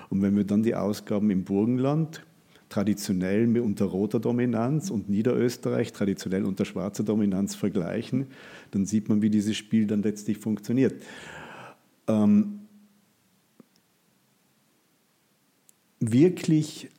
Und 0.10 0.22
wenn 0.22 0.36
wir 0.36 0.44
dann 0.44 0.64
die 0.64 0.76
Ausgaben 0.76 1.30
im 1.30 1.46
Burgenland, 1.46 2.26
traditionell 2.68 3.58
unter 3.60 3.86
roter 3.86 4.20
Dominanz 4.20 4.90
und 4.90 5.08
Niederösterreich 5.08 5.94
traditionell 5.94 6.44
unter 6.44 6.66
schwarzer 6.66 7.04
Dominanz 7.04 7.56
vergleichen, 7.56 8.28
dann 8.72 8.86
sieht 8.86 9.08
man, 9.08 9.22
wie 9.22 9.30
dieses 9.30 9.56
Spiel 9.56 9.88
dann 9.88 10.02
letztlich 10.02 10.40
funktioniert 10.40 10.96
ähm, 12.08 12.68
wirklich 16.00 16.90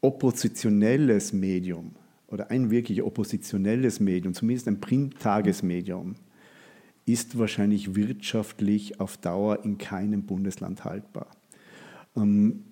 oppositionelles 0.00 1.32
Medium 1.32 1.94
oder 2.28 2.50
ein 2.50 2.70
wirklich 2.70 3.02
oppositionelles 3.02 4.00
Medium, 4.00 4.34
zumindest 4.34 4.68
ein 4.68 4.80
Print-Tagesmedium, 4.80 6.16
ist 7.04 7.38
wahrscheinlich 7.38 7.94
wirtschaftlich 7.94 9.00
auf 9.00 9.16
Dauer 9.16 9.64
in 9.64 9.78
keinem 9.78 10.24
Bundesland 10.24 10.84
haltbar. 10.84 11.28
Ähm, 12.16 12.64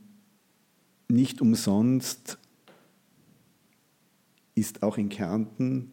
nicht 1.08 1.40
umsonst 1.40 2.38
ist 4.54 4.82
auch 4.82 4.98
in 4.98 5.08
Kärnten 5.08 5.92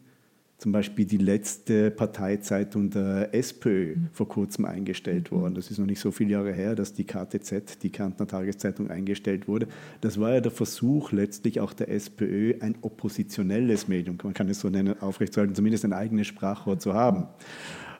zum 0.62 0.70
Beispiel 0.70 1.04
die 1.04 1.16
letzte 1.16 1.90
Parteizeitung 1.90 2.88
der 2.88 3.34
SPÖ 3.34 3.96
mhm. 3.96 4.08
vor 4.12 4.28
kurzem 4.28 4.64
eingestellt 4.64 5.32
mhm. 5.32 5.36
worden. 5.36 5.54
Das 5.56 5.72
ist 5.72 5.78
noch 5.78 5.86
nicht 5.86 5.98
so 5.98 6.12
viele 6.12 6.30
Jahre 6.30 6.52
her, 6.52 6.76
dass 6.76 6.92
die 6.92 7.02
KTZ, 7.02 7.82
die 7.82 7.90
Kärntner 7.90 8.28
Tageszeitung, 8.28 8.88
eingestellt 8.88 9.48
wurde. 9.48 9.66
Das 10.02 10.20
war 10.20 10.32
ja 10.34 10.40
der 10.40 10.52
Versuch 10.52 11.10
letztlich 11.10 11.58
auch 11.58 11.72
der 11.72 11.88
SPÖ, 11.88 12.54
ein 12.60 12.76
oppositionelles 12.80 13.88
Medium, 13.88 14.16
man 14.22 14.34
kann 14.34 14.48
es 14.48 14.60
so 14.60 14.68
nennen, 14.68 14.94
aufrechtzuerhalten, 15.02 15.56
zumindest 15.56 15.84
ein 15.84 15.92
eigenes 15.92 16.28
Sprachrohr 16.28 16.78
zu 16.78 16.94
haben. 16.94 17.26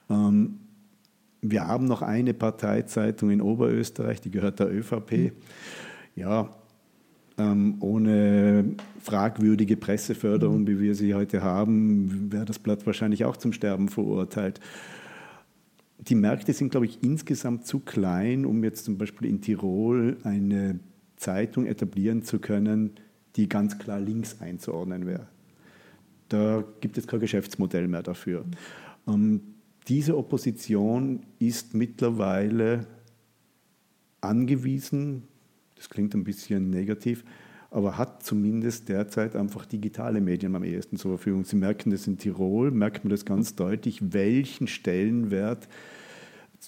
Ähm, 0.09 0.61
wir 1.41 1.67
haben 1.67 1.87
noch 1.87 2.03
eine 2.03 2.33
Parteizeitung 2.33 3.31
in 3.31 3.41
Oberösterreich, 3.43 4.21
die 4.21 4.31
gehört 4.31 4.61
der 4.61 4.73
ÖVP. 4.73 5.11
Mhm. 5.11 5.33
Ja, 6.15 6.49
ähm, 7.39 7.77
ohne 7.81 8.77
fragwürdige 9.01 9.77
Presseförderung, 9.77 10.63
mhm. 10.63 10.67
wie 10.67 10.81
wir 10.81 10.95
sie 10.95 11.15
heute 11.15 11.43
haben, 11.43 12.33
wäre 12.33 12.45
das 12.45 12.59
Blatt 12.59 12.87
wahrscheinlich 12.87 13.25
auch 13.25 13.37
zum 13.37 13.53
Sterben 13.53 13.89
verurteilt. 13.89 14.61
Die 15.99 16.15
Märkte 16.15 16.53
sind, 16.53 16.71
glaube 16.71 16.87
ich, 16.87 17.03
insgesamt 17.03 17.67
zu 17.67 17.79
klein, 17.81 18.45
um 18.45 18.65
jetzt 18.65 18.85
zum 18.85 18.99
Beispiel 18.99 19.29
in 19.29 19.41
Tirol 19.41 20.17
eine 20.25 20.81
Zeitung 21.17 21.67
etablieren 21.67 22.23
zu 22.23 22.41
können, 22.41 22.91
die 23.37 23.49
ganz 23.49 23.79
klar 23.79 24.01
links 24.01 24.41
einzuordnen 24.41 25.07
wäre. 25.07 25.29
Da 26.29 26.65
gibt 26.81 26.99
es 26.99 27.07
kein 27.07 27.21
Geschäftsmodell 27.21 27.89
mehr 27.89 28.03
dafür. 28.03 28.45
Ähm, 29.07 29.41
diese 29.89 30.17
Opposition 30.17 31.21
ist 31.39 31.75
mittlerweile 31.75 32.87
angewiesen, 34.21 35.25
das 35.83 35.91
klingt 35.91 36.15
ein 36.15 36.23
bisschen 36.23 36.71
negativ, 36.71 37.25
aber 37.73 37.99
hat 37.99 38.23
zumindest 38.23 38.89
derzeit 38.89 39.35
einfach 39.35 39.67
digitale 39.67 40.21
Medien 40.21 40.55
am 40.55 40.63
ehesten 40.63 40.97
zur 40.97 41.19
Verfügung. 41.19 41.45
Sie 41.45 41.57
merken 41.57 41.91
das 41.91 42.07
in 42.07 42.19
Tirol, 42.19 42.71
merkt 42.71 43.03
man 43.03 43.11
das 43.11 43.25
ganz 43.25 43.57
deutlich, 43.57 44.13
welchen 44.13 44.69
Stellenwert 44.69 45.67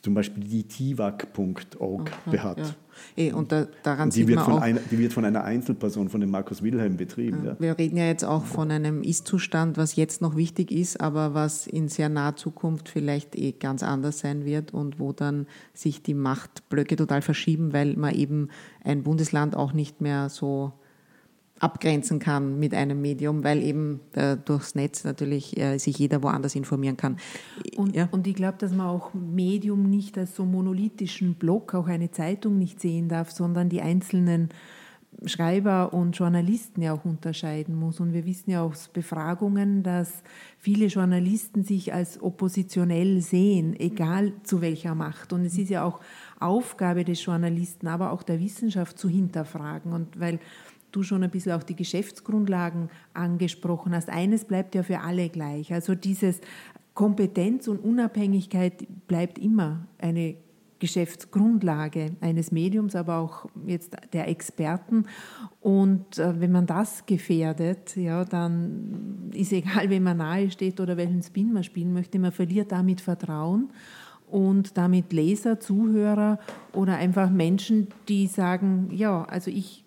zum 0.03 0.15
Beispiel 0.15 0.45
die 0.45 0.65
tivac.org 0.65 2.11
hat. 2.39 2.59
Ja. 2.59 2.65
E, 3.17 3.33
und 3.33 3.53
da, 3.53 3.67
daran 3.83 4.09
und 4.09 4.17
die, 4.17 4.27
wird 4.27 4.41
von 4.41 4.63
einer, 4.63 4.81
die 4.91 4.99
wird 4.99 5.13
von 5.13 5.25
einer 5.25 5.45
Einzelperson, 5.45 6.09
von 6.09 6.21
dem 6.21 6.31
Markus 6.31 6.63
Wilhelm 6.63 6.97
betrieben. 6.97 7.45
Ja. 7.45 7.57
Wir 7.59 7.79
reden 7.79 7.97
ja 7.97 8.07
jetzt 8.07 8.25
auch 8.25 8.45
von 8.45 8.71
einem 8.71 9.03
Ist-Zustand, 9.03 9.77
was 9.77 9.97
jetzt 9.97 10.21
noch 10.21 10.37
wichtig 10.37 10.71
ist, 10.71 11.01
aber 11.01 11.35
was 11.35 11.67
in 11.67 11.89
sehr 11.89 12.09
naher 12.09 12.37
Zukunft 12.37 12.89
vielleicht 12.89 13.37
eh 13.37 13.53
ganz 13.53 13.83
anders 13.83 14.21
sein 14.21 14.45
wird 14.45 14.73
und 14.73 14.99
wo 14.99 15.13
dann 15.13 15.47
sich 15.73 16.03
die 16.03 16.15
Machtblöcke 16.15 16.97
total 16.97 17.23
verschieben, 17.23 17.73
weil 17.73 17.97
man 17.97 18.15
eben 18.15 18.49
ein 18.83 19.03
Bundesland 19.03 19.57
auch 19.57 19.73
nicht 19.73 20.01
mehr 20.01 20.29
so 20.29 20.73
abgrenzen 21.61 22.19
kann 22.19 22.59
mit 22.59 22.75
einem 22.75 23.01
Medium, 23.01 23.45
weil 23.45 23.63
eben 23.63 24.01
äh, 24.15 24.37
durchs 24.37 24.75
Netz 24.75 25.05
natürlich 25.05 25.57
äh, 25.57 25.79
sich 25.79 25.99
jeder 25.99 26.23
woanders 26.23 26.55
informieren 26.55 26.97
kann. 26.97 27.17
Und, 27.77 27.95
ja? 27.95 28.09
und 28.11 28.27
ich 28.27 28.35
glaube, 28.35 28.59
dass 28.59 28.73
man 28.73 28.87
auch 28.89 29.15
Medium 29.15 29.89
nicht 29.89 30.19
als 30.19 30.35
so 30.35 30.45
monolithischen 30.45 31.35
Block, 31.35 31.75
auch 31.75 31.87
eine 31.87 32.11
Zeitung 32.11 32.59
nicht 32.59 32.81
sehen 32.81 33.09
darf, 33.09 33.31
sondern 33.31 33.69
die 33.69 33.83
einzelnen 33.83 34.49
Schreiber 35.27 35.93
und 35.93 36.17
Journalisten 36.17 36.83
ja 36.83 36.93
auch 36.93 37.05
unterscheiden 37.05 37.75
muss. 37.75 38.01
Und 38.01 38.13
wir 38.13 38.27
wissen 38.27 38.51
ja 38.51 38.63
aus 38.63 38.89
Befragungen, 38.89 39.83
dass 39.83 40.23
viele 40.59 40.87
Journalisten 40.87 41.65
sich 41.65 41.95
als 41.95 42.21
oppositionell 42.21 43.21
sehen, 43.21 43.79
egal 43.79 44.33
zu 44.43 44.61
welcher 44.61 44.95
Macht. 44.95 45.33
Und 45.33 45.45
es 45.45 45.57
ist 45.57 45.71
ja 45.71 45.85
auch 45.85 46.01
Aufgabe 46.41 47.05
des 47.05 47.25
Journalisten, 47.25 47.87
aber 47.87 48.11
auch 48.11 48.23
der 48.23 48.41
Wissenschaft 48.41 48.99
zu 48.99 49.09
hinterfragen. 49.09 49.93
Und 49.93 50.19
weil 50.19 50.41
du 50.95 51.03
schon 51.03 51.23
ein 51.23 51.31
bisschen 51.31 51.53
auch 51.53 51.63
die 51.63 51.77
Geschäftsgrundlagen 51.77 52.91
angesprochen 53.13 53.95
hast. 53.95 54.09
Eines 54.09 54.45
bleibt 54.45 54.75
ja 54.75 54.83
für 54.83 55.01
alle 55.01 55.29
gleich. 55.29 55.73
Also 55.73 55.95
dieses 55.95 56.41
Kompetenz 56.95 57.69
und 57.69 57.79
Unabhängigkeit 57.79 58.87
bleibt 59.09 59.39
immer 59.39 59.87
eine 59.99 60.37
Geschäftsgrundlage 60.79 62.13
eines 62.21 62.53
Mediums, 62.53 62.95
aber 62.95 63.17
auch 63.19 63.47
jetzt 63.67 63.97
der 64.13 64.29
Experten. 64.29 65.07
Und 65.61 66.19
äh, 66.19 66.41
wenn 66.41 66.53
man 66.53 66.67
das 66.67 67.07
gefährdet, 67.07 67.97
ja, 67.97 68.25
dann 68.25 69.31
ist 69.33 69.53
egal, 69.53 69.89
wem 69.91 70.03
man 70.03 70.19
nahe 70.19 70.51
steht 70.51 70.81
oder 70.81 70.97
welchen 70.97 71.23
Spin 71.23 71.53
man 71.53 71.65
spielen 71.65 71.93
möchte, 71.93 72.19
man 72.19 72.33
verliert 72.33 72.71
damit 72.71 73.01
Vertrauen 73.01 73.71
und 74.31 74.77
damit 74.77 75.13
Leser, 75.13 75.61
Zuhörer 75.61 76.39
oder 76.73 76.97
einfach 76.97 77.31
Menschen, 77.31 77.89
die 78.09 78.27
sagen, 78.27 78.91
ja, 78.93 79.25
also 79.25 79.51
ich 79.51 79.84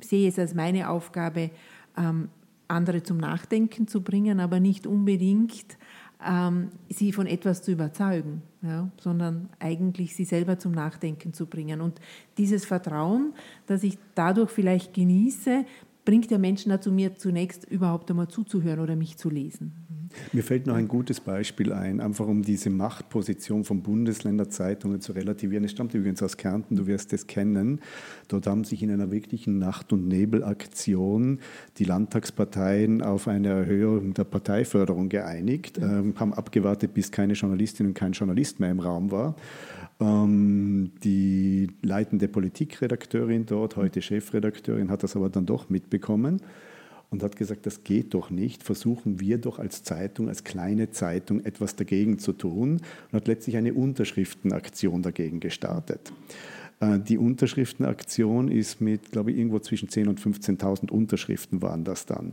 sehe 0.00 0.28
es 0.28 0.38
als 0.38 0.54
meine 0.54 0.90
Aufgabe, 0.90 1.50
ähm, 1.96 2.28
andere 2.68 3.02
zum 3.02 3.18
Nachdenken 3.18 3.86
zu 3.88 4.02
bringen, 4.02 4.40
aber 4.40 4.58
nicht 4.60 4.86
unbedingt 4.86 5.76
ähm, 6.26 6.70
sie 6.88 7.12
von 7.12 7.26
etwas 7.26 7.62
zu 7.62 7.72
überzeugen, 7.72 8.42
ja, 8.62 8.90
sondern 9.00 9.48
eigentlich 9.58 10.14
sie 10.16 10.24
selber 10.24 10.58
zum 10.58 10.72
Nachdenken 10.72 11.32
zu 11.32 11.46
bringen. 11.46 11.80
Und 11.80 12.00
dieses 12.38 12.64
Vertrauen, 12.64 13.34
das 13.66 13.82
ich 13.82 13.98
dadurch 14.14 14.50
vielleicht 14.50 14.94
genieße, 14.94 15.64
bringt 16.04 16.30
der 16.30 16.38
Menschen 16.38 16.70
dazu, 16.70 16.92
mir 16.92 17.16
zunächst 17.16 17.64
überhaupt 17.64 18.10
einmal 18.10 18.28
zuzuhören 18.28 18.80
oder 18.80 18.96
mich 18.96 19.16
zu 19.16 19.30
lesen. 19.30 19.72
Mir 20.32 20.44
fällt 20.44 20.66
noch 20.66 20.76
ein 20.76 20.86
gutes 20.86 21.18
Beispiel 21.18 21.72
ein, 21.72 22.00
einfach 22.00 22.28
um 22.28 22.42
diese 22.42 22.70
Machtposition 22.70 23.64
von 23.64 23.82
Bundesländerzeitungen 23.82 25.00
zu 25.00 25.12
relativieren. 25.12 25.64
Es 25.64 25.72
stammt 25.72 25.94
übrigens 25.94 26.22
aus 26.22 26.36
Kärnten, 26.36 26.76
du 26.76 26.86
wirst 26.86 27.12
es 27.12 27.26
kennen. 27.26 27.80
Dort 28.28 28.46
haben 28.46 28.62
sich 28.62 28.82
in 28.82 28.92
einer 28.92 29.10
wirklichen 29.10 29.58
Nacht- 29.58 29.92
und 29.92 30.06
Nebelaktion 30.06 31.40
die 31.78 31.84
Landtagsparteien 31.84 33.02
auf 33.02 33.26
eine 33.26 33.48
Erhöhung 33.48 34.14
der 34.14 34.24
Parteiförderung 34.24 35.08
geeinigt, 35.08 35.78
ähm, 35.78 36.14
haben 36.16 36.32
abgewartet, 36.32 36.94
bis 36.94 37.10
keine 37.10 37.32
Journalistin 37.32 37.86
und 37.86 37.94
kein 37.94 38.12
Journalist 38.12 38.60
mehr 38.60 38.70
im 38.70 38.80
Raum 38.80 39.10
war. 39.10 39.34
Ähm, 40.00 40.92
die 41.02 41.70
leitende 41.82 42.28
Politikredakteurin 42.28 43.46
dort, 43.46 43.76
heute 43.76 44.02
Chefredakteurin, 44.02 44.90
hat 44.90 45.02
das 45.02 45.16
aber 45.16 45.28
dann 45.28 45.46
doch 45.46 45.70
mitbekommen 45.70 45.93
und 47.10 47.22
hat 47.22 47.36
gesagt, 47.36 47.66
das 47.66 47.84
geht 47.84 48.14
doch 48.14 48.30
nicht, 48.30 48.62
versuchen 48.62 49.20
wir 49.20 49.38
doch 49.38 49.58
als 49.58 49.82
Zeitung, 49.82 50.28
als 50.28 50.42
kleine 50.42 50.90
Zeitung 50.90 51.44
etwas 51.44 51.76
dagegen 51.76 52.18
zu 52.18 52.32
tun 52.32 52.80
und 53.10 53.12
hat 53.12 53.28
letztlich 53.28 53.56
eine 53.56 53.72
Unterschriftenaktion 53.74 55.02
dagegen 55.02 55.40
gestartet. 55.40 56.12
Äh, 56.80 56.98
die 56.98 57.18
Unterschriftenaktion 57.18 58.48
ist 58.48 58.80
mit, 58.80 59.12
glaube 59.12 59.30
ich, 59.30 59.38
irgendwo 59.38 59.60
zwischen 59.60 59.88
10.000 59.88 60.08
und 60.08 60.20
15.000 60.20 60.90
Unterschriften 60.90 61.62
waren 61.62 61.84
das 61.84 62.06
dann. 62.06 62.26
Mhm. 62.26 62.32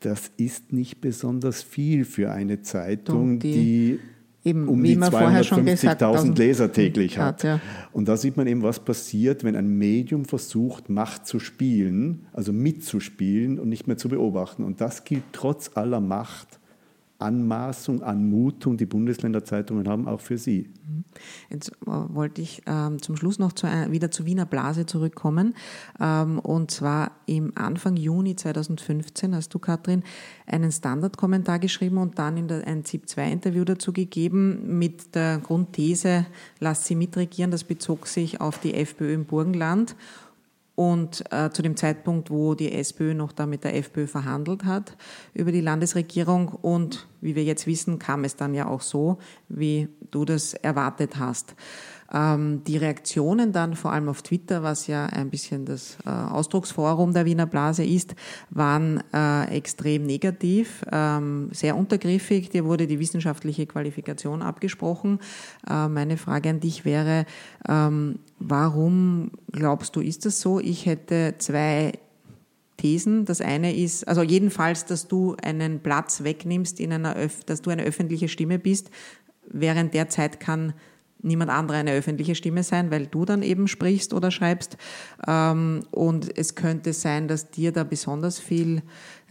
Das 0.00 0.30
ist 0.36 0.72
nicht 0.72 1.00
besonders 1.00 1.62
viel 1.62 2.04
für 2.04 2.30
eine 2.30 2.60
Zeitung, 2.60 3.38
die, 3.38 3.52
die 3.52 4.00
eben, 4.44 4.68
um 4.68 4.82
die 4.82 4.96
250.000 4.96 6.36
Leser 6.36 6.72
täglich 6.72 7.18
hat. 7.18 7.42
hat 7.42 7.44
ja. 7.44 7.60
Und 7.92 8.08
da 8.08 8.16
sieht 8.16 8.36
man 8.36 8.46
eben, 8.46 8.62
was 8.62 8.80
passiert, 8.80 9.44
wenn 9.44 9.56
ein 9.56 9.68
Medium 9.68 10.24
versucht, 10.24 10.88
Macht 10.88 11.26
zu 11.26 11.38
spielen, 11.38 12.26
also 12.32 12.52
mitzuspielen 12.52 13.58
und 13.58 13.68
nicht 13.68 13.86
mehr 13.86 13.96
zu 13.96 14.08
beobachten. 14.08 14.64
Und 14.64 14.80
das 14.80 15.04
gilt 15.04 15.24
trotz 15.32 15.70
aller 15.74 16.00
Macht 16.00 16.60
Anmaßung, 17.18 18.02
Anmutung, 18.02 18.76
die 18.76 18.86
Bundesländerzeitungen 18.86 19.88
haben, 19.88 20.08
auch 20.08 20.20
für 20.20 20.36
Sie. 20.36 20.70
Jetzt 21.48 21.70
äh, 21.70 21.86
wollte 21.86 22.42
ich 22.42 22.62
ähm, 22.66 23.00
zum 23.00 23.16
Schluss 23.16 23.38
noch 23.38 23.52
zu, 23.52 23.66
äh, 23.66 23.90
wieder 23.90 24.10
zur 24.10 24.26
Wiener 24.26 24.46
Blase 24.46 24.84
zurückkommen. 24.86 25.54
Ähm, 26.00 26.38
und 26.40 26.70
zwar 26.70 27.12
im 27.26 27.52
Anfang 27.56 27.96
Juni 27.96 28.36
2015 28.36 29.34
hast 29.34 29.54
du, 29.54 29.58
Katrin, 29.58 30.02
einen 30.46 30.72
Standardkommentar 30.72 31.58
geschrieben 31.58 31.98
und 31.98 32.18
dann 32.18 32.36
in 32.36 32.48
der, 32.48 32.66
ein 32.66 32.84
ZIP-2-Interview 32.84 33.64
dazu 33.64 33.92
gegeben 33.92 34.78
mit 34.78 35.14
der 35.14 35.38
Grundthese, 35.38 36.26
lasst 36.60 36.84
sie 36.84 36.96
mitregieren. 36.96 37.50
Das 37.50 37.64
bezog 37.64 38.06
sich 38.06 38.40
auf 38.40 38.58
die 38.58 38.74
FPÖ 38.74 39.14
im 39.14 39.24
Burgenland 39.24 39.94
und 40.74 41.24
äh, 41.32 41.50
zu 41.50 41.62
dem 41.62 41.76
Zeitpunkt, 41.76 42.30
wo 42.30 42.54
die 42.54 42.72
SPÖ 42.72 43.14
noch 43.14 43.32
da 43.32 43.46
mit 43.46 43.64
der 43.64 43.76
FPÖ 43.76 44.06
verhandelt 44.06 44.64
hat 44.64 44.96
über 45.32 45.52
die 45.52 45.60
Landesregierung. 45.60 46.48
Und 46.48 47.06
wie 47.20 47.36
wir 47.36 47.44
jetzt 47.44 47.66
wissen, 47.66 47.98
kam 47.98 48.24
es 48.24 48.36
dann 48.36 48.54
ja 48.54 48.66
auch 48.66 48.80
so, 48.80 49.18
wie 49.48 49.88
du 50.10 50.24
das 50.24 50.54
erwartet 50.54 51.16
hast. 51.18 51.54
Ähm, 52.14 52.62
die 52.64 52.76
Reaktionen 52.76 53.52
dann, 53.52 53.74
vor 53.74 53.92
allem 53.92 54.08
auf 54.08 54.22
Twitter, 54.22 54.62
was 54.62 54.86
ja 54.86 55.06
ein 55.06 55.30
bisschen 55.30 55.64
das 55.64 55.98
äh, 56.06 56.10
Ausdrucksforum 56.10 57.12
der 57.12 57.24
Wiener 57.24 57.46
Blase 57.46 57.84
ist, 57.84 58.14
waren 58.50 59.02
äh, 59.12 59.56
extrem 59.56 60.06
negativ, 60.06 60.84
ähm, 60.92 61.48
sehr 61.52 61.76
untergriffig. 61.76 62.50
Dir 62.50 62.64
wurde 62.64 62.86
die 62.86 63.00
wissenschaftliche 63.00 63.66
Qualifikation 63.66 64.42
abgesprochen. 64.42 65.18
Äh, 65.68 65.88
meine 65.88 66.16
Frage 66.16 66.50
an 66.50 66.60
dich 66.60 66.84
wäre, 66.84 67.26
ähm, 67.68 68.20
warum 68.38 69.32
glaubst 69.50 69.96
du, 69.96 70.00
ist 70.00 70.24
das 70.24 70.40
so? 70.40 70.60
Ich 70.60 70.86
hätte 70.86 71.34
zwei 71.38 71.92
Thesen. 72.76 73.24
Das 73.24 73.40
eine 73.40 73.74
ist, 73.74 74.06
also 74.06 74.22
jedenfalls, 74.22 74.84
dass 74.84 75.08
du 75.08 75.36
einen 75.42 75.80
Platz 75.80 76.22
wegnimmst 76.22 76.78
in 76.78 76.92
einer, 76.92 77.16
Öf 77.16 77.42
dass 77.44 77.62
du 77.62 77.70
eine 77.70 77.82
öffentliche 77.82 78.28
Stimme 78.28 78.58
bist. 78.58 78.90
Während 79.46 79.94
der 79.94 80.08
Zeit 80.08 80.38
kann 80.38 80.74
niemand 81.24 81.50
anderer 81.50 81.78
eine 81.78 81.92
öffentliche 81.92 82.34
Stimme 82.34 82.62
sein, 82.62 82.90
weil 82.90 83.06
du 83.06 83.24
dann 83.24 83.42
eben 83.42 83.68
sprichst 83.68 84.14
oder 84.14 84.30
schreibst. 84.30 84.76
Ähm, 85.26 85.84
und 85.90 86.36
es 86.36 86.54
könnte 86.54 86.92
sein, 86.92 87.28
dass 87.28 87.50
dir 87.50 87.72
da 87.72 87.84
besonders 87.84 88.38
viel 88.38 88.82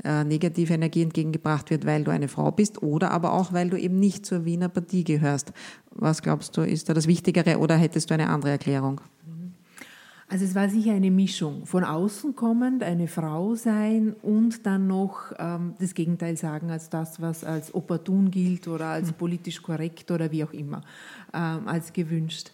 äh, 0.03 0.23
negative 0.23 0.73
Energie 0.73 1.03
entgegengebracht 1.03 1.69
wird, 1.69 1.85
weil 1.85 2.03
du 2.03 2.11
eine 2.11 2.27
Frau 2.27 2.51
bist 2.51 2.81
oder 2.81 3.11
aber 3.11 3.33
auch, 3.33 3.53
weil 3.53 3.69
du 3.69 3.77
eben 3.77 3.99
nicht 3.99 4.25
zur 4.25 4.45
Wiener 4.45 4.69
Partie 4.69 5.03
gehörst. 5.03 5.53
Was 5.91 6.21
glaubst 6.21 6.57
du, 6.57 6.61
ist 6.61 6.89
da 6.89 6.93
das 6.93 7.07
Wichtigere 7.07 7.59
oder 7.59 7.75
hättest 7.75 8.09
du 8.09 8.15
eine 8.15 8.29
andere 8.29 8.51
Erklärung? 8.51 9.01
Also 10.33 10.45
es 10.45 10.55
war 10.55 10.67
sicher 10.67 10.93
eine 10.93 11.11
Mischung. 11.11 11.67
Von 11.67 11.83
außen 11.83 12.35
kommend, 12.35 12.81
eine 12.81 13.07
Frau 13.07 13.53
sein 13.53 14.15
und 14.23 14.65
dann 14.65 14.87
noch 14.87 15.31
ähm, 15.37 15.75
das 15.77 15.93
Gegenteil 15.93 16.37
sagen 16.37 16.71
als 16.71 16.89
das, 16.89 17.21
was 17.21 17.43
als 17.43 17.75
opportun 17.75 18.31
gilt 18.31 18.67
oder 18.67 18.87
als 18.87 19.09
hm. 19.09 19.13
politisch 19.17 19.61
korrekt 19.61 20.09
oder 20.09 20.31
wie 20.31 20.43
auch 20.43 20.51
immer, 20.51 20.81
ähm, 21.35 21.67
als 21.67 21.93
gewünscht. 21.93 22.49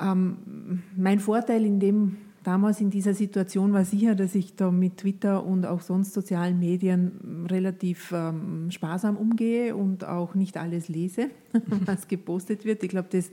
Ähm, 0.00 0.84
mein 0.96 1.18
Vorteil 1.18 1.64
in 1.66 1.80
dem 1.80 2.18
damals 2.44 2.80
in 2.80 2.90
dieser 2.90 3.14
Situation 3.14 3.72
war 3.72 3.84
sicher, 3.84 4.14
dass 4.14 4.36
ich 4.36 4.54
da 4.54 4.70
mit 4.70 4.98
Twitter 4.98 5.44
und 5.44 5.66
auch 5.66 5.80
sonst 5.80 6.12
sozialen 6.12 6.60
Medien 6.60 7.46
relativ 7.50 8.12
ähm, 8.12 8.70
sparsam 8.70 9.16
umgehe 9.16 9.74
und 9.74 10.04
auch 10.04 10.36
nicht 10.36 10.56
alles 10.56 10.86
lese, 10.88 11.30
was 11.84 12.06
gepostet 12.06 12.64
wird. 12.64 12.84
Ich 12.84 12.90
glaube, 12.90 13.08
das 13.10 13.32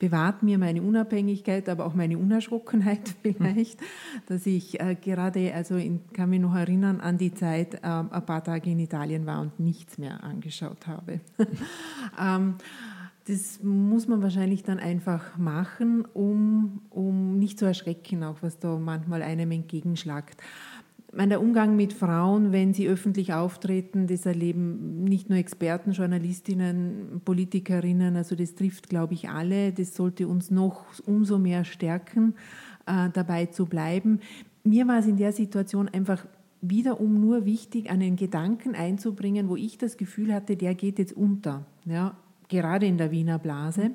bewahrt 0.00 0.42
mir 0.42 0.58
meine 0.58 0.82
Unabhängigkeit, 0.82 1.68
aber 1.68 1.84
auch 1.84 1.94
meine 1.94 2.18
Unerschrockenheit 2.18 3.14
vielleicht, 3.22 3.78
dass 4.26 4.46
ich 4.46 4.80
äh, 4.80 4.96
gerade, 4.96 5.54
also 5.54 5.76
in, 5.76 6.00
kann 6.12 6.30
mich 6.30 6.40
noch 6.40 6.56
erinnern 6.56 7.00
an 7.00 7.18
die 7.18 7.32
Zeit, 7.32 7.74
äh, 7.74 7.86
ein 7.86 8.26
paar 8.26 8.42
Tage 8.42 8.70
in 8.70 8.80
Italien 8.80 9.26
war 9.26 9.40
und 9.40 9.60
nichts 9.60 9.98
mehr 9.98 10.24
angeschaut 10.24 10.88
habe. 10.88 11.20
ähm, 12.20 12.54
das 13.28 13.62
muss 13.62 14.08
man 14.08 14.22
wahrscheinlich 14.22 14.64
dann 14.64 14.80
einfach 14.80 15.36
machen, 15.36 16.04
um, 16.14 16.80
um 16.90 17.38
nicht 17.38 17.58
zu 17.58 17.66
erschrecken, 17.66 18.24
auch 18.24 18.38
was 18.40 18.58
da 18.58 18.76
manchmal 18.76 19.22
einem 19.22 19.52
entgegenschlagt. 19.52 20.42
Meine, 21.12 21.30
der 21.30 21.40
Umgang 21.40 21.76
mit 21.76 21.92
Frauen, 21.92 22.52
wenn 22.52 22.72
sie 22.72 22.88
öffentlich 22.88 23.32
auftreten, 23.32 24.06
das 24.06 24.26
erleben 24.26 25.04
nicht 25.04 25.28
nur 25.28 25.38
Experten, 25.38 25.92
Journalistinnen, 25.92 27.20
Politikerinnen, 27.24 28.16
also 28.16 28.36
das 28.36 28.54
trifft, 28.54 28.88
glaube 28.88 29.14
ich, 29.14 29.28
alle. 29.28 29.72
Das 29.72 29.94
sollte 29.94 30.28
uns 30.28 30.50
noch 30.50 30.84
umso 31.06 31.38
mehr 31.38 31.64
stärken, 31.64 32.34
äh, 32.86 33.10
dabei 33.12 33.46
zu 33.46 33.66
bleiben. 33.66 34.20
Mir 34.62 34.86
war 34.86 34.98
es 34.98 35.06
in 35.06 35.16
der 35.16 35.32
Situation 35.32 35.88
einfach 35.88 36.26
wiederum 36.60 37.20
nur 37.20 37.46
wichtig, 37.46 37.90
einen 37.90 38.16
Gedanken 38.16 38.74
einzubringen, 38.74 39.48
wo 39.48 39.56
ich 39.56 39.78
das 39.78 39.96
Gefühl 39.96 40.32
hatte, 40.34 40.56
der 40.56 40.74
geht 40.74 40.98
jetzt 40.98 41.14
unter. 41.14 41.64
Ja, 41.86 42.16
gerade 42.48 42.86
in 42.86 42.98
der 42.98 43.10
Wiener 43.10 43.38
Blase, 43.38 43.92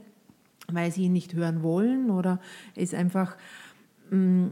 weil 0.71 0.91
sie 0.91 1.03
ihn 1.03 1.13
nicht 1.13 1.33
hören 1.35 1.61
wollen 1.61 2.09
oder 2.09 2.39
es 2.75 2.93
einfach 2.93 3.37
mm, 4.09 4.47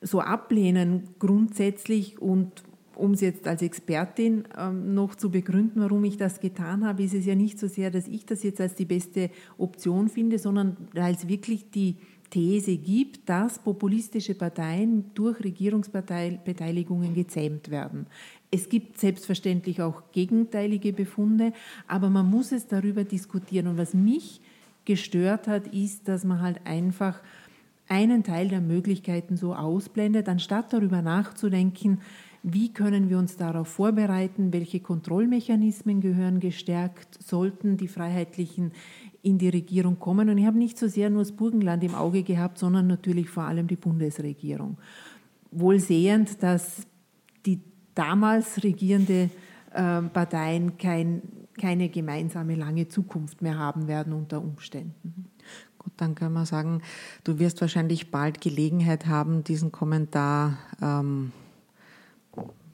so 0.00 0.20
ablehnen 0.20 1.08
grundsätzlich 1.18 2.20
und 2.20 2.62
um 2.96 3.12
es 3.12 3.20
jetzt 3.20 3.46
als 3.46 3.62
Expertin 3.62 4.44
ähm, 4.58 4.94
noch 4.94 5.14
zu 5.14 5.30
begründen, 5.30 5.80
warum 5.80 6.04
ich 6.04 6.16
das 6.16 6.40
getan 6.40 6.84
habe, 6.84 7.02
ist 7.02 7.14
es 7.14 7.26
ja 7.26 7.34
nicht 7.34 7.58
so 7.58 7.68
sehr, 7.68 7.90
dass 7.90 8.08
ich 8.08 8.24
das 8.24 8.42
jetzt 8.42 8.60
als 8.60 8.74
die 8.74 8.86
beste 8.86 9.30
Option 9.58 10.08
finde, 10.08 10.38
sondern 10.38 10.76
weil 10.94 11.14
es 11.14 11.28
wirklich 11.28 11.70
die 11.70 11.96
These 12.30 12.76
gibt, 12.76 13.28
dass 13.28 13.58
populistische 13.58 14.34
Parteien 14.34 15.10
durch 15.14 15.42
Regierungsbeteiligungen 15.44 17.14
gezähmt 17.14 17.70
werden. 17.70 18.06
Es 18.50 18.68
gibt 18.68 18.98
selbstverständlich 18.98 19.82
auch 19.82 20.10
gegenteilige 20.12 20.92
Befunde, 20.92 21.52
aber 21.86 22.10
man 22.10 22.28
muss 22.28 22.52
es 22.52 22.66
darüber 22.66 23.04
diskutieren. 23.04 23.68
Und 23.68 23.78
was 23.78 23.94
mich 23.94 24.40
gestört 24.84 25.46
hat, 25.46 25.68
ist, 25.68 26.08
dass 26.08 26.24
man 26.24 26.40
halt 26.40 26.60
einfach 26.64 27.20
einen 27.88 28.24
Teil 28.24 28.48
der 28.48 28.60
Möglichkeiten 28.60 29.36
so 29.36 29.54
ausblendet, 29.54 30.28
anstatt 30.28 30.72
darüber 30.72 31.02
nachzudenken, 31.02 32.00
wie 32.42 32.72
können 32.72 33.10
wir 33.10 33.18
uns 33.18 33.36
darauf 33.36 33.66
vorbereiten, 33.66 34.52
welche 34.52 34.78
Kontrollmechanismen 34.78 36.00
gehören 36.00 36.38
gestärkt, 36.38 37.20
sollten 37.22 37.76
die 37.76 37.88
Freiheitlichen 37.88 38.70
in 39.22 39.38
die 39.38 39.48
Regierung 39.48 39.98
kommen. 39.98 40.28
Und 40.28 40.38
ich 40.38 40.46
habe 40.46 40.56
nicht 40.56 40.78
so 40.78 40.86
sehr 40.86 41.10
nur 41.10 41.22
das 41.22 41.32
Burgenland 41.32 41.82
im 41.82 41.96
Auge 41.96 42.22
gehabt, 42.22 42.58
sondern 42.58 42.86
natürlich 42.86 43.28
vor 43.28 43.42
allem 43.42 43.66
die 43.66 43.74
Bundesregierung. 43.74 44.78
Wohl 45.50 45.80
sehend, 45.80 46.40
dass 46.42 46.86
die 47.44 47.60
damals 47.96 48.62
regierende 48.62 49.30
äh, 49.72 50.02
Parteien 50.02 50.78
kein, 50.78 51.22
keine 51.60 51.88
gemeinsame 51.88 52.54
lange 52.54 52.86
Zukunft 52.86 53.42
mehr 53.42 53.58
haben 53.58 53.88
werden 53.88 54.12
unter 54.12 54.40
Umständen. 54.40 55.26
Gut, 55.86 55.92
dann 55.98 56.16
können 56.16 56.32
wir 56.34 56.46
sagen, 56.46 56.82
du 57.22 57.38
wirst 57.38 57.60
wahrscheinlich 57.60 58.10
bald 58.10 58.40
Gelegenheit 58.40 59.06
haben, 59.06 59.44
diesen 59.44 59.70
Kommentar 59.70 60.58
ähm, 60.82 61.30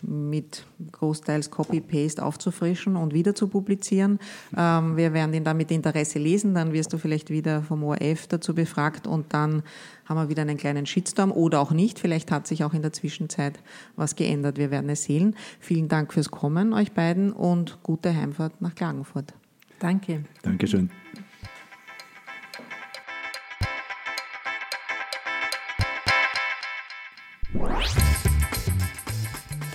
mit 0.00 0.64
großteils 0.92 1.50
Copy-Paste 1.50 2.24
aufzufrischen 2.24 2.96
und 2.96 3.12
wieder 3.12 3.34
zu 3.34 3.48
publizieren. 3.48 4.18
Ähm, 4.56 4.96
wir 4.96 5.12
werden 5.12 5.34
ihn 5.34 5.44
dann 5.44 5.58
mit 5.58 5.70
Interesse 5.70 6.18
lesen, 6.18 6.54
dann 6.54 6.72
wirst 6.72 6.94
du 6.94 6.96
vielleicht 6.96 7.28
wieder 7.28 7.60
vom 7.60 7.84
ORF 7.84 8.28
dazu 8.28 8.54
befragt 8.54 9.06
und 9.06 9.34
dann 9.34 9.62
haben 10.06 10.16
wir 10.16 10.30
wieder 10.30 10.40
einen 10.40 10.56
kleinen 10.56 10.86
Shitstorm 10.86 11.32
oder 11.32 11.60
auch 11.60 11.72
nicht. 11.72 11.98
Vielleicht 11.98 12.30
hat 12.30 12.46
sich 12.46 12.64
auch 12.64 12.72
in 12.72 12.80
der 12.80 12.94
Zwischenzeit 12.94 13.60
was 13.94 14.16
geändert. 14.16 14.56
Wir 14.56 14.70
werden 14.70 14.88
es 14.88 15.04
sehen. 15.04 15.36
Vielen 15.60 15.88
Dank 15.88 16.14
fürs 16.14 16.30
Kommen, 16.30 16.72
euch 16.72 16.92
beiden, 16.92 17.30
und 17.30 17.82
gute 17.82 18.16
Heimfahrt 18.16 18.62
nach 18.62 18.74
Klagenfurt. 18.74 19.34
Danke. 19.80 20.24
Dankeschön. 20.40 20.90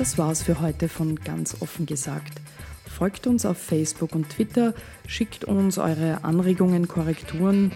Das 0.08 0.18
war's 0.18 0.42
für 0.42 0.62
heute 0.62 0.88
von 0.88 1.18
ganz 1.20 1.58
offen 1.60 1.86
gesagt. 1.86 2.40
Folgt 2.86 3.28
uns 3.28 3.46
auf 3.46 3.58
Facebook 3.58 4.16
und 4.16 4.30
Twitter, 4.30 4.74
schickt 5.06 5.44
uns 5.44 5.78
eure 5.78 6.24
Anregungen, 6.24 6.88
Korrekturen, 6.88 7.74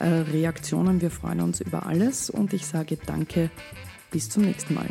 äh, 0.00 0.06
Reaktionen. 0.08 1.00
Wir 1.00 1.12
freuen 1.12 1.40
uns 1.40 1.60
über 1.60 1.86
alles 1.86 2.30
und 2.30 2.52
ich 2.52 2.66
sage 2.66 2.98
danke. 3.06 3.48
Bis 4.10 4.28
zum 4.28 4.42
nächsten 4.42 4.74
Mal. 4.74 4.88